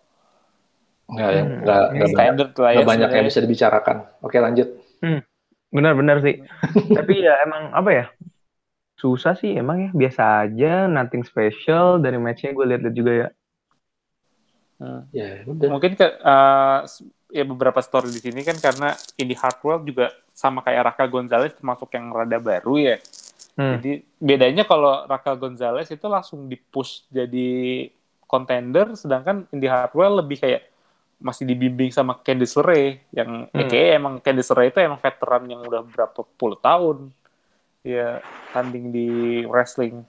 [1.07, 2.83] Nggak, yang Hmm, nggak, nggak banyak, Standard lah ya.
[2.83, 3.97] banyak yang bisa dibicarakan.
[4.19, 4.67] Oke lanjut.
[5.71, 6.43] Benar-benar sih.
[6.97, 8.05] Tapi ya emang apa ya?
[8.99, 9.89] Susah sih emang ya.
[9.95, 13.27] Biasa aja, nothing special dari matchnya gue lihat juga ya.
[14.77, 15.01] Hmm.
[15.15, 15.67] Ya udah.
[15.73, 16.83] Mungkin ke uh,
[17.31, 21.91] ya beberapa story di sini kan karena Indie Hardware juga sama kayak Raka Gonzalez termasuk
[21.95, 22.97] yang rada baru ya.
[23.57, 23.79] Hmm.
[23.79, 27.89] Jadi bedanya kalau Raka Gonzalez itu langsung di-push jadi
[28.29, 30.61] contender, sedangkan Indie Hardware lebih kayak
[31.17, 33.57] masih dibimbing sama Candice LeRae yang Hmm.
[33.57, 37.09] eh, kayaknya emang Candice LeRae itu emang veteran yang udah berapa puluh tahun
[37.81, 38.21] ya
[38.53, 39.09] tanding di
[39.49, 40.05] wrestling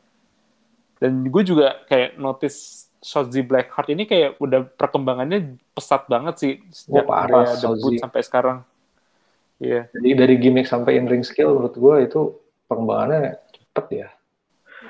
[0.98, 7.06] dan gue juga kayak notice Shotzi Blackheart ini kayak udah perkembangannya pesat banget sih sejak
[7.06, 8.58] Oh, parah, dia debut sampai sekarang
[9.62, 12.20] iya Jadi dari gimmick sampai in ring skill menurut gue itu
[12.66, 14.08] perkembangannya cepet ya.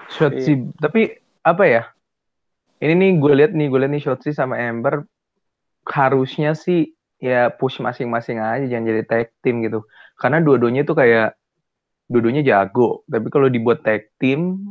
[0.09, 1.83] Shotzi, tapi apa ya?
[2.81, 5.05] Ini nih gue lihat nih, gue lihat nih Shotzi sama Ember
[5.89, 9.83] harusnya sih ya push masing-masing aja jangan jadi tag team gitu.
[10.19, 11.35] Karena dua-duanya tuh kayak
[12.09, 14.65] dua-duanya jago, tapi kalau dibuat tag team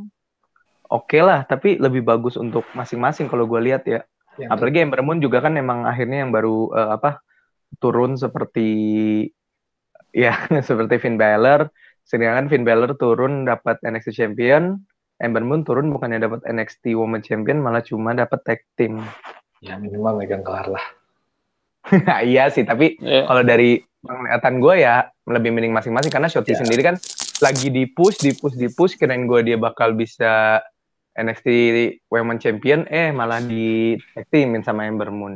[0.88, 4.00] oke lah, tapi lebih bagus untuk masing-masing kalau gue lihat ya.
[4.38, 7.20] Yang Apalagi Ember Moon juga kan emang akhirnya yang baru eh, apa
[7.82, 8.70] turun seperti
[10.16, 10.34] ya
[10.68, 11.68] seperti Finn Balor.
[12.08, 14.80] Sedangkan Finn Balor turun dapat NXT Champion,
[15.20, 19.04] Ember Moon turun bukannya dapat NXT Women Champion malah cuma dapat tag team.
[19.58, 20.97] ya minimal megang kelar lah.
[22.30, 23.24] iya sih, tapi Iya.
[23.26, 24.94] kalau dari penglihatan gue ya
[25.26, 26.60] lebih mending masing-masing karena Shotzi Ya.
[26.62, 26.96] sendiri kan
[27.38, 30.62] lagi di push, di push, di push kirain gue dia bakal bisa
[31.14, 31.46] NXT
[32.06, 35.34] Women Champion eh malah di tag teamin sama Ember Moon.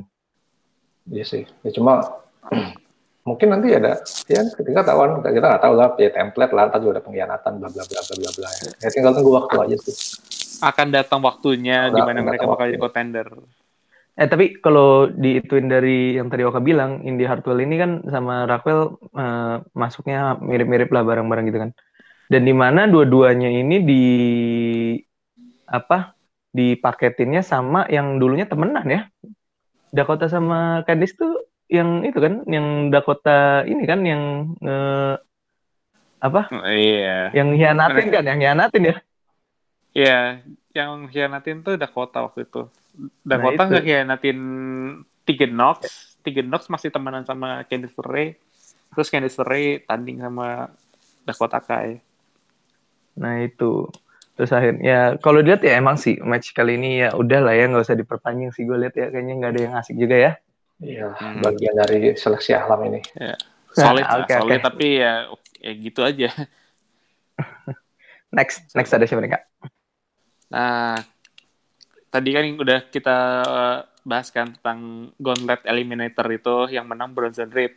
[1.10, 1.42] Iya sih.
[1.66, 2.06] Ya cuma
[3.26, 6.90] mungkin nanti ada ya ketika tahuan kita kita nggak tahu lah ya template lah tadi
[6.90, 8.70] ada pengkhianatan bla bla bla bla bla bla ya.
[8.82, 9.94] ya tinggal tunggu waktu aja sih
[10.58, 12.82] akan datang waktunya di mana mereka bakal jadi waktunya.
[12.82, 13.26] contender
[14.12, 19.00] Eh tapi kalau diituin dari yang tadi Oka bilang, Indie Hartwell ini kan sama Rockwell
[19.16, 21.70] eh, masuknya mirip-mirip lah bareng-bareng gitu kan.
[22.28, 24.04] Dan di mana dua-duanya ini di
[25.64, 26.12] apa
[26.52, 29.02] dipaketinnya sama yang dulunya temenan ya.
[29.92, 35.16] Dakota sama Candice tuh yang itu kan, yang Dakota ini kan yang eh,
[36.20, 36.52] apa?
[36.68, 38.96] iya Yang hianatin kan, yang hianatin ya.
[39.92, 40.20] Iya,
[40.76, 42.68] yang hianatin tuh Dakota waktu itu.
[43.24, 44.38] Dakota Nah, nggak hianatin
[45.24, 45.78] Tegan Nox.
[46.20, 48.36] Tegan Nox masih temenan sama Candice LeRae.
[48.92, 50.68] Terus Candice LeRae tanding sama
[51.24, 51.98] Dakota Kai.
[53.16, 53.88] Nah itu
[54.32, 57.68] terus akhirnya ya kalau dilihat ya emang sih match kali ini ya udah lah ya
[57.68, 60.32] nggak usah diperpanjang sih gue lihat ya kayaknya nggak ada yang asik juga ya.
[60.80, 61.44] iya Hmm.
[61.44, 63.00] bagian dari seleksi alam ini
[63.76, 64.66] Solid lah, Oke, solid oke.
[64.68, 65.28] tapi ya,
[65.60, 66.28] ya gitu aja.
[68.32, 69.42] Next next ada siapa nih kak?
[70.48, 70.96] Nah,
[72.12, 77.72] tadi kan udah kita eh, bahas kan tentang Gauntlet Eliminator itu yang menang Bronson Reed.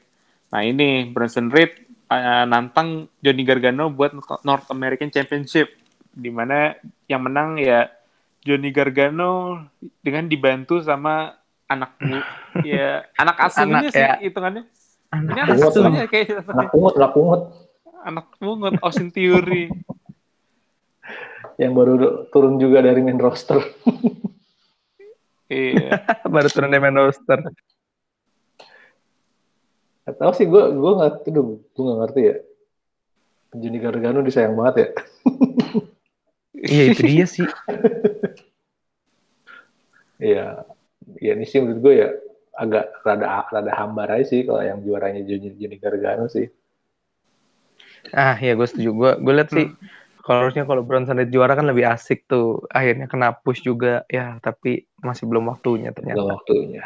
[0.51, 1.71] Nah ini Bronson Reed
[2.11, 4.11] eh, nantang Johnny Gargano buat
[4.43, 5.71] North American Championship,
[6.11, 6.75] di mana
[7.07, 7.87] yang menang ya
[8.43, 9.63] Johnny Gargano
[10.03, 11.33] dengan dibantu sama
[11.65, 11.97] anak
[12.67, 14.13] ya anak asuhnya Anak, sih ya.
[14.21, 14.63] hitungannya.
[15.15, 15.69] Ini Anak anak asuh.
[15.71, 17.41] asuhnya kayak anak pungut anak pungut
[18.05, 19.71] anak pungut Austin Theory.
[21.55, 23.63] yang baru turun juga dari main roster
[25.45, 26.01] Iya.
[26.33, 27.37] baru turun dari main roster.
[30.05, 32.35] Gak tau sih gue gue nggak tuh gue nggak ngerti ya
[33.57, 34.89] Johnny Gargano disayang banget ya
[36.65, 37.47] Iya itu dia sih.
[40.15, 40.63] Iya,
[41.19, 42.09] ya ini sih menurut gue ya
[42.55, 46.47] agak rada rada hambar aja sih kalau yang juaranya Johnny, Johnny Gargano sih.
[48.15, 49.67] Ah ya gue setuju gue gue lihat sih
[50.25, 54.41] kalau harusnya kalau Bronson Reed juara kan lebih asik tuh akhirnya kena push juga ya
[54.41, 56.33] tapi masih belum waktunya Belum ternyata.
[56.33, 56.81] waktunya.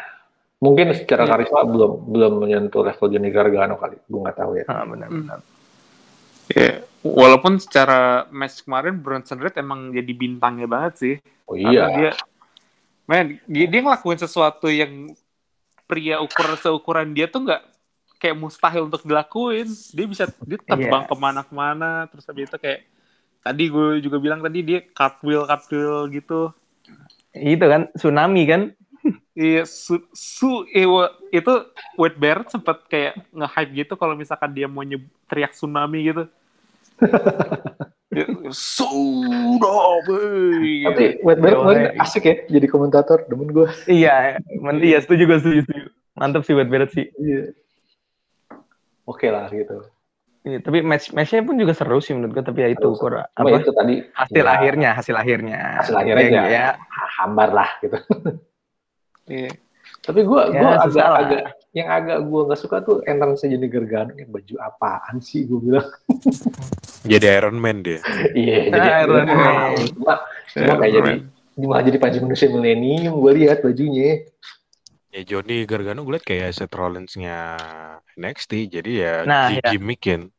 [0.60, 1.30] Mungkin secara Iya.
[1.32, 4.64] karisma belum belum menyentuh level Johnny Gargano kali, gue nggak tahu ya.
[4.68, 5.40] Ah benar-benar.
[6.50, 11.14] Ya, walaupun secara match kemarin Bronson Reed emang jadi bintangnya banget sih.
[11.48, 12.10] Oh Karena iya, dia,
[13.08, 15.16] men, dia, dia ngelakuin sesuatu yang
[15.88, 17.62] pria ukuran seukuran dia tuh nggak
[18.20, 19.64] kayak mustahil untuk dilakuin.
[19.96, 21.08] Dia bisa dia terbang Iya.
[21.08, 22.84] ke mana-kemana, terus habis itu kayak
[23.40, 26.52] tadi gue juga bilang tadi dia cartwheel cartwheel gitu.
[27.32, 28.62] Itu kan tsunami kan.
[29.32, 31.48] Iya, su, su eh, wa- itu
[31.96, 36.28] Wade Barrett sempat kayak nge-hype gitu kalau misalkan dia mau nyeb, teriak tsunami gitu.
[38.12, 40.84] Dia, Tsunami.
[40.84, 42.04] tapi Wade Barrett kemarin hey.
[42.04, 43.72] asik ya jadi komentator, demen gue.
[43.88, 45.84] Iya, men- iya setuju gue setuju, setuju.
[46.12, 47.08] Mantap sih Wade Barrett sih.
[47.16, 47.56] Iya.
[49.08, 49.80] Oke lah gitu.
[50.40, 53.28] Iya, tapi match matchnya pun juga seru sih menurut gue tapi ya itu Seru, kurang
[53.36, 56.66] Cuma apa itu tadi hasil ya, akhirnya hasil akhirnya hasil akhirnya ya, ya,
[57.20, 57.96] hambar lah gitu.
[59.28, 59.52] Iya.
[60.00, 61.18] Tapi gue Ya, gue agak lah.
[61.20, 65.60] agak yang agak gue nggak suka tuh entrance jadi Gargano yang baju apaan sih gue
[65.60, 65.86] bilang
[67.04, 68.00] Jadi Iron Man dia.
[68.32, 69.76] iya jadi Iron Man.
[69.94, 70.14] cuma
[70.50, 71.12] cuma kayak jadi
[71.60, 74.24] malah jadi panji manusia milenium gue lihat bajunya
[75.10, 77.58] Ya Johnny Gargano gue liat kayak Seth Rollins-nya
[78.14, 78.70] NXT.
[78.70, 79.62] Jadi ya Nah, di ya.
[79.66, 80.30] iya gimmickin.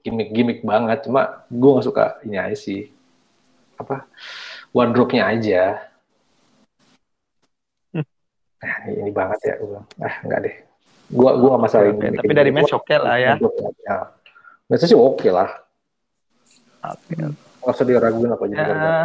[0.00, 2.88] gimmick gimmick banget cuma gue nggak suka ini aja sih
[3.76, 4.08] apa
[4.72, 5.76] wardrobe-nya aja
[7.92, 8.00] Hmm.
[8.64, 10.56] nah ini, ini banget ya gue ah enggak deh
[11.12, 13.36] gue gue nggak masalah Oke, tapi dari match oke lah ya.
[13.84, 13.96] ya.
[14.72, 15.52] Match sih oke lah
[16.96, 17.14] Oke.
[17.60, 18.72] nggak usah diraguin apa Gargano.
[18.88, 18.96] Ya,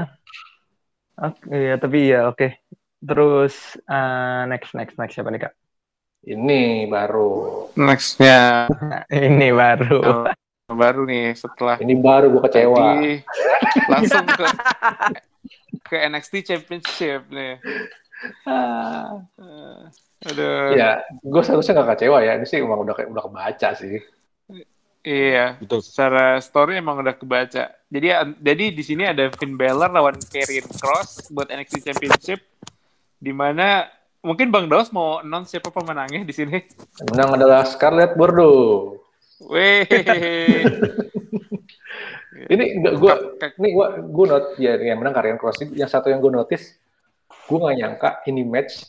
[1.28, 2.48] Oke, ya tapi ya oke.
[3.02, 5.54] Terus eh, next next next siapa nih kak?
[6.22, 10.02] ini baru Nextnya Nah, ini baru.
[10.06, 10.26] Oh.
[10.72, 13.14] baru nih setelah ini baru gue kecewa Tadi
[13.92, 14.46] langsung ke
[15.84, 17.60] ke NXT Championship nih.
[18.48, 19.20] Ah,
[20.24, 20.72] aduh.
[20.78, 24.00] ya gue seharusnya nggak kecewa ya ini sih emang udah udah kebaca sih
[25.02, 25.58] Iya.
[25.58, 25.82] Betul.
[25.82, 27.74] Secara story emang udah kebaca.
[27.90, 32.38] Jadi jadi di sini ada Finn Balor lawan Karrion Cross buat NXT Championship
[33.22, 33.86] di mana
[34.20, 36.58] mungkin Bang Daus mau announce siapa pemenangnya di sini.
[37.08, 38.98] menang adalah Scarlett Bordeaux
[39.42, 39.86] Weh.
[42.48, 43.14] ini enggak gue
[43.58, 46.74] ini gue gue not ya yang menang Karyan Cross ini yang satu yang gue notice
[47.46, 48.86] gue nggak nyangka ini match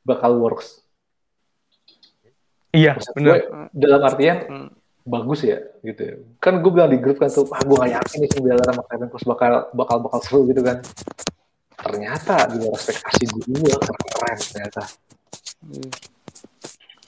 [0.00, 0.84] bakal works
[2.70, 3.38] Iya, benar.
[3.38, 3.38] gue
[3.72, 4.68] dalam artian Hmm.
[5.04, 6.14] bagus ya gitu ya.
[6.38, 9.08] kan gue bilang di grup kan tuh ah gue gak yakin nih Bella sama Karyan
[9.08, 10.80] Cross bakal bakal bakal seru gitu kan
[11.84, 14.82] ternyata di luar ekspektasi gue keren ternyata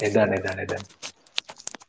[0.05, 0.83] edan edan edan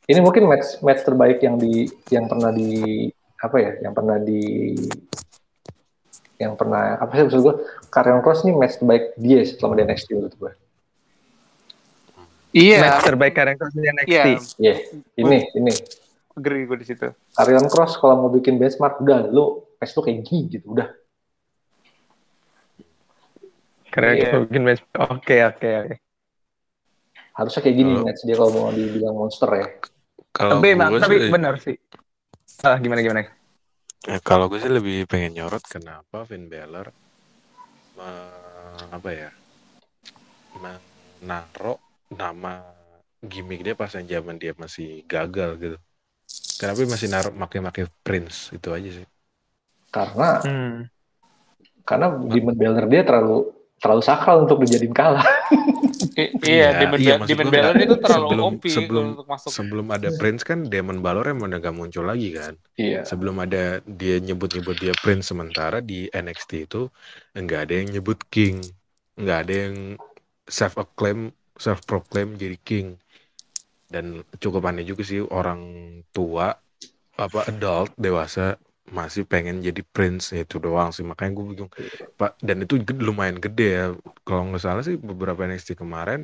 [0.07, 3.11] ini mungkin match match terbaik yang di yang pernah di
[3.43, 4.73] apa ya yang pernah di
[6.39, 7.55] yang pernah apa sih maksud gue
[7.91, 10.53] Karyan Cross ini match terbaik dia selama di NXT menurut gue
[12.57, 12.79] Iya.
[12.79, 14.09] Match terbaik Karen Cross di NXT.
[14.09, 14.23] Iya.
[14.57, 14.75] Iya,
[15.19, 15.73] ini ini
[16.33, 17.05] Agree gue di situ.
[17.35, 20.89] Karyan Cross kalau mau bikin benchmark udah lu match tuh kayak gini gitu udah
[23.97, 24.29] Karen Iya.
[24.29, 24.81] Cross bikin match.
[24.93, 25.95] Oke, oke, oke.
[27.37, 29.67] harusnya kayak gini match dia kalau mau dibilang monster ya
[30.33, 31.75] Kalau Tapi emang tapi sih, benar sih.
[32.65, 33.21] Ah, gimana gimana?
[34.13, 36.87] eh, kalau gue sih lebih pengen nyorot kenapa Finn Balor
[37.97, 39.29] me- apa ya
[40.57, 41.77] menaruh
[42.13, 42.61] nama
[43.21, 45.77] gimmick dia pas yang zaman dia masih gagal gitu.
[46.57, 49.07] Kenapa dia masih naruh make-make Prince itu aja sih.
[49.91, 50.85] karena Hmm.
[51.87, 55.21] karena Demon Balor dia terlalu terlalu sakral untuk dijadiin kalah
[56.17, 59.49] I- Iya, iya, Demon, iya, Demon Balor nggak- itu terlalu sebelum- OP sebelum- untuk masuk.
[59.49, 62.53] Sebelum ada Prince kan Demon Balor emang udah gak muncul lagi kan.
[62.75, 66.89] iya Sebelum ada dia nyebut-nyebut dia Prince sementara di NXT itu
[67.31, 68.65] enggak ada yang nyebut King.
[69.13, 69.75] Enggak ada yang
[70.43, 72.97] self acclaim self proclaim jadi King.
[73.85, 74.05] Dan
[74.35, 75.61] cukup aneh juga sih orang
[76.11, 76.49] tua
[77.15, 78.57] apa adult dewasa
[78.87, 81.03] masih pengen jadi prince itu doang sih.
[81.03, 81.71] Makanya gue bingung
[82.19, 82.73] pak dan itu
[83.07, 83.83] lumayan gede ya.
[84.27, 86.19] Kalau nggak salah sih beberapa NXT kemarin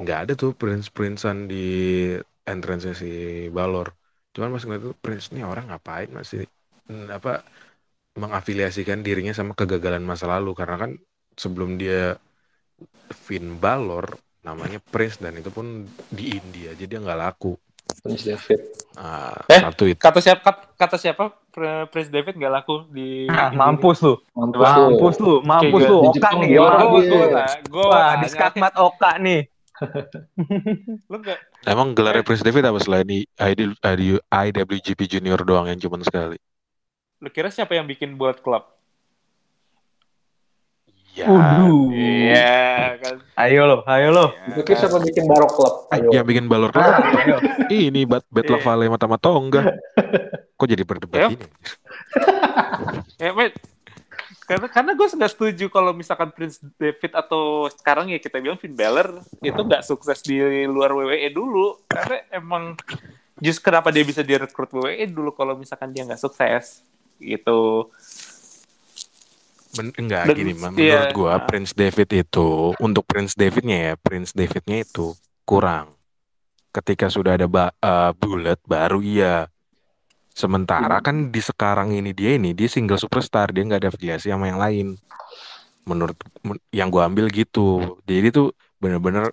[0.00, 1.56] nggak ada tuh prince princean di
[2.50, 3.08] entrance si
[3.56, 3.86] Balor.
[4.34, 6.38] Cuman pas ngeliat tuh prince ini orang ngapain masih
[7.16, 7.30] apa
[8.20, 10.50] mengafiliasikan dirinya sama kegagalan masa lalu.
[10.60, 10.90] Karena kan
[11.42, 12.16] sebelum dia
[13.12, 14.06] Finn Balor
[14.42, 17.54] namanya Prince dan itu pun di India jadi nggak laku
[18.02, 18.60] Prince David
[18.92, 19.60] Ah, Eh?
[19.62, 20.42] satu itu Kata siapa?
[20.42, 21.32] kat- Kata siapa?
[21.88, 23.24] Prince David nggak laku di.
[23.26, 24.18] Ah, mampus lu.
[24.32, 25.98] mampus Mampus lu, mampus lu.
[26.04, 26.48] Oka nih.
[26.50, 27.02] gue,
[27.62, 29.46] gue, Wah, di skakmat Oka nih.
[31.06, 31.38] Lu nggak?
[31.64, 36.36] Emang gelarnya Prince David apa selain di ID, ID, IWGP Junior doang yang cuma sekali?
[37.16, 38.66] Lu kira siapa yang bikin buat klub?
[41.12, 41.28] Ya.
[41.92, 42.56] Iya
[42.96, 43.16] kan.
[43.36, 44.26] Ayo lo, ayo lo.
[44.48, 45.74] Itu kira siapa bikin Barok Club?
[45.90, 46.08] Ayo.
[46.08, 47.36] yang bikin balor Ah, kan ayo.
[47.68, 48.64] ini bat Battle Iya.
[48.64, 49.76] Vale mata mata enggak?
[50.56, 51.28] Kok jadi berdebat Ya.
[51.28, 51.36] ini?
[53.18, 53.52] Ya, men.
[54.42, 58.72] Karena karena gue nggak setuju kalau misalkan Prince David atau sekarang ya kita bilang Finn
[58.72, 62.74] Balor itu nggak sukses di luar WWE dulu karena emang
[63.38, 66.82] just kenapa dia bisa direkrut WWE dulu kalau misalkan dia nggak sukses
[67.16, 67.88] gitu.
[69.72, 70.76] Men enggak Dan- gini, Mam.
[70.76, 71.08] iya.
[71.08, 75.16] menurut gua Prince David itu untuk Prince Davidnya ya, Prince Davidnya itu
[75.48, 75.96] kurang.
[76.72, 79.48] Ketika sudah ada ba eh, bullet baru iya.
[80.32, 84.48] Sementara kan di sekarang ini dia ini dia single superstar, dia nggak ada afiliasi sama
[84.48, 84.86] yang lain.
[85.88, 88.00] Menurut men- yang gua ambil gitu.
[88.04, 89.32] Jadi tuh bener-bener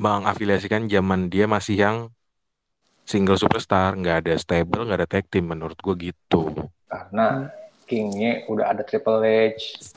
[0.00, 1.96] mengafiliasikan zaman dia masih yang
[3.04, 6.72] single superstar, nggak ada stable, nggak ada tag team menurut gua gitu.
[6.88, 7.48] Karena
[7.90, 9.90] Kingnya udah ada Triple H.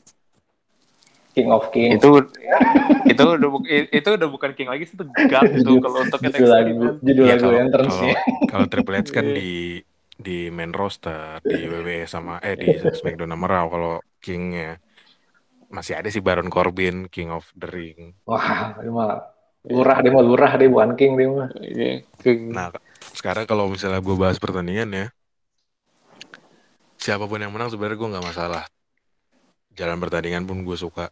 [1.34, 1.98] King of King.
[1.98, 2.10] itu
[3.06, 6.72] itu udah bu- itu udah bukan king lagi itu god itu kalau untuk judul lagu,
[7.02, 8.18] judul Iya, lagu kalau- kalau ya.
[8.46, 9.36] kalau Triple H kan Iya.
[9.36, 9.52] di
[10.14, 14.78] di main roster di WWE sama eh di SmackDown sama Raw kalau Kingnya
[15.68, 18.14] masih ada sih Baron Corbin King of the Ring.
[18.24, 19.26] Wah, ini mah
[19.66, 21.50] lurah dia mah lurah dia bukan king dia mah.
[21.58, 22.70] Iya, king Nah
[23.10, 25.06] sekarang kalau misalnya gue bahas pertandingan ya
[27.04, 28.64] siapa pun yang menang sebenarnya gue nggak masalah.
[29.76, 31.12] Jalan pertandingan pun gue suka.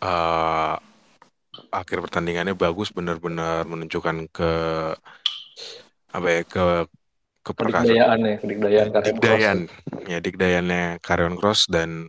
[0.00, 0.74] Eh,
[1.68, 4.52] akhir pertandingannya bagus benar-benar menunjukkan ke
[6.16, 6.64] apa ya ke
[7.44, 9.58] keperkasaan Kedikdayaan ya, Dikdayan,
[10.08, 12.08] ya Dikdayannya Karrion Cross dan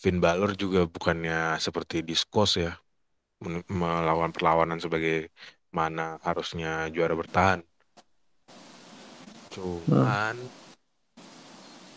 [0.00, 2.72] Finn Balor juga bukannya seperti Discos ya,
[3.68, 5.28] melawan perlawanan sebagai
[5.76, 7.60] mana harusnya juara bertahan.
[9.52, 10.59] Cuman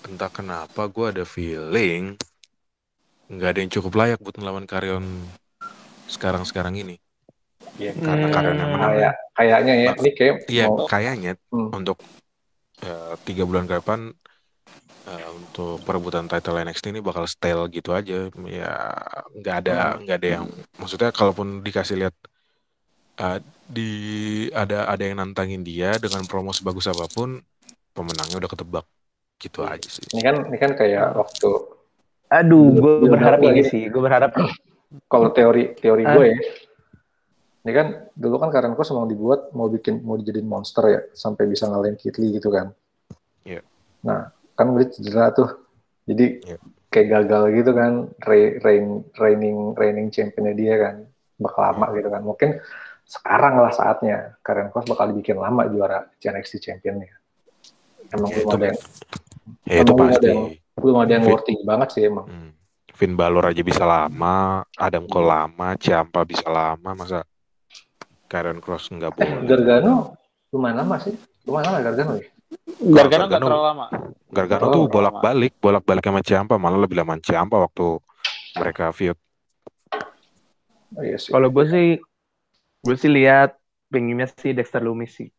[0.08, 2.20] entah kenapa gue ada feeling
[3.32, 5.06] nggak ada yang cukup layak buat melawan Karrion
[6.12, 6.95] sekarang-sekarang ini.
[7.80, 8.34] Iya, Karena Hmm.
[8.36, 8.91] Karrion yang menang.
[8.93, 11.70] Kayak kayaknya ya, ini kayak Iya, mau kayaknya Hmm.
[11.74, 11.97] untuk
[12.84, 14.12] eh, tiga bulan ke depan
[15.08, 18.28] eh, untuk perebutan title NXT ini bakal stale gitu aja.
[18.45, 18.74] Ya
[19.39, 20.45] nggak ada nggak ada yang
[20.78, 22.16] maksudnya kalaupun dikasih lihat
[23.24, 23.89] eh, di
[24.51, 27.39] ada ada yang nantangin dia dengan promo sebagus apa pun
[27.95, 28.86] pemenangnya udah ketebak
[29.44, 30.08] gitu aja sih.
[30.12, 31.50] ini kan ini kan kayak waktu
[32.32, 33.64] Aduh, gue berharap ini lagi.
[33.70, 33.84] sih.
[33.88, 34.34] Gue berharap
[35.06, 36.14] kalau teori teori Ah.
[36.14, 36.38] gue ya.
[37.62, 41.46] Ini kan dulu kan Karen Cross emang dibuat mau bikin mau dijadiin monster ya sampai
[41.46, 42.74] bisa ngalahin Kit Lee gitu kan.
[43.44, 43.62] Iya.
[44.02, 45.62] Nah, kan gue cedera tuh.
[46.04, 46.58] Jadi Iya.
[46.89, 50.96] kayak gagal gitu kan re- reign reigning reigning championnya dia kan
[51.38, 51.96] bakal lama Iya.
[51.96, 52.22] gitu kan.
[52.26, 52.50] Mungkin
[53.06, 57.14] sekarang lah saatnya Karen Cross bakal dibikin lama juara NXT championnya.
[58.10, 58.80] Emang Ya, belum itu- ada yang
[59.64, 60.28] Ya itu Emang belum ada pasti.
[60.28, 61.34] yang- belum ada yang Fit.
[61.34, 62.26] worthy banget sih emang.
[62.26, 62.52] Hmm.
[62.94, 64.36] Finn Balor aja bisa lama,
[64.78, 67.26] Adam Cole lama, Ciampa bisa lama, masa
[68.28, 69.46] Karrion Cross nggak Eh, boleh?
[69.46, 70.14] Gargano
[70.50, 71.14] lumayan lama sih.
[71.44, 72.26] Lumayan lama ya Gargano ya.
[72.80, 73.86] Gargano nggak terlalu lama
[74.30, 77.98] Gargano Oh, tuh bolak-balik, bolak-balik sama Ciampa, malah lebih lama Ciampa waktu
[78.56, 79.18] mereka feud.
[80.94, 81.34] Oh, iya sih.
[81.34, 81.88] kalau gue sih
[82.80, 83.58] gue sih lihat
[83.89, 85.30] pengennya sih Dexter Lumis sih.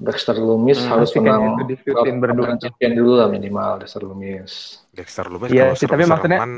[0.00, 1.84] Dexter Lumis Hmm, harus menang itu
[2.16, 4.52] berdua champion dulu lah minimal Dexter Lumis.
[4.96, 6.50] Dexter Lumis Iya kalau sih, tapi maksudnya- serem-sereman,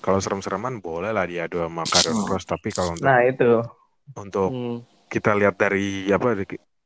[0.00, 2.20] kalau serem-sereman boleh lah diadu sama Hmm.
[2.22, 3.50] Cross, tapi kalau untuk Nah itu.
[4.12, 4.78] untuk Hmm.
[5.08, 6.36] kita lihat dari apa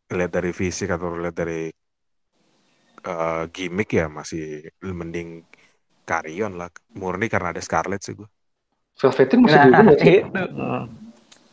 [0.09, 1.75] lihat dari fisik atau lihat dari
[3.05, 5.45] eh, gimmick ya masih mending
[6.05, 8.25] Karrion lah murni karena ada Scarlett sih gue.
[8.97, 10.19] Velveteen masih Nah, dulu nggak sih?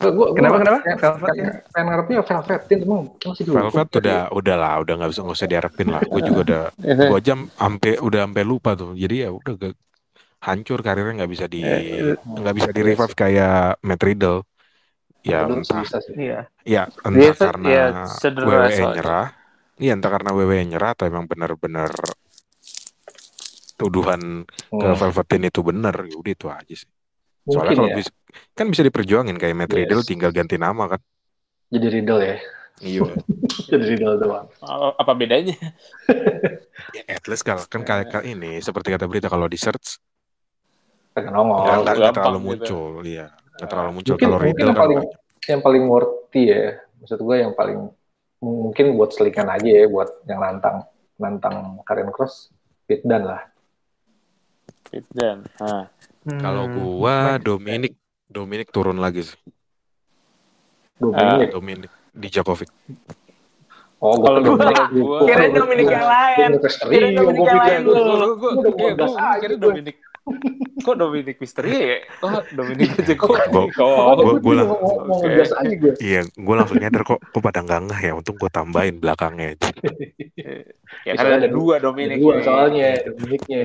[0.08, 0.78] Gua, Kenapa, kenapa?
[0.80, 3.54] Pengen, Velvet pengen, ngarepnya Velveteen emang masih dulu.
[3.56, 6.02] Velvet udah udah lah udah nggak bisa nggak usah diharapin lah.
[6.02, 7.06] Gue juga udah Iya.
[7.08, 8.92] gue jam sampai udah sampai lupa tuh.
[8.92, 9.74] Jadi ya udah gak,
[10.42, 14.42] hancur karirnya nggak bisa di Eh, nggak bisa di revive kayak Matt Riddle.
[15.22, 15.86] Ya entah.
[16.12, 16.40] Iya.
[16.64, 17.86] ya entah Dia se- karena ya,
[18.34, 18.42] WWE
[18.72, 18.94] soalnya.
[18.96, 19.26] nyerah.
[19.74, 21.90] Iya entah karena WWE nyerah atau emang benar-benar
[23.74, 24.94] tuduhan ke Hmm.
[24.96, 25.94] Velveteen itu benar.
[26.02, 26.90] Ya udah itu aja sih.
[27.44, 27.96] Soalnya kalau ya.
[27.98, 28.10] bisa,
[28.52, 29.78] kan bisa diperjuangin kayak Matt Yes.
[29.82, 31.00] Riddle tinggal ganti nama kan.
[31.68, 32.36] Jadi Riddle ya.
[32.80, 33.02] Iya.
[33.70, 34.46] Jadi Riddle doang.
[34.92, 35.54] apa bedanya
[36.96, 39.98] ya, at least kalau kan kayak kayak ini seperti kata berita kalau di search
[41.12, 41.62] nggak nongol.
[41.84, 42.46] nggak- nggak terlalu gitu.
[42.48, 43.26] muncul, iya
[43.60, 44.12] nggak terlalu muncul.
[44.14, 45.00] Mungkin, Kalau mungkin Riddle yang kan paling
[45.42, 46.64] yang paling worthy ya.
[47.02, 47.78] Maksud gue yang paling
[48.40, 50.76] mungkin buat selingan aja ya buat yang nantang
[51.14, 52.50] nantang Karen Cross
[52.84, 53.51] Pit Dan lah.
[55.10, 55.88] Dan nah.
[56.38, 56.76] kalau Hmm.
[56.76, 59.38] gua Dominic Dominic turun lagi sih.
[60.96, 61.48] Dominic.
[61.50, 62.68] Dominic di Djokovic.
[63.98, 64.76] oh, gue kalau Dominic.
[64.76, 66.48] gua- gua- Kirain Dominic yang lain.
[66.86, 67.92] Kirain Dominic yang lain lu.
[68.36, 68.52] Gua
[68.94, 69.48] gua.
[69.58, 69.96] Dominic
[70.78, 71.98] kok Dominic Mysterio ya?
[72.20, 73.36] Oh Dominic aja kok.
[73.48, 74.70] Gua- Oh, gua- gua lang-
[75.72, 75.94] gue.
[75.98, 78.12] Iya, gue langsung nyadar kok, kok pada nggak ngeh ya.
[78.12, 79.54] Untung gue tambahin belakangnya.
[81.06, 82.18] ya kan ada dua Dominic.
[82.18, 82.42] Dua ya.
[82.42, 83.58] soalnya Dominicnya.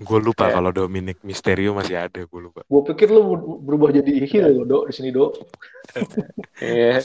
[0.00, 0.52] Gue lupa Ya.
[0.52, 2.20] kalau Dominic Mysterio masih ada.
[2.20, 2.62] Gue lupa.
[2.64, 3.22] Gue pikir lu
[3.60, 5.32] berubah jadi heel lo, Dok, di sini, Dok.
[6.56, 7.02] Iya.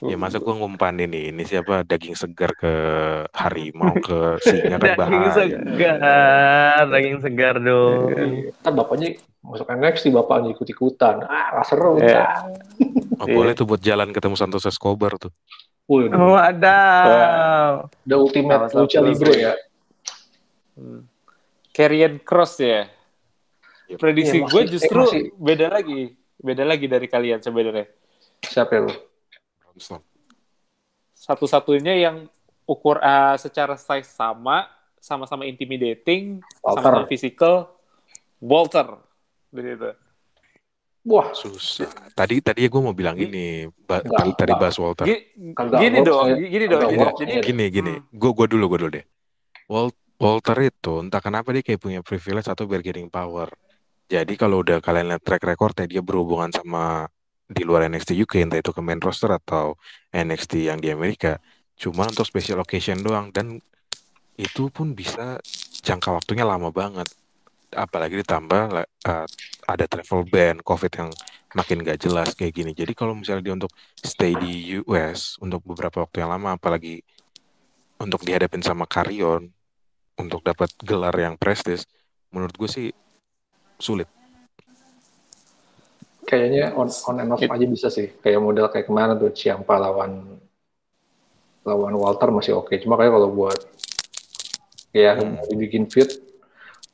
[0.00, 2.70] Ya masa gue ngumpanin nih, ini siapa daging segar ke
[3.32, 5.98] harimau ke singa kan Daging segar,
[6.86, 8.07] daging segar dong.
[8.58, 9.08] Ntar bapaknya
[9.40, 11.22] masuk NXT, bapaknya ikut-ikutan.
[11.22, 11.96] Ah, gak seru.
[11.96, 12.06] Iya.
[12.06, 12.28] ntar.
[13.18, 13.34] Oh, Iya.
[13.34, 15.32] Boleh tuh buat jalan ketemu Santos Escobar tuh.
[15.88, 17.88] Wih, Oh, Wadaw.
[18.04, 19.52] udah ultimate lucha libre ya.
[20.76, 21.08] Hmm.
[21.72, 22.86] Karrion Cross ya.
[23.88, 23.96] Yep.
[23.96, 26.00] Prediksi Iya, masih- gue eh, justru masih- beda lagi.
[26.36, 27.88] Beda lagi dari kalian sebenarnya.
[28.44, 28.92] Siapa ya lu?
[31.14, 32.16] Satu-satunya yang
[32.64, 36.82] ukur eh, secara size sama, sama-sama intimidating, Walter.
[36.84, 37.54] sama-sama physical,
[38.38, 38.86] Walter.
[39.48, 39.90] Di situ.
[41.08, 41.88] Wah, susah.
[42.12, 43.46] Tadi tadi gue mau bilang Gi- ini,
[43.88, 45.08] ba- Enggak, tadi bahas Walter.
[45.08, 45.24] Gini
[45.64, 46.80] works, dong, gini dong.
[47.16, 47.40] Jadi ya.
[47.40, 48.04] Gini gini, Hmm.
[48.12, 49.04] gue gua dulu gue dulu deh.
[49.72, 53.48] Wal- Walter itu entah kenapa dia kayak punya privilege atau bargaining power.
[54.10, 57.06] Jadi kalau udah kalian lihat track recordnya dia berhubungan sama
[57.46, 59.78] di luar NXT UK entah itu ke main roster atau
[60.10, 61.40] NXT yang di Amerika,
[61.78, 63.62] cuma untuk special occasion doang dan
[64.36, 65.40] itu pun bisa
[65.80, 67.08] jangka waktunya lama banget.
[67.72, 69.26] Apalagi ditambah uh,
[69.68, 71.10] ada travel ban, COVID yang
[71.56, 72.72] makin gak jelas kayak gini.
[72.76, 77.00] Jadi kalau misalnya dia untuk stay di US untuk beberapa waktu yang lama, apalagi
[77.98, 79.48] untuk dihadapin sama Karyon
[80.18, 81.86] untuk dapat gelar yang prestis,
[82.32, 82.88] menurut gue sih
[83.78, 84.08] sulit.
[86.28, 88.12] Kayaknya on, on and off aja bisa sih.
[88.20, 90.36] Kayak model kayak ke mana tuh Ciampa lawan
[91.64, 92.76] lawan Walter masih oke.
[92.80, 93.58] Cuma kayak kalau buat
[94.92, 95.40] ya Hmm.
[95.48, 96.20] dibikin fit,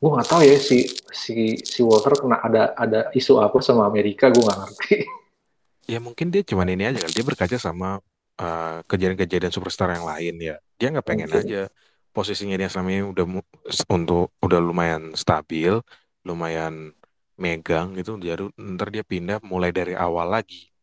[0.05, 4.29] gue nggak tahu ya si si si Walter kena ada ada isu apa sama Amerika,
[4.29, 4.97] gue nggak ngerti.
[5.85, 8.01] Ya mungkin dia cuman ini aja kan, dia berkaca sama
[8.41, 10.57] uh, kejadian-kejadian superstar yang lain ya.
[10.81, 11.45] Dia nggak pengen Mungkin.
[11.45, 11.61] aja
[12.09, 13.25] posisinya dia selama ini udah
[13.93, 15.77] untuk udah lumayan stabil,
[16.25, 16.89] lumayan
[17.37, 18.17] megang gitu.
[18.17, 20.73] Jadi ntar dia pindah mulai dari awal lagi.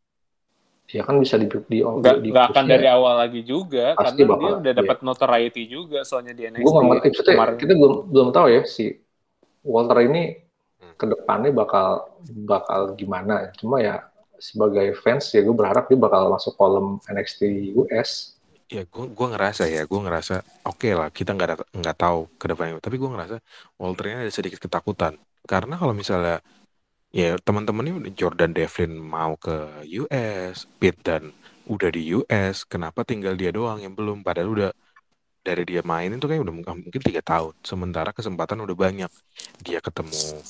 [0.94, 4.22] Ya kan bisa di di, di, Nggak, di nggak akan dari awal lagi juga, Pasti
[4.22, 4.80] karena bakal, dia udah iya.
[4.86, 6.62] dapat notoriety juga soalnya di NXT.
[6.62, 7.08] Gue nggak ngerti.
[7.10, 7.56] Maksudnya kemarin.
[7.58, 9.01] kita belum belum tahu ya si
[9.64, 10.22] Walter ini
[10.80, 10.92] Hmm.
[11.00, 11.88] ke depannya bakal
[12.52, 13.50] bakal gimana.
[13.58, 13.96] Cuma ya
[14.38, 17.40] sebagai fans ya gue berharap dia bakal masuk kolom NXT
[17.78, 18.38] US.
[18.72, 20.34] Ya gue gua ngerasa ya, gue ngerasa
[20.64, 22.80] oke lah kita nggak nggak tahu ke depannya.
[22.80, 23.36] Tapi gue ngerasa
[23.80, 25.12] Walter ini ada sedikit ketakutan
[25.44, 26.40] karena kalau misalnya
[27.20, 29.52] ya teman-teman ini Jordan Devlin mau ke
[30.02, 31.22] US, Pete dan
[31.72, 34.18] udah di US, kenapa tinggal dia doang yang belum?
[34.26, 34.70] Padahal udah
[35.42, 37.54] dari dia main itu kayak udah mungkin tiga tahun.
[37.66, 39.10] Sementara kesempatan udah banyak.
[39.62, 40.42] Dia ketemu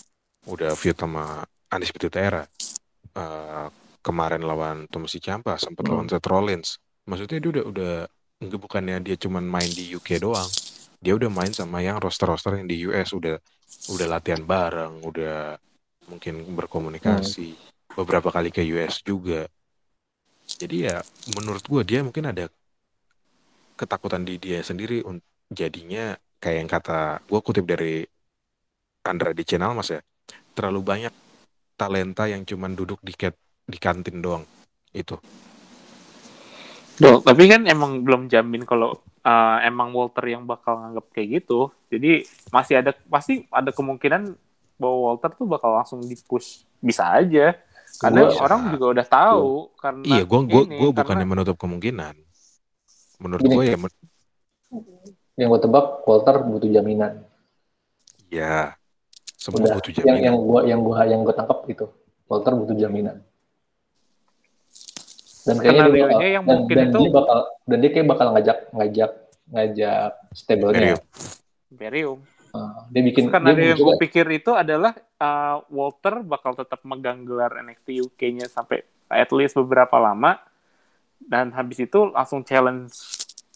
[0.47, 2.45] udah feud sama Undisputed Era.
[3.17, 3.69] Eh,
[4.05, 5.93] kemarin lawan Tomasi Ciampa, sempat Hmm.
[5.97, 6.77] lawan Seth Rollins.
[7.09, 7.95] Maksudnya dia udah udah
[8.43, 10.49] enggak bukannya dia cuman main di UK doang.
[11.03, 13.37] Dia udah main sama yang roster-roster yang di US udah
[13.91, 15.59] udah latihan bareng, udah
[16.11, 17.55] mungkin berkomunikasi
[17.97, 19.47] beberapa kali ke US juga.
[20.61, 21.03] Jadi ya
[21.39, 22.47] menurut gua dia mungkin ada
[23.75, 25.03] ketakutan di dia sendiri
[25.49, 28.03] jadinya kayak yang kata gue kutip dari
[29.03, 30.01] Andra di channel mas ya
[30.55, 31.15] terlalu banyak
[31.75, 33.35] talenta yang cuman duduk di cat
[33.67, 34.45] di kantin doang
[34.93, 35.17] itu
[37.01, 38.95] Duh, tapi kan emang belum jamin kalau
[39.25, 41.73] uh, emang Walter yang bakal nganggap kayak gitu.
[41.89, 44.37] Jadi masih ada pasti ada kemungkinan
[44.79, 46.63] bahwa Walter tuh bakal langsung di-push.
[46.79, 47.59] Bisa aja.
[47.99, 51.57] Karena Gua- orang juga udah tahu karena iya gue gue ini, gue karena- bukannya menutup
[51.59, 52.15] kemungkinan
[53.23, 54.01] menurut gue ya men-
[55.33, 57.13] Yang gue tebak Walter butuh jaminan.
[58.33, 58.75] ya
[59.37, 59.75] semua Udah.
[59.77, 61.87] butuh Yang yang jaminan gua yang gua yang gua tangkap gitu.
[62.31, 63.17] Walter butuh jaminan.
[65.43, 68.27] Dan kayaknya dia bakal, yang dan, mungkin dan itu- dia bakal dan dia kayak bakal
[68.31, 69.11] ngajak ngajak
[69.51, 70.79] ngajak stable-nya.
[70.79, 71.01] Imperium.
[71.69, 72.19] Imperium.
[72.53, 77.25] Uh, dia bikin Karena dia yang gue pikir itu adalah uh, Walter bakal tetap megang
[77.25, 80.37] gelar NXT UK-nya sampai at least beberapa lama
[81.29, 82.95] dan habis itu langsung challenge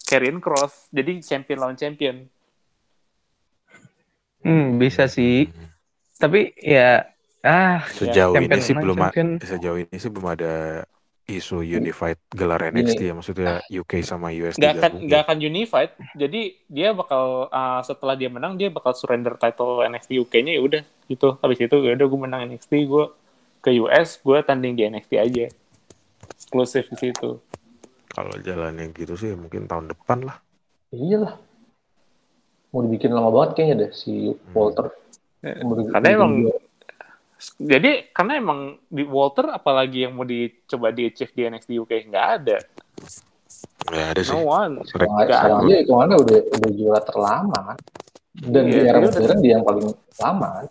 [0.07, 2.31] Karrion Cross jadi champion lawan champion.
[4.47, 5.51] Hmm, bisa sih.
[6.17, 7.03] Tapi ya
[7.43, 9.29] ah sejauh ini sih belum champion.
[9.43, 10.87] sejauh ini sih belum ada
[11.27, 15.91] isu unified gelar NXT ya maksudnya UK sama US Nggak akan nggak akan unified.
[16.14, 20.83] Jadi dia bakal uh, setelah dia menang dia bakal surrender title NXT UK-nya ya udah
[21.11, 21.35] gitu.
[21.43, 23.05] Habis itu ya udah gue menang NXT gue
[23.59, 25.51] ke US gue tanding di NXT aja.
[26.29, 27.31] Eksklusif di situ.
[28.09, 30.41] kalau jalannya gitu sih mungkin tahun depan lah
[30.89, 31.37] iyalah.
[32.70, 34.89] Mau dibikin lama banget kayaknya deh si Walter.
[35.61, 35.93] Mau di- Hmm.
[35.93, 36.64] Karena emang dua-
[37.59, 42.27] Jadi karena emang di Walter apalagi yang mau dicoba di achieve di NXT UK nggak
[42.35, 42.57] ada.
[43.87, 44.72] nggak ada sih No one.
[44.83, 45.66] Sekarang, nggak sekarang ada.
[45.66, 47.79] aja hitungannya udah udah juara terlama kan.
[48.35, 50.66] Dan Iya, di era dia modern dia yang paling lama kan.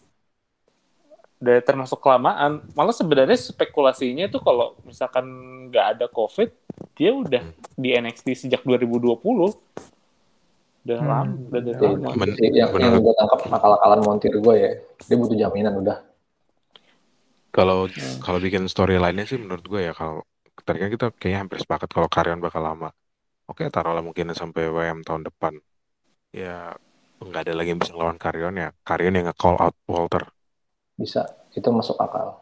[1.35, 2.63] Udah termasuk kelamaan.
[2.73, 5.25] Malah sebenarnya spekulasinya tuh kalau misalkan
[5.67, 6.49] nggak ada COVID,
[6.95, 7.43] dia udah
[7.75, 9.51] di NXT sejak 2020.
[10.85, 11.09] Udah Hmm.
[11.09, 12.15] lama, udah dari Jadi, lama.
[12.15, 15.97] Men- yang, yang gue tangkap akal-akalan montir gue ya, dia butuh jaminan udah.
[17.55, 18.19] Kalau Hmm.
[18.19, 20.27] kalau bikin story lainnya sih menurut gue ya kalau
[20.67, 22.91] tadi kan kita kayaknya hampir sepakat kalau karyan bakal lama.
[23.47, 25.55] Oke taruhlah mungkin sampai WM tahun depan.
[26.35, 26.75] Ya
[27.23, 28.69] nggak ada lagi yang bisa lawan Karyon ya.
[28.83, 30.34] Karyon yang nge-call out Walter.
[30.95, 31.21] Bisa,
[31.51, 32.39] itu masuk akal.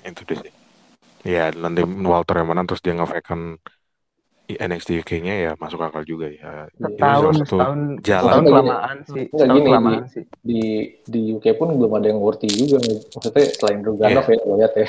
[0.00, 0.52] Itu deh sih.
[1.22, 3.62] Ya nanti Walter yang menang terus dia nge-vacant
[4.46, 6.66] i- NXT UK-nya ya masuk akal juga ya.
[6.68, 8.26] Itu Setahun, satu setahun, jalan.
[8.26, 9.22] setahun kelamaan sih.
[9.22, 10.24] enggak Setahun gini di kelamaan sih.
[10.42, 10.62] di
[11.04, 14.22] di UK pun belum ada yang worthy juga maksudnya selain Dragunov Iya.
[14.26, 14.88] ya gue lihat ya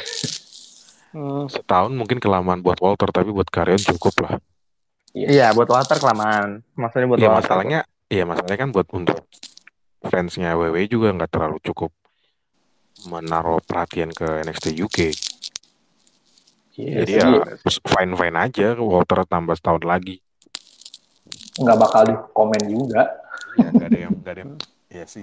[1.13, 1.45] Hmm.
[1.45, 4.33] Setahun mungkin kelamaan buat Walter, tapi buat Karyon cukup lah.
[5.13, 6.65] Iya, buat Walter kelamaan.
[6.73, 7.37] Maksudnya buat Iya Walter.
[7.45, 9.21] masalahnya, iya masalahnya kan buat untuk
[10.01, 11.93] fansnya WWE juga nggak terlalu cukup
[13.05, 14.97] menaruh perhatian ke NXT UK.
[16.73, 17.27] Iya Jadi ya
[17.85, 20.17] fine fine aja Walter tambah setahun lagi.
[21.53, 23.13] nggak bakal di komen juga
[23.53, 24.53] Ya nggak ada yang nggak ada yang
[24.87, 25.21] ya sih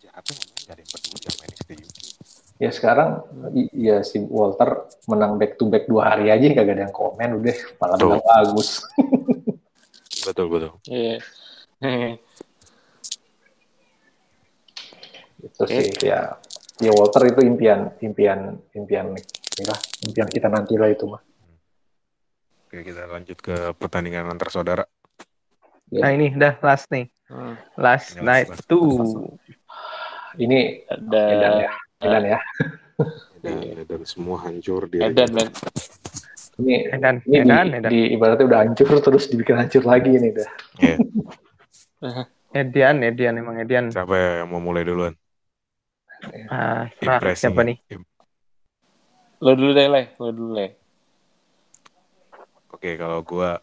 [0.00, 1.98] jahatnya memang nggak ada yang peduli sama NXT UK.
[2.56, 3.10] ya sekarang
[3.76, 4.68] ya si Walter
[5.04, 8.80] menang back to back dua hari aja kagak ada yang komen udah malah bilang bagus
[10.26, 10.72] Betul betul.
[10.86, 11.22] Iya.
[11.78, 12.10] Hehe.
[15.38, 16.34] itu sih ya
[16.78, 19.06] ya Walter itu impian impian impian
[19.56, 21.22] inilah impian kita nanti lah itu mah
[22.66, 24.82] Oke kita lanjut ke pertandingan antar saudara.
[25.94, 27.06] Nah ini udah last nih.
[27.30, 27.54] Hmm.
[27.78, 29.38] Last Ini last, night last, tuh.
[30.36, 31.70] ini Ada Edan ya
[32.02, 32.38] Edan ya
[33.38, 35.46] Dan, dan semua hancur di Edan men.
[36.58, 37.90] ini Edan, ini di, Edan, Edan.
[37.94, 40.50] di ibaratnya udah hancur terus dibikin hancur lagi ini dah
[40.82, 40.96] Iya.
[42.56, 43.92] Edian, Edian emang Edian.
[43.92, 45.12] Siapa yang mau mulai duluan?
[46.46, 47.42] Ah, serah, Impresi.
[47.42, 47.76] siapa nih?
[49.42, 50.02] Lo dulu deh, Le.
[50.22, 50.66] Lo dulu, Le.
[52.72, 53.60] Oke, kalau gua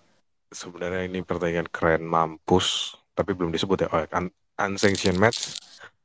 [0.53, 3.89] sebenarnya ini pertandingan keren mampus, tapi belum disebut ya.
[3.89, 5.57] Oh, un- unsanctioned match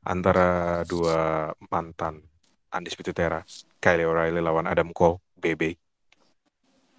[0.05, 2.21] antara dua mantan
[2.69, 3.41] undisputed era,
[3.81, 5.73] Kyle O'Reilly lawan Adam Cole, BB.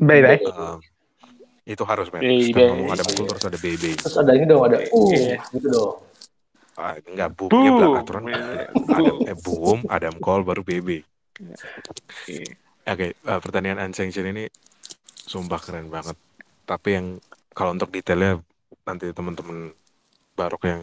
[0.03, 0.40] Bye bye.
[0.51, 0.78] Um,
[1.62, 2.22] itu harus men.
[2.22, 2.51] BB.
[2.51, 3.84] Setelah ngomong Adam Cole terus ada BB.
[4.01, 6.09] terus ada ini dong ada uh gitu dong
[6.81, 8.22] Ah, enggak boom, ya belakang aturan.
[8.24, 8.89] Boom.
[8.89, 11.05] Adam, eh, boom, Adam Cole baru BB.
[11.45, 12.39] Oke.
[12.89, 14.49] Oke, eh, pertandingan unsanctioned ini
[15.28, 16.16] sumpah keren banget.
[16.64, 17.07] Tapi yang
[17.53, 18.41] kalau untuk detailnya
[18.89, 19.76] nanti teman-teman
[20.33, 20.83] barok yang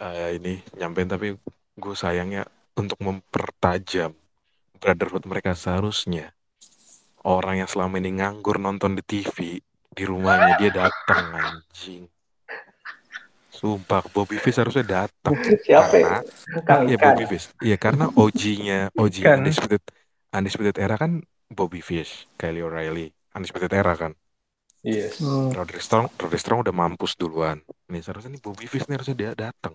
[0.00, 1.36] eh, ini nyampein tapi
[1.76, 2.48] gue sayangnya
[2.80, 4.16] untuk mempertajam
[4.80, 6.32] brotherhood mereka seharusnya
[7.26, 9.60] orang yang selama ini nganggur nonton di TV
[9.96, 12.08] di rumahnya dia datang anjing.
[13.66, 15.34] Sumpah Bobby Fish harusnya datang
[15.66, 16.22] siapa ya?
[16.22, 17.46] karena Kang Iya Ikan Bobby Fish.
[17.58, 19.42] Iya karena OG-nya OG Ikan.
[19.42, 19.82] Undisputed
[20.30, 24.14] Undisputed Era kan Bobby Fish, Kyle O'Reilly, Undisputed Era kan.
[24.86, 25.18] yes
[25.50, 27.58] Roderick Strong, Roderick Strong udah mampus duluan.
[27.90, 29.74] Nih seharusnya nih Bobby Fish nih harusnya dia datang.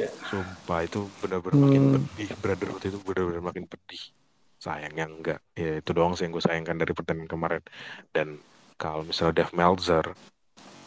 [0.00, 0.08] Ya.
[0.32, 2.28] Sumpah itu benar-benar makin pedih.
[2.40, 4.02] Brotherhood itu benar-benar makin pedih.
[4.56, 5.40] Sayangnya enggak.
[5.52, 7.62] Ya itu doang sih yang gue sayangkan dari pertandingan kemarin.
[8.08, 8.40] Dan
[8.80, 10.16] kalau misalnya Dave Meltzer,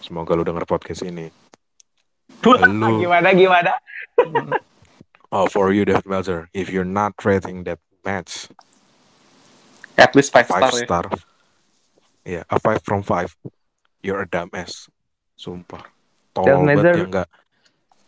[0.07, 1.27] semoga lu denger podcast ini.
[2.41, 2.55] Lu
[3.03, 3.75] Gimana gimana?
[5.27, 8.47] Oh, for you, Dave Meltzer, if you're not rating that match
[9.99, 10.85] At least five, five star, ya.
[10.87, 11.05] star,
[12.23, 13.35] yeah, a five from five,
[13.99, 14.87] you're a dumbass.
[15.35, 15.83] Sumpah.
[16.37, 17.29] Dave Tolol banget Meltzer- ya enggak.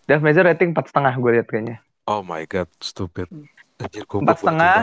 [0.06, 1.78] Death Measure rating empat setengah gue liat kayaknya.
[2.06, 3.30] Oh my god, stupid.
[3.78, 4.76] Anjir, Empat setengah,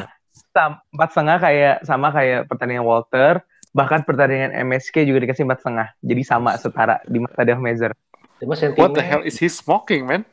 [0.94, 3.42] empat setengah kayak sama kayak pertandingan Walter,
[3.76, 5.88] bahkan pertandingan MSK juga dikasih empat setengah.
[6.00, 10.24] Jadi sama setara di mata mah sentimen What the hell is he smoking, man?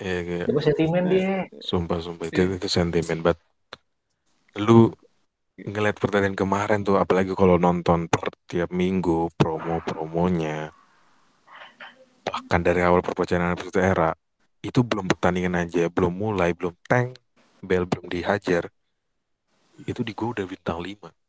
[0.00, 1.28] Iya, kayak, dia mah sentimen dia
[1.64, 2.28] sumpah, sumpah.
[2.28, 3.40] Itu, itu sentimen banget.
[4.60, 4.92] Lu
[5.60, 10.72] ngeliat pertandingan kemarin tuh, apalagi kalau nonton per tiap minggu promo-promonya,
[12.24, 14.16] bahkan dari awal perpecahan itu era,
[14.64, 17.20] itu belum pertandingan aja, belum mulai, belum tank,
[17.60, 18.72] bel belum dihajar,
[19.84, 21.19] itu di gua udah bintang 5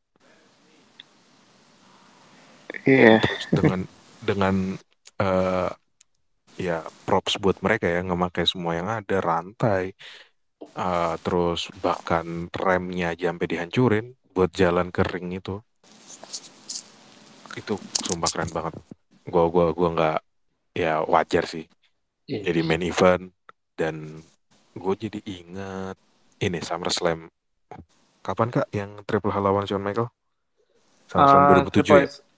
[2.86, 3.22] Iya.
[3.52, 3.80] dengan
[4.22, 4.56] dengan
[5.22, 5.70] eh,
[6.60, 9.94] ya props buat mereka ya ngemakai semua yang ada rantai
[10.62, 15.60] eh, terus bahkan remnya aja sampai dihancurin buat jalan ke ring itu.
[17.58, 17.76] Itu
[18.08, 18.74] sumpah keren banget.
[19.28, 20.20] Gua gua gua nggak
[20.78, 21.68] ya wajar sih.
[22.32, 22.48] Iya.
[22.48, 23.34] jadi main event
[23.76, 24.24] dan
[24.72, 26.00] gue jadi ingat
[26.40, 27.28] ini SummerSlam.
[28.24, 30.08] Kapan kak yang Triple H lawan Shawn Michael
[31.12, 32.31] SummerSlam Uh, 2007 Triple ya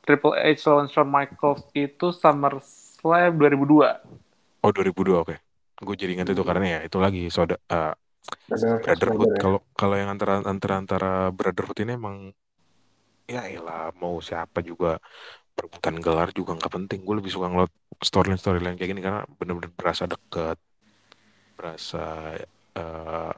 [0.00, 4.00] Triple H lawan Shawn Michaels itu SummerSlam 2002.
[4.60, 5.36] Oh 2002 oke.
[5.80, 7.94] Gue jadi ingat itu karena ya itu lagi soda eh,
[8.46, 9.28] Brother, brotherhood.
[9.30, 9.40] brother ya.
[9.40, 12.16] Kalau kalau yang antara antara antara brotherhood ini emang
[13.24, 14.98] ya elah mau siapa juga
[15.56, 17.00] perebutan gelar juga nggak penting.
[17.04, 17.72] Gue lebih suka ngeliat
[18.02, 20.56] storyline storyline kayak gini karena bener-bener berasa deket,
[21.56, 22.36] berasa
[22.74, 23.32] eh,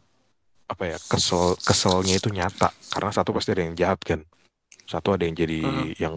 [0.67, 4.21] apa ya kesel keselnya itu nyata karena satu pasti ada yang jahat kan,
[4.89, 5.87] satu ada yang jadi Mhm.
[6.01, 6.15] yang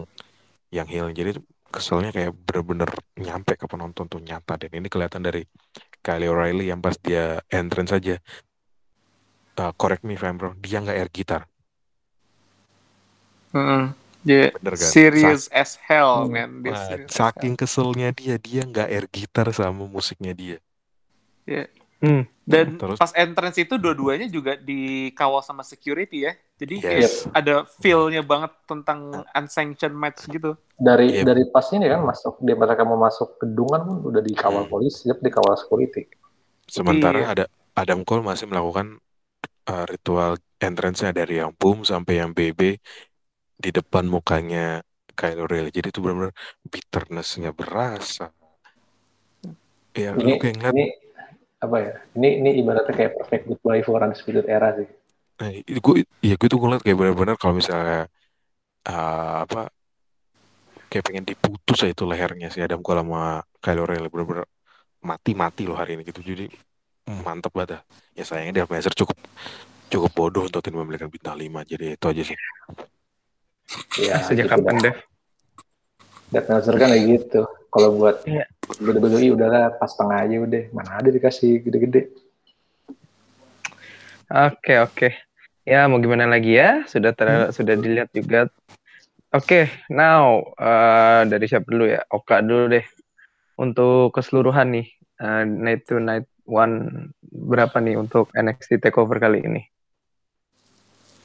[0.76, 1.40] yang heal jadi
[1.72, 5.42] keselnya kayak bener-bener nyampe ke penonton tuh nyata dan ini kelihatan dari
[6.04, 8.20] Kyle O'Reilly yang pas dia entrance saja
[9.58, 11.42] uh, correct me if I'm wrong dia nggak air gitar.
[14.26, 14.90] Yeah, Bener kan?
[14.90, 16.34] serious as hell, Hmm.
[16.34, 16.50] man.
[16.66, 20.58] Dia as saking keselnya dia, dia nggak air gitar sama musiknya dia.
[22.02, 22.26] Hmm.
[22.46, 22.94] Dan Terus?
[22.94, 26.32] pas entrance itu dua-duanya juga dikawal sama security ya.
[26.54, 27.26] Jadi kayak Yes.
[27.34, 30.54] ada feel-nya banget tentang unsanctioned match gitu.
[30.78, 31.24] Dari Yep.
[31.26, 34.70] dari pas ini kan masuk dia mereka mau masuk gedung kan udah dikawal Hmm.
[34.70, 36.06] polisi, siap dikawal security.
[36.70, 37.28] Sementara Iya.
[37.34, 37.44] ada
[37.74, 39.02] Adam Cole masih melakukan
[39.66, 42.78] uh, ritual entrance-nya dari yang boom sampai yang BB
[43.58, 45.74] di depan mukanya Kyle O'Reilly.
[45.74, 46.30] Jadi itu benar-benar
[46.62, 48.30] bitterness-nya berasa.
[49.96, 50.86] Ya, lu Ini kayak ngeliat, ini
[51.66, 51.94] apa ya?
[52.14, 54.88] Ini ini ibaratnya kayak perfect goodbye for undisputed era sih.
[55.36, 55.94] nah, itu gue,
[56.24, 58.08] ya gue tuh ngeliat kayak benar-benar kalau misalnya
[58.88, 59.68] uh, apa
[60.88, 64.46] kayak pengen diputus aja itu lehernya si Adam Cole sama Kyle O'Reilly benar-benar
[65.02, 66.22] mati-mati loh hari ini gitu.
[66.22, 66.46] Jadi
[67.10, 67.80] mm, mantep banget dah.
[68.16, 69.18] Ya sayangnya Dave Meltzer cukup
[69.86, 71.62] cukup bodoh untuk tidak memberikan bintang 5.
[71.68, 72.38] Jadi itu aja sih.
[73.98, 74.78] Ya, Sejak gitu kapan.
[74.78, 74.96] Dev?
[76.30, 77.42] Death Meltzer kan kayak gitu.
[77.70, 78.44] Kalau buat Iya.
[78.82, 80.62] WWE udahlah pas tengah aja udah.
[80.74, 82.10] Mana ada dikasih gede-gede.
[84.26, 85.08] Oke, oke.
[85.62, 86.82] Ya, mau gimana lagi ya?
[86.90, 88.50] Sudah ter sudah dilihat juga.
[89.34, 92.02] Oke, now eh, dari siapa dulu ya?
[92.10, 92.86] Oka dulu deh.
[93.58, 94.86] Untuk keseluruhan nih,
[95.22, 99.62] eh, night to night one berapa nih untuk NXT Takeover kali ini?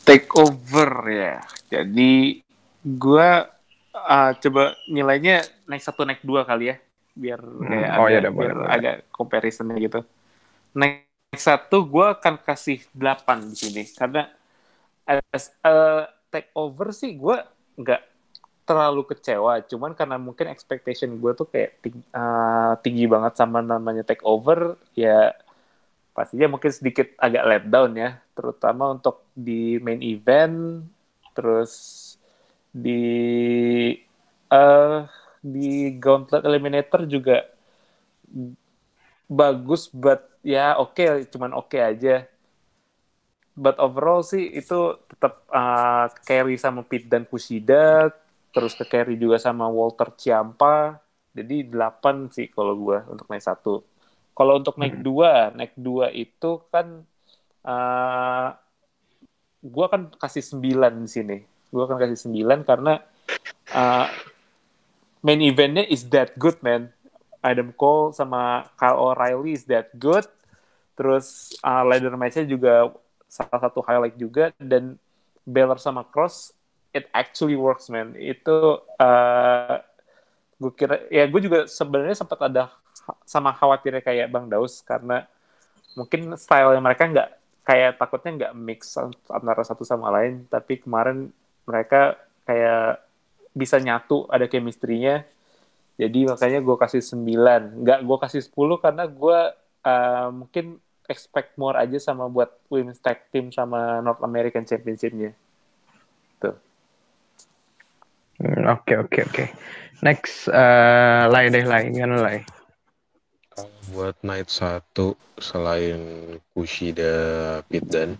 [0.05, 1.37] Take over ya.
[1.69, 2.41] Jadi
[2.81, 3.45] gua
[3.95, 6.77] uh, coba nilainya naik satu naik dua kali ya.
[7.11, 8.69] Biar kayak oh, ada, ya biar boleh.
[8.71, 9.99] agak comparisonnya gitu.
[10.75, 14.27] Naik satu gua akan kasih 8 di sini karena
[15.07, 17.47] as uh, take over sih gua
[17.79, 18.11] nggak
[18.67, 24.05] terlalu kecewa cuman karena mungkin expectation gue tuh kayak ting- uh, tinggi banget sama namanya
[24.05, 25.35] take over ya
[26.15, 30.87] pastinya mungkin sedikit agak let down ya terutama untuk di main event
[31.35, 32.10] terus
[32.73, 32.91] di
[34.51, 34.99] eh
[35.41, 37.35] di Gauntlet Eliminator juga
[39.31, 42.27] bagus but ya oke cuman oke aja.
[43.51, 48.09] But overall sih itu tetap uh, carry sama Pete dan Kushida
[48.55, 50.99] terus ke carry juga sama Walter Ciampa.
[51.35, 53.83] Jadi 8 sih kalau gua untuk naik satu.
[54.35, 55.03] Kalau untuk naik Hmm.
[55.03, 57.03] dua naik dua itu kan
[57.67, 58.47] uh,
[59.73, 61.37] gua kan kasih 9 di sini
[61.71, 62.99] gua kan kasih 9 karena
[63.71, 64.07] uh,
[65.23, 66.91] main eventnya is that good man.
[67.41, 70.29] Adam Cole sama Kyle O'Reilly is that good.
[70.93, 72.93] Terus uh, ladder match-nya juga
[73.25, 74.53] salah satu highlight juga.
[74.61, 75.01] Dan
[75.41, 76.53] Balor sama Cross
[76.93, 78.13] it actually works man.
[78.13, 79.75] Itu uh,
[80.61, 82.69] gue kira ya gue juga sebenarnya sempat ada
[83.25, 85.25] sama khawatirnya kayak Bang Daus karena
[85.97, 87.29] mungkin style mereka nggak
[87.65, 88.93] kayak takutnya nggak mix
[89.25, 90.45] antara satu sama lain.
[90.45, 91.33] Tapi kemarin
[91.67, 93.01] mereka kayak
[93.51, 95.27] bisa nyatu ada chemistry-nya
[95.99, 99.39] jadi makanya gue kasih 9 nggak gue kasih 10 karena gue
[99.85, 100.79] uh, mungkin
[101.11, 105.35] expect more aja sama buat women's tag team sama North American Championship-nya
[108.41, 109.45] Hmm, Oke, oke, oke.
[110.01, 111.93] Next, eh Lai deh, Lai.
[111.93, 112.41] Gimana?
[113.53, 116.01] Kalau buat night satu selain
[116.57, 117.13] Kushida
[117.69, 118.17] Pit dan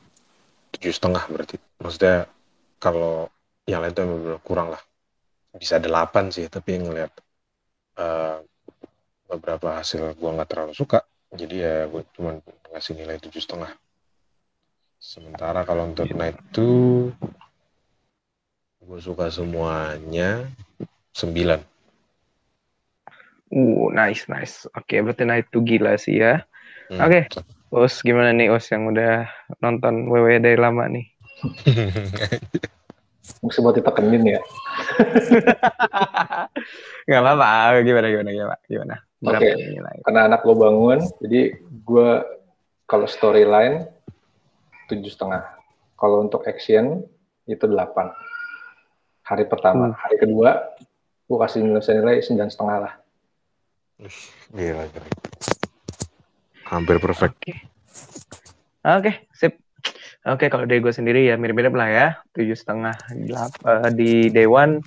[0.78, 1.58] tujuh setengah berarti.
[1.82, 2.30] Maksudnya
[2.82, 3.30] kalau
[3.70, 4.82] yang lain tuh emang bener kurang lah.
[5.54, 7.14] Bisa delapan sih, tapi ngeliat
[8.02, 8.38] eh,
[9.30, 11.06] beberapa hasil gua nggak terlalu suka.
[11.32, 12.36] Jadi ya gue cuma
[12.76, 13.72] ngasih nilai tujuh setengah.
[15.00, 17.16] Sementara kalau untuk night two
[18.82, 20.44] gue suka semuanya
[21.16, 21.64] sembilan.
[23.52, 24.68] Uh, nice, nice.
[24.76, 26.44] Oke, berarti night to gila sih ya.
[26.92, 27.08] Hmm.
[27.08, 27.32] Oke.
[27.72, 29.28] Os, gimana nih Os yang udah
[29.64, 31.08] nonton WWE dari lama nih?
[33.42, 34.42] Mesti buat ditekenin ya.
[37.10, 37.82] Gak apa-apa.
[37.82, 38.58] Gimana, gimana, gimana?
[38.70, 38.96] Gimana?
[39.22, 39.50] Oke.
[39.78, 39.98] Lai?
[40.06, 42.10] Karena anak gue bangun, jadi gue
[42.86, 43.90] kalau storyline
[44.90, 45.46] tujuh setengah.
[45.98, 47.06] Kalau untuk action
[47.46, 48.10] itu delapan.
[49.22, 49.98] Hari pertama, Hmm.
[49.98, 50.74] hari kedua
[51.30, 52.94] gue kasih nilai nilai sembilan setengah lah.
[54.52, 55.08] Gila, gila.
[56.74, 57.38] Hampir perfect.
[57.38, 57.54] Oke.
[58.82, 59.61] Oke, sip.
[60.22, 62.08] Oke, kalau dari gue sendiri ya mirip-mirip lah ya.
[62.38, 64.78] Tujuh setengah eh, di Dewan.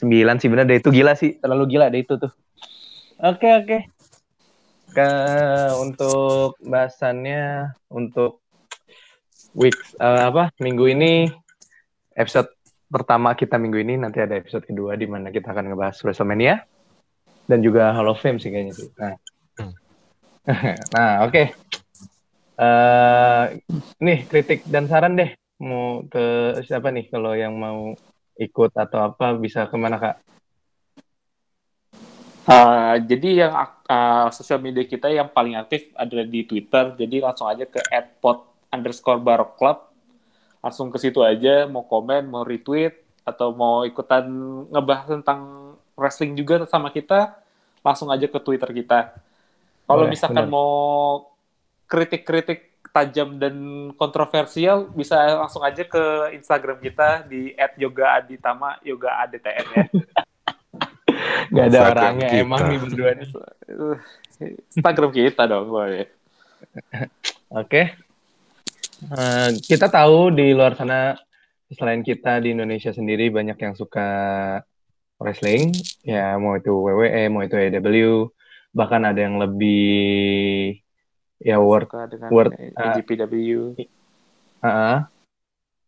[0.00, 1.36] Sembilan sih bener deh itu gila sih.
[1.36, 2.32] Terlalu gila deh itu tuh.
[3.20, 3.78] Oke, oke.
[4.96, 5.10] Ke
[5.76, 8.40] untuk bahasannya untuk
[9.52, 11.28] week eh, apa minggu ini
[12.16, 12.48] episode
[12.90, 16.64] pertama kita minggu ini nanti ada episode kedua di mana kita akan ngebahas WrestleMania
[17.44, 18.88] dan juga Hall of Fame sih kayaknya sih.
[18.96, 19.14] Nah,
[19.60, 19.74] Hmm.
[20.96, 21.52] nah oke.
[22.60, 23.44] Eh
[24.04, 25.32] nih kritik dan saran deh
[25.64, 27.96] mau ke siapa nih kalau yang mau
[28.36, 30.16] ikut atau apa bisa ke mana kak?
[32.50, 33.52] Uh, jadi yang
[33.88, 36.92] uh, sosial media kita yang paling aktif adalah di Twitter.
[37.00, 37.80] Jadi langsung aja ke
[38.20, 39.78] @pod underscore barok club.
[40.60, 44.26] Langsung ke situ aja, mau komen, mau retweet, atau mau ikutan
[44.68, 47.38] ngebahas tentang wrestling juga sama kita,
[47.80, 49.16] langsung aja ke Twitter kita.
[49.88, 50.52] Kalau misalkan bener.
[50.52, 50.72] mau
[51.90, 53.54] kritik-kritik tajam dan
[53.94, 59.84] kontroversial, bisa langsung aja ke Instagram kita di @yogaaditama yoga adtn ya.
[61.54, 62.42] Gak ada orangnya kita.
[62.46, 63.28] emang nih berdua nih.
[64.74, 66.06] Instagram kita dong, boleh.
[67.50, 67.98] Oke.
[69.10, 71.18] Uh, kita tahu di luar sana
[71.72, 74.08] selain kita di Indonesia sendiri banyak yang suka
[75.20, 78.32] wrestling, ya mau itu WWE, mau itu AEW,
[78.72, 80.80] bahkan ada yang lebih
[81.40, 81.88] ya word
[82.28, 83.74] word GPW.
[84.60, 84.96] Uh, uh,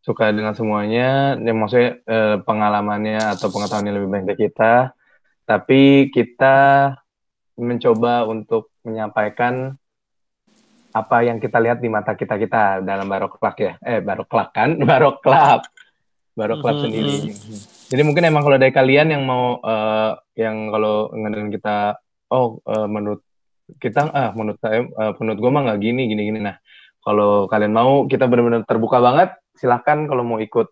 [0.03, 4.97] suka dengan semuanya, ya maksudnya uh, pengalamannya atau pengetahuannya lebih banyak dari kita,
[5.47, 6.57] tapi kita
[7.55, 9.77] mencoba untuk menyampaikan
[10.93, 13.73] apa yang kita lihat di mata kita kita dalam baroklak ya.
[13.81, 14.77] Eh baroklak kan?
[14.91, 15.71] Baroklak
[16.33, 16.85] baroklak mm-hmm.
[16.89, 17.17] sendiri.
[17.93, 22.01] Jadi mungkin emang kalau dari kalian yang mau uh, yang kalau ngedengerin kita
[22.33, 23.21] oh uh, menurut
[23.79, 26.57] kita ah menurut saya uh, menurut gue mah nggak gini gini gini nah
[27.03, 30.69] kalau kalian mau kita benar-benar terbuka banget silahkan kalau mau ikut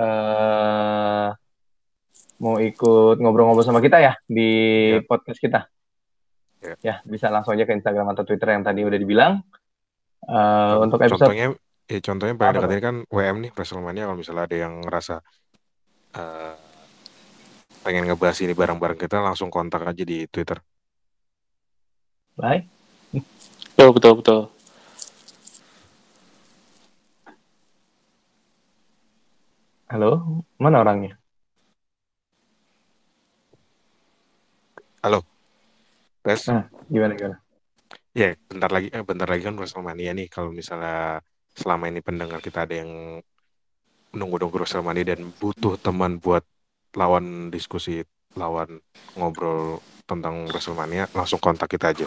[0.00, 1.28] uh,
[2.36, 4.50] mau ikut ngobrol-ngobrol sama kita ya di
[4.96, 5.04] ya.
[5.04, 5.60] podcast kita
[6.66, 6.74] Ya.
[6.82, 9.44] ya, bisa langsung aja ke Instagram atau Twitter yang tadi udah dibilang.
[10.26, 11.54] Uh, untuk episode contohnya
[11.86, 15.22] ya contohnya paling dekat ini kan WM nih WrestleMania kalau misalnya ada yang ngerasa
[16.18, 16.56] uh,
[17.86, 20.58] pengen ngebahas ini bareng-bareng kita langsung kontak aja di Twitter.
[22.36, 22.68] Baik.
[23.72, 24.40] Betul betul betul.
[29.88, 31.16] Halo, mana orangnya?
[35.00, 35.24] Halo.
[36.20, 36.44] Tes.
[36.52, 37.36] Nah, gimana gimana?
[38.12, 40.28] Ya, bentar lagi eh, bentar lagi kan WrestleMania nih.
[40.28, 41.24] Kalau misalnya
[41.56, 43.16] selama ini pendengar kita ada yang
[44.12, 46.44] menunggu-nunggu WrestleMania dan butuh teman buat
[46.92, 48.04] lawan diskusi,
[48.36, 48.78] lawan
[49.18, 52.06] ngobrol tentang WrestleMania, langsung kontak kita aja.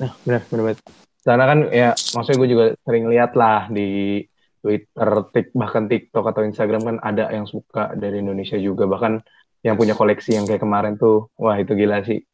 [0.00, 0.78] Nah, benar, benar, benar.
[1.24, 4.22] Karena kan ya, maksudnya gue juga sering lihat lah di
[4.64, 8.88] Twitter, tik, bahkan TikTok atau Instagram kan ada yang suka dari Indonesia juga.
[8.88, 9.20] Bahkan
[9.64, 12.24] yang punya koleksi yang kayak kemarin tuh, wah itu gila sih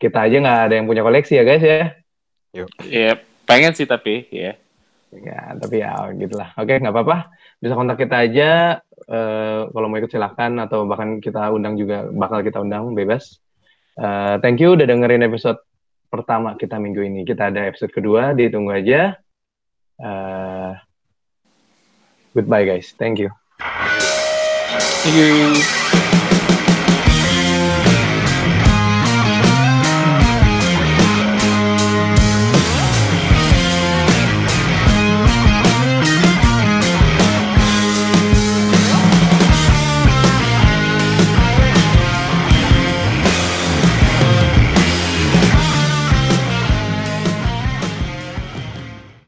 [0.00, 1.92] kita aja nggak ada yang punya koleksi ya guys ya.
[2.56, 2.68] Yuk.
[2.88, 4.56] Ya pengen sih tapi ya.
[5.12, 6.56] Ya tapi ya gitulah.
[6.56, 7.36] Oke nggak apa-apa.
[7.60, 8.80] Bisa kontak kita aja.
[9.10, 13.42] Uh, kalau mau ikut silahkan atau bahkan kita undang juga bakal kita undang bebas.
[13.98, 15.58] Uh, thank you udah dengerin episode
[16.06, 17.26] pertama kita minggu ini.
[17.26, 19.18] Kita ada episode kedua, ditunggu aja.
[19.98, 20.78] Uh,
[22.38, 22.94] goodbye guys.
[22.94, 23.34] Thank you.
[25.02, 25.89] Thank you.